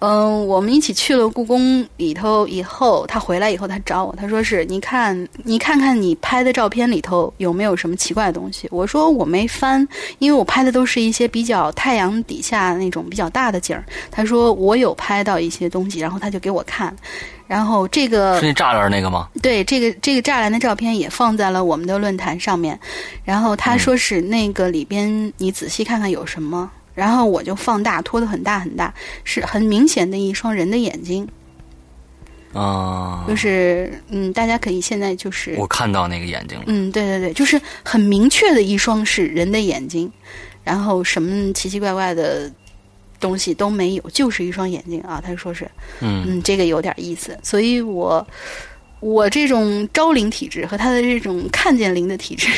[0.00, 8.68] 嗯，我们一起去了故宫里头以后，他回来以后，他找我，他说是，你看，你看看你拍的照片里头有没有什么奇怪的东西？
[8.70, 9.86] 我说我没翻，
[10.18, 13.82] 因为我拍的都是一些比较太阳底下那种比较大的景儿。
[14.10, 16.94] 他说我有拍到一些东西，然后他就给我看。
[17.46, 19.28] 然后这个是那栅栏那个吗？
[19.40, 22.78] 对，这个这个栅栏的照片也放在了我们的论坛上面。
[23.24, 26.70] 然后他说是那个里边，你仔细看看有什么。
[26.94, 28.92] 然后我就放大，拖得很大很大，
[29.22, 31.28] 是很明显的一双人的眼睛。
[32.52, 36.64] 啊，就是嗯，大家可以现在就是我看到那个眼睛了。
[36.68, 40.10] 嗯，对对对，就是很明确的一双是人的眼睛，
[40.64, 42.50] 然后什么奇奇怪怪的。
[43.26, 45.20] 东西都没有，就是一双眼睛啊！
[45.24, 47.36] 他说是，嗯，这个有点意思。
[47.42, 48.24] 所以我
[49.00, 52.48] 我这种招灵体质和他的这种看见灵的体质，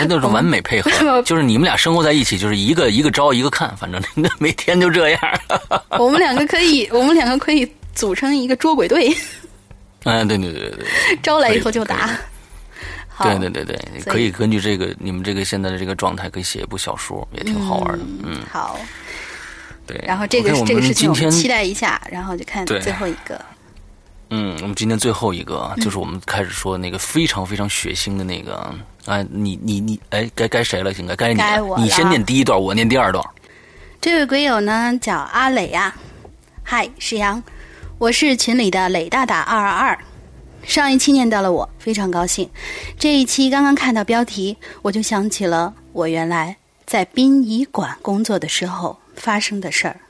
[0.00, 0.90] 那就是 完美配合。
[1.20, 5.20] 就是你们俩生活在一起，就是一个一个招，一个看，反正那每天就这样。
[6.00, 9.14] 我们两个可以，我们两个可以组成一个捉鬼队。
[10.04, 10.86] 嗯，对对对对对，
[11.22, 12.18] 招来以后就打。
[13.20, 13.76] 对对对对，
[14.06, 18.04] 可以根据这个你们这个现在的这个状态，可以写一部小说，也挺好玩的。
[18.22, 18.78] 嗯，好。
[19.88, 23.40] 对，然后这个这个事情我们期待一下，然后就看最后一个。
[24.30, 28.74] 嗯，我们今天最后一个就是我们开始说那个非常非常血腥的那个
[29.06, 30.92] 哎，你你你，哎，该该谁了？
[30.92, 31.40] 应该该你，
[31.82, 33.24] 你先念第一段，我念第二段。
[34.02, 35.96] 这位鬼友呢叫阿磊啊，
[36.62, 37.42] 嗨，石阳，
[37.96, 39.98] 我是群里的磊大大二二二，
[40.62, 42.46] 上一期念到了我，非常高兴。
[42.98, 46.54] 这一期刚刚看到标题，我就想起了我原来
[46.84, 48.94] 在殡仪馆工作的时候。
[49.18, 50.00] 发生的事儿，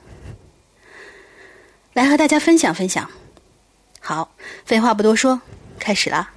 [1.93, 3.11] 来和大家分享分享。
[4.01, 4.33] 好，
[4.65, 5.41] 废话不多说，
[5.79, 6.31] 开始了。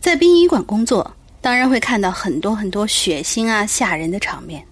[0.00, 4.66] 在殡仪馆工作，当然会看到很多很多血腥啊、吓人的场面，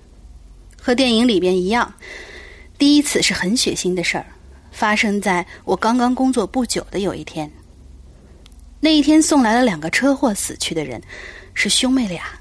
[0.80, 1.92] 和电影里边一样。
[2.76, 4.26] 第一次是很血腥的事儿，
[4.72, 7.50] 发生在我刚刚工作不久的有一天。
[8.80, 11.00] 那一天送来了两个车祸死去的人，
[11.54, 12.39] 是兄妹俩。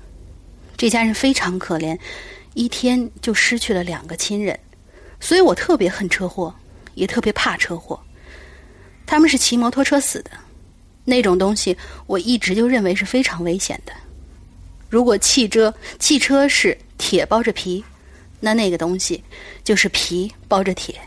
[0.80, 1.99] 这家人非常可怜，
[2.53, 4.57] 一天就失去了两个亲人，
[5.19, 6.56] 所以我特别恨车祸，
[6.95, 7.99] 也特别怕车祸。
[9.06, 10.31] 他们是骑摩托车死的，
[11.03, 11.77] 那种东西
[12.07, 13.91] 我一直就认为是非常危险的。
[14.88, 17.84] 如果汽车汽车是铁包着皮，
[18.39, 19.22] 那那个东西
[19.65, 20.97] 就是皮包着铁。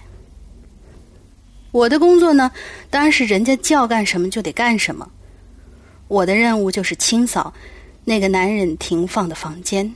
[1.71, 2.53] 我的工作呢，
[2.91, 5.11] 当然是人家叫干什么就得干什么，
[6.09, 7.55] 我的任务就是清扫。
[8.05, 9.95] 那个男人停放的房间，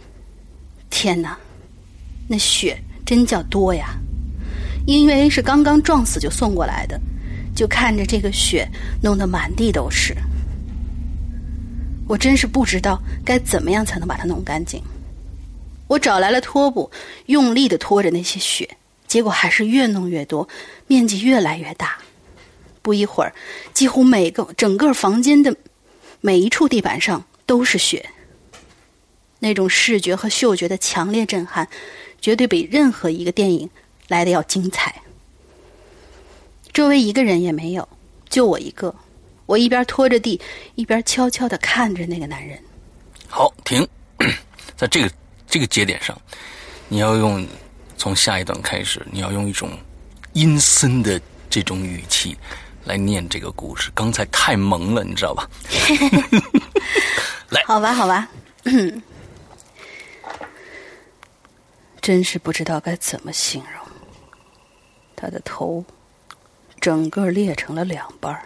[0.91, 1.37] 天哪，
[2.29, 3.99] 那血真叫多呀！
[4.87, 7.01] 因为是刚刚撞死就送过来的，
[7.55, 8.69] 就看着这个血
[9.03, 10.15] 弄得满地都是，
[12.07, 14.81] 我真是不知道该怎么样才能把它弄干净。
[15.89, 16.89] 我找来了拖布，
[17.27, 18.77] 用力的拖着那些血，
[19.09, 20.49] 结果还是越弄越多，
[20.87, 21.99] 面积越来越大。
[22.83, 23.35] 不一会儿，
[23.75, 25.57] 几乎每个整个房间的
[26.21, 27.25] 每一处地板上。
[27.47, 28.11] 都是血，
[29.39, 31.67] 那种视觉和嗅觉的强烈震撼，
[32.21, 33.71] 绝对比任何一个电影
[34.09, 34.95] 来的要精彩。
[36.73, 37.89] 周围一个人也没有，
[38.29, 38.95] 就我一个。
[39.47, 40.41] 我一边拖着地，
[40.75, 42.59] 一边悄悄的看着那个男人。
[43.29, 43.87] 好，停，
[44.77, 45.11] 在这个
[45.47, 46.21] 这个节点上，
[46.89, 47.47] 你要用
[47.97, 49.71] 从下一段开始，你要用一种
[50.33, 52.37] 阴森的这种语气
[52.85, 53.89] 来念这个故事。
[53.95, 55.49] 刚才太萌了，你知道吧？
[57.67, 58.29] 好吧，好吧，
[62.01, 63.87] 真是不知道该怎么形容。
[65.15, 65.85] 他的头
[66.81, 68.39] 整个裂成了两半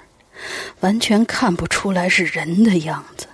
[0.81, 3.27] 完全看不出来是人的样子。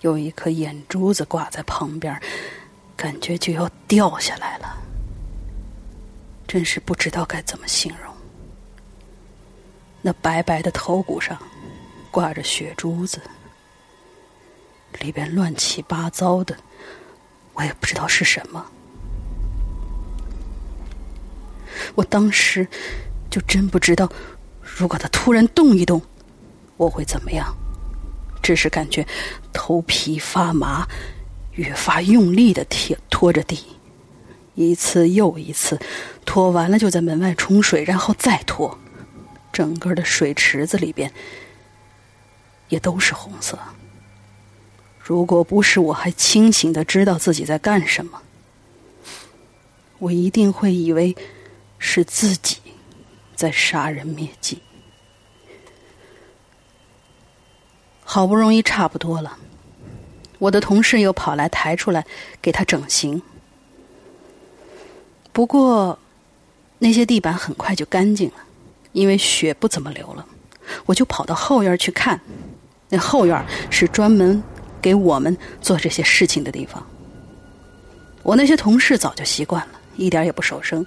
[0.00, 2.20] 有一颗眼珠子挂在旁边，
[2.96, 4.76] 感觉就要掉下来了。
[6.46, 8.14] 真是不知道该怎么形容。
[10.02, 11.38] 那白白的头骨上
[12.10, 13.20] 挂着血珠子，
[14.98, 16.56] 里边乱七八糟的，
[17.54, 18.66] 我也不知道是什么。
[21.94, 22.66] 我当时
[23.30, 24.10] 就真不知道，
[24.62, 26.02] 如果他突然动一动，
[26.76, 27.56] 我会怎么样。
[28.42, 29.06] 只是感觉
[29.52, 30.88] 头皮发麻，
[31.52, 33.76] 越发用力的贴拖着地，
[34.54, 35.78] 一次又一次，
[36.24, 38.78] 拖完了就在门外冲水，然后再拖，
[39.52, 41.12] 整个的水池子里边
[42.68, 43.58] 也都是红色。
[45.10, 48.22] 如果不是我还清醒的知道自己在干什么，
[49.98, 51.16] 我一定会以为
[51.80, 52.58] 是自己
[53.34, 54.62] 在杀人灭迹。
[58.04, 59.36] 好不容易差不多了，
[60.38, 62.06] 我的同事又跑来抬出来
[62.40, 63.20] 给他整形。
[65.32, 65.98] 不过
[66.78, 68.36] 那些地板很快就干净了，
[68.92, 70.24] 因为血不怎么流了。
[70.86, 72.20] 我就跑到后院去看，
[72.88, 74.40] 那后院是专门
[74.80, 76.84] 给我们做这些事情的地方。
[78.22, 80.84] 我那些同事早就习惯了，一点也不手生，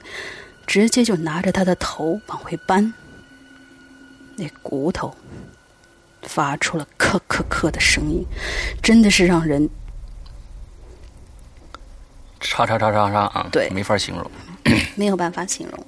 [0.68, 2.94] 直接就拿着他的头往回搬，
[4.36, 5.14] 那骨头。
[6.26, 8.26] 发出了“咳咳咳”的声音，
[8.82, 9.70] 真的是让人
[12.40, 13.50] 叉叉叉叉叉啊！
[13.52, 14.32] 对，没法形容，
[14.96, 15.86] 没有办法形容。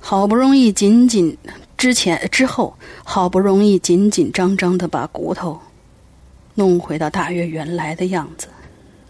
[0.00, 1.36] 好不容易紧紧
[1.82, 5.60] 之前之后，好不容易紧紧张张的把骨头
[6.54, 8.46] 弄回到大约原来的样子，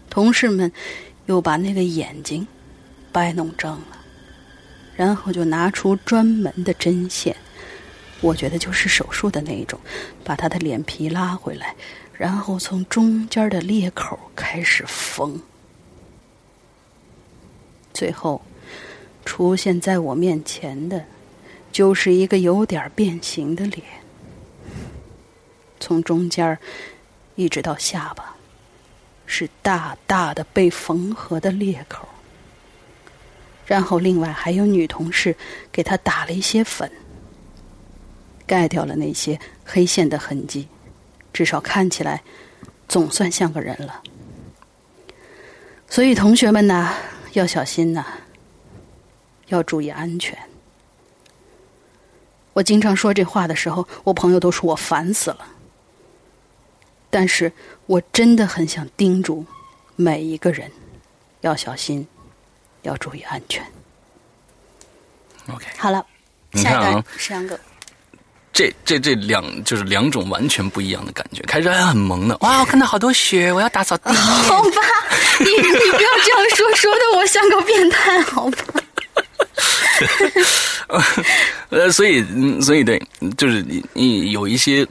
[0.09, 0.71] 同事们
[1.27, 2.47] 又把那个眼睛
[3.11, 3.99] 掰弄正了，
[4.95, 7.35] 然后就拿出专门的针线。
[8.21, 9.79] 我觉得就是手术的那一种，
[10.23, 11.75] 把他的脸皮拉回来，
[12.11, 15.39] 然后从中间的裂口开始缝，
[17.93, 18.41] 最后
[19.25, 21.05] 出现在我面前的，
[21.73, 23.83] 就是一个有点变形的脸，
[25.79, 26.57] 从中间
[27.35, 28.35] 一直到下巴，
[29.25, 32.07] 是大大的被缝合的裂口，
[33.65, 35.35] 然后另外还有女同事
[35.71, 36.89] 给他打了一些粉。
[38.45, 40.67] 盖掉了那些黑线的痕迹，
[41.31, 42.21] 至少看起来
[42.87, 44.03] 总算像个人了。
[45.89, 46.93] 所以同学们呐，
[47.31, 48.05] 要小心呐，
[49.47, 50.37] 要注意安全。
[52.53, 55.39] 我经常说这话的时候，我朋友都说我烦死了。
[57.09, 57.51] 但是
[57.85, 59.45] 我真的很想叮嘱
[59.95, 60.71] 每一个人，
[61.41, 62.07] 要小心，
[62.83, 63.63] 要注意安全。
[65.51, 66.05] OK，好了，
[66.53, 67.59] 下一段是两个。
[68.51, 71.41] 这这这两就是两种完全不一样的感觉。
[71.43, 72.59] 开始还很萌的，哇！
[72.59, 74.13] 我看到好多雪，我要打扫地。
[74.13, 74.81] 好吧，
[75.39, 78.82] 你你不要这样说，说的我像个变态，好吧？
[81.69, 82.23] 呃，所以
[82.61, 83.01] 所以对，
[83.37, 84.85] 就是你你有一些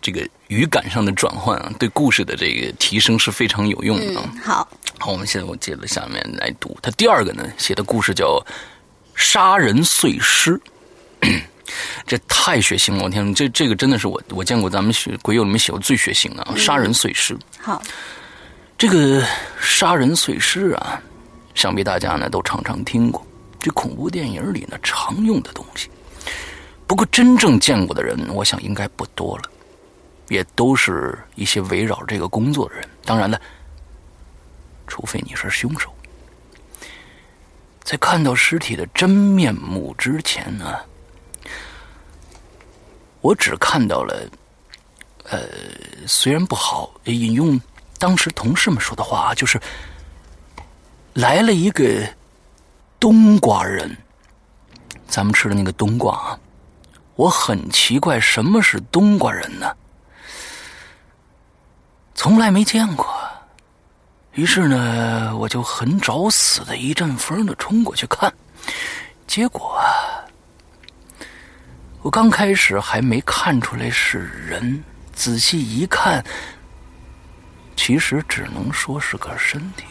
[0.00, 4.20] 这个语感上的转换啊，对故事的这个提升是非常有用的。
[4.42, 4.68] 好，
[4.98, 6.76] 好，我们现在我接着下面来读。
[6.82, 8.42] 他第二个呢写的故事叫
[9.14, 10.52] 《杀人碎尸》。
[12.06, 13.02] 这太血腥了！
[13.02, 16.54] 我天，这这个真的是我我见过咱们血鬼友里面写过最血腥的啊！
[16.56, 17.36] 杀人碎尸。
[17.58, 17.82] 好，
[18.78, 19.26] 这个
[19.60, 21.02] 杀人碎尸啊，
[21.56, 23.26] 想必大家呢都常常听过，
[23.66, 25.90] 这恐怖电影里呢常用的东西。
[26.86, 29.50] 不过真正见过的人，我想应该不多了，
[30.28, 32.88] 也都是一些围绕这个工作的人。
[33.04, 33.40] 当然了，
[34.86, 35.92] 除非你是凶手，
[37.82, 40.78] 在看到尸体的真面目之前呢。
[43.20, 44.30] 我只看到了，
[45.24, 45.40] 呃，
[46.06, 47.60] 虽然不好，引用
[47.98, 49.60] 当时同事们说的话，就是
[51.14, 52.08] 来了一个
[53.06, 53.96] 冬瓜人，
[55.06, 56.40] 咱们吃的那个冬瓜啊，
[57.14, 59.72] 我很奇怪，什么是冬瓜人呢？
[62.16, 63.06] 从来没见过，
[64.32, 68.34] 于是呢，我就很找死的一阵风的冲过去看，
[69.24, 69.86] 结果啊。
[72.02, 76.24] 我刚开始还没看出来是人，仔细一看，
[77.76, 79.84] 其实只能说是个身体，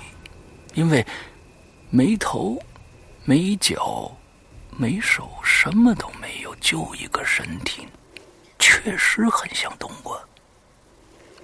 [0.73, 1.05] 因为
[1.89, 2.61] 没头、
[3.27, 4.15] 没脚、
[4.77, 7.87] 没手，什么都没有，就一个身体，
[8.59, 10.15] 确实很像冬瓜。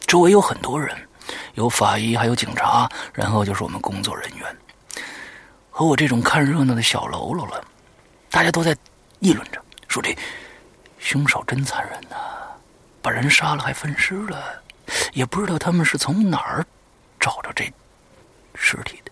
[0.06, 0.96] 周围有很多人，
[1.56, 4.58] 有法医，还有警察，然后就是我们工作人员，
[5.72, 7.66] 和我这种看热闹的小喽啰了。
[8.30, 8.78] 大家都在
[9.20, 10.16] 议论着，说这
[11.00, 12.16] 凶手真残忍呐，
[13.02, 14.62] 把人杀了还分尸了，
[15.14, 16.64] 也不知道他们是从哪儿
[17.20, 17.66] 找着这
[18.54, 19.12] 尸体的。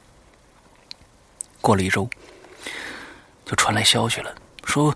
[1.62, 2.08] 过了一周，
[3.50, 4.94] 就传来消息了，说。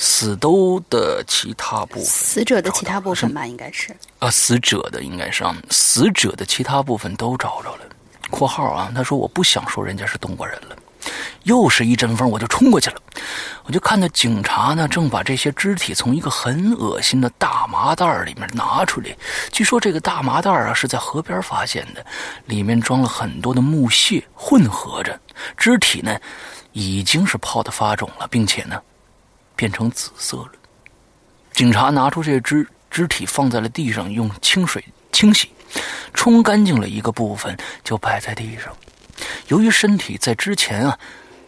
[0.00, 7.80] 死都的其他部分，死者的其他部分吧，应该是啊，死者的应该是啊，死者的其他部分都找着了。
[8.30, 10.76] （括号啊）他说：“我不想说人家是东国人了。”
[11.42, 13.02] 又是一阵风，我就冲过去了。
[13.64, 19.16] 我就看到警察呢，正把这些肢体从一个很恶心的大麻袋里面拿出来。
[19.50, 22.06] 据说这个大麻袋啊是在河边发现的，
[22.46, 25.18] 里面装了很多的木屑混合着，
[25.56, 26.16] 肢体呢
[26.78, 28.80] 已经是泡的发肿了，并且呢。
[29.56, 30.52] 变成紫色了。
[31.52, 35.50] 警察拿出这只肢体放在了地上，用清水清洗，
[36.14, 38.72] 冲干净了一个部分，就摆在地上。
[39.48, 40.96] 由于身体在之前啊，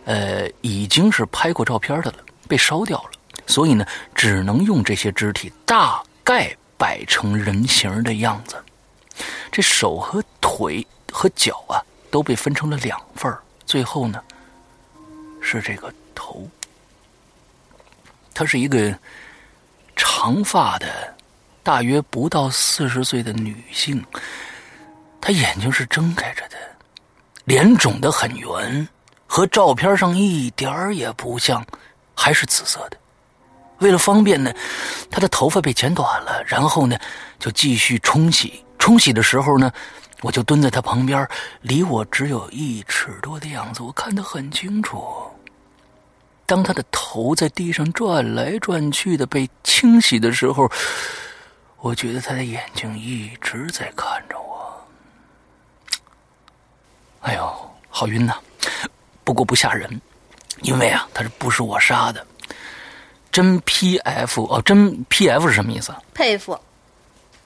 [0.06, 2.16] 呃，已经是拍过照片的了，
[2.48, 3.10] 被烧掉了，
[3.46, 8.56] 所以呢，只能用这些肢体大概摆成人形的样子。
[9.52, 11.78] 这手和腿和脚啊，
[12.10, 13.32] 都被分成了两份
[13.64, 14.20] 最后呢，
[15.40, 16.48] 是这个头。
[18.34, 18.96] 她是一个
[19.96, 21.14] 长发的、
[21.62, 24.02] 大约不到四十岁的女性，
[25.20, 26.56] 她眼睛是睁开着的，
[27.44, 28.88] 脸肿得很圆，
[29.26, 31.64] 和照片上一点儿也不像，
[32.14, 32.96] 还是紫色的。
[33.80, 34.52] 为了方便呢，
[35.10, 36.96] 她的头发被剪短了，然后呢
[37.38, 38.64] 就继续冲洗。
[38.78, 39.70] 冲洗的时候呢，
[40.22, 41.26] 我就蹲在他旁边，
[41.62, 45.02] 离我只有一尺多的样子，我看得很清楚。
[46.46, 50.70] 当他的头在地上转来转去的被清洗的时候，
[51.78, 54.86] 我觉得他的眼睛一直在看着我。
[57.20, 58.34] 哎呦，好晕呐！
[59.24, 60.00] 不过不吓人，
[60.62, 62.26] 因为啊，他是不是我杀的？
[63.30, 65.94] 真 P F 哦，真 P F 是什么意思？
[66.12, 66.58] 佩服。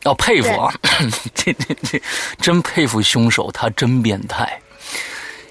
[0.04, 0.72] 哦，佩服啊！
[1.34, 2.02] 这这这，
[2.38, 4.60] 真佩服凶手，他真变态。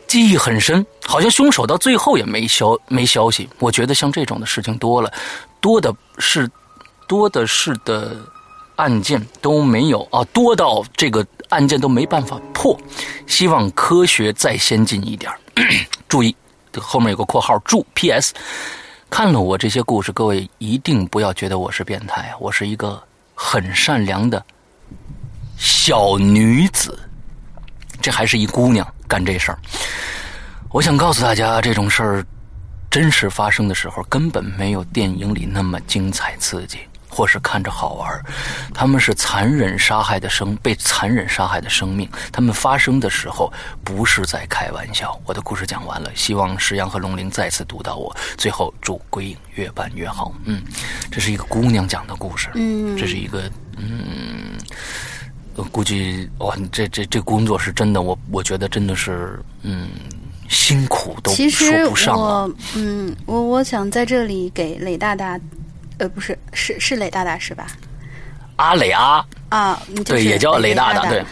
[0.08, 3.50] 记忆很深，好像凶手到最后也没消没消息。
[3.58, 5.12] 我觉得像这种的事情多了，
[5.60, 6.48] 多的是
[7.08, 8.16] 多的是的
[8.76, 12.80] 案件都没有啊，多到这个案件都没办法破。
[13.26, 15.32] 希望科学再先进一点。
[16.08, 16.36] 注意，
[16.80, 18.36] 后面有个括号，注 P.S.
[19.10, 23.02] 看了我这些故事，各位一定不要觉得我是变态啊，我是一个
[23.34, 24.44] 很善良的
[25.58, 26.98] 小女子。
[28.02, 29.58] 这还是一姑娘干这事儿，
[30.72, 32.26] 我想告诉大家，这种事儿
[32.92, 36.80] 真实发生的时候，根本没有电影里那么精彩刺激，
[37.14, 38.20] 或是看着好玩。
[38.74, 42.10] 他们是残忍杀害的生，被残忍杀害的生命。
[42.32, 43.54] 他们发生的时候
[43.84, 45.18] 不是在开玩笑。
[45.26, 48.16] 我的故事讲完了，希望石阳和龙鳞再次读到我。
[48.38, 50.34] 最后祝鬼影越办越好。
[50.46, 50.62] 嗯，
[51.12, 52.50] 这是一个姑娘讲的故事。
[52.56, 53.44] 嗯，这是一个
[53.78, 54.58] 嗯。
[55.56, 59.88] 我估计哇，这这这工作是真的，我我觉得真的是，嗯，
[60.50, 65.40] 辛苦都说不上我嗯，我我想在这里给磊大大，
[66.04, 67.68] 呃，不是，是是磊大大是吧？
[68.58, 71.24] 阿磊啊啊，对，也叫磊大大，对。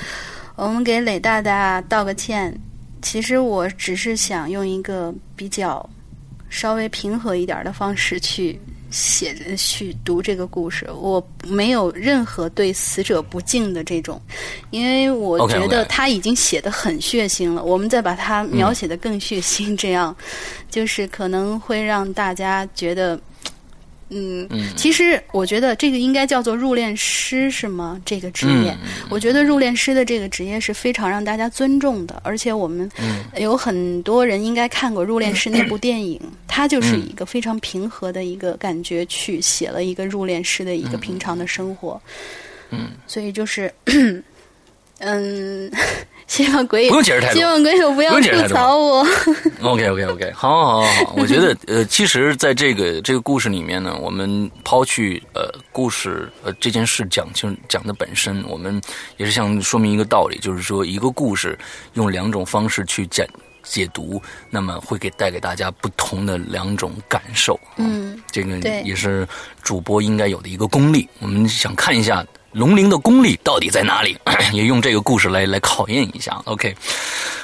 [0.55, 2.57] 我们给磊大大道个歉。
[3.01, 5.87] 其实我只是想用一个比较
[6.49, 8.57] 稍微平和一点的方式去。
[8.91, 14.21] 写着去读这个故事，我没有任何对死者不敬的这种，
[14.69, 17.63] 因为我觉得他已经写的很血腥了。
[17.63, 20.13] 我们再把它描写的更血腥，这样
[20.69, 23.17] 就是可能会让大家觉得。
[24.13, 27.97] 嗯，其实我觉得这个应该叫做入殓师是吗？
[28.05, 28.77] 这个职业，
[29.09, 32.91] 我觉得入殓师的这个职业是非常让大家尊重的，而且我们
[33.37, 42.01] 有很多人应该看过《入殓师》那部电影，他就是一个非常平和的一个感觉去写了一个入殓师的一个平常的生活。
[42.69, 43.73] 嗯，所以就是，
[44.99, 45.71] 嗯。
[46.31, 49.05] 希望鬼不用解释太多，希望鬼友不要吐槽我。
[49.61, 51.13] OK OK OK，好，好，好，好。
[51.17, 58.81] 我觉得，呃，其实，在这个 这个故事里面呢，我们抛去呃故事呃这件事讲清讲的本身，我们
[59.17, 61.59] 也是想说明一个道理，就是说，一个故事
[61.95, 63.27] 用两种方式去讲
[63.61, 67.59] 解读，那么会给带给大家不同的两种感受。
[67.75, 69.27] 嗯，这个也是
[69.61, 71.09] 主播应该有的一个功力。
[71.19, 72.25] 我们想看一下。
[72.53, 74.17] 龙鳞的功力到底在哪里？
[74.51, 76.41] 也用这个故事来来考验一下。
[76.45, 76.75] OK，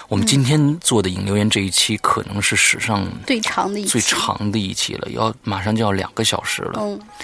[0.09, 6.81] 我们今天做的引流言这一期可能是史上最长的一最长的一期了，要马上就要两个小时了，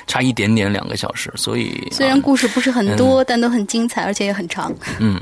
[0.07, 1.31] 差一点点两个小时。
[1.35, 4.73] 所以虽然故事不是很多，但都很精彩，而且也很长。
[4.99, 5.19] 嗯。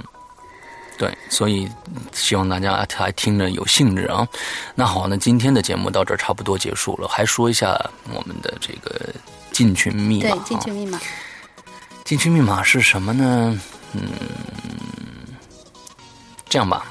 [0.98, 1.68] 对，所以
[2.14, 4.28] 希望大家还听着有兴致啊。
[4.76, 7.76] 那好，那今天的节目到这儿差不多结束了，还说一下
[8.14, 9.10] 我们的这个
[9.52, 10.30] 进群密码。
[10.30, 11.00] 对，进群密码。
[12.04, 13.60] 进群密码是什么呢？
[13.94, 14.02] 嗯，
[16.50, 16.86] 这样吧，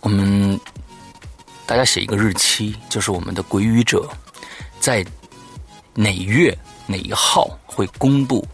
[0.00, 0.58] 我们
[1.66, 4.08] 大家写一个日期，就是我们的鬼语者
[4.80, 5.04] 在
[5.94, 6.56] 哪月
[6.86, 8.46] 哪一号会公布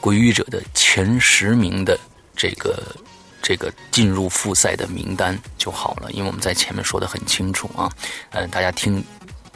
[0.00, 1.98] 鬼语者的前十名的。
[2.34, 2.96] 这个
[3.42, 7.90] 这个进入复赛的名单就好了，因为我们在前面说的很清楚啊，
[8.30, 9.04] 嗯，大家听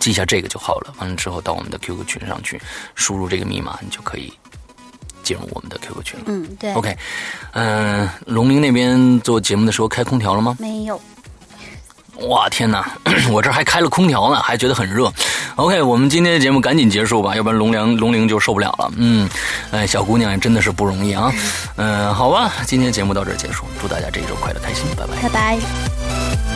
[0.06, 0.94] 记下这个就好了。
[1.00, 2.60] 完了之后到我们的 QQ 群上去
[2.94, 4.32] 输入这个密码，你就可以
[5.24, 6.26] 进入我们的 QQ 群了。
[6.28, 6.72] 嗯，对。
[6.74, 6.96] OK，
[7.54, 10.56] 嗯，龙陵那边做节目的时候开空调了吗？
[10.60, 11.00] 没有。
[12.28, 12.88] 哇天哪！
[13.32, 15.12] 我这还开了空调呢，还觉得很热。
[15.56, 18.92] OK，我们今天的节目赶紧结束吧，要不然龙梁龙玲就受不了了。
[18.96, 19.28] 嗯，
[19.72, 21.32] 哎，小姑娘也真的是不容易啊。
[21.74, 26.55] 嗯，好吧，今天节目到这儿结束，祝大家这一周快乐开心，拜拜，拜拜。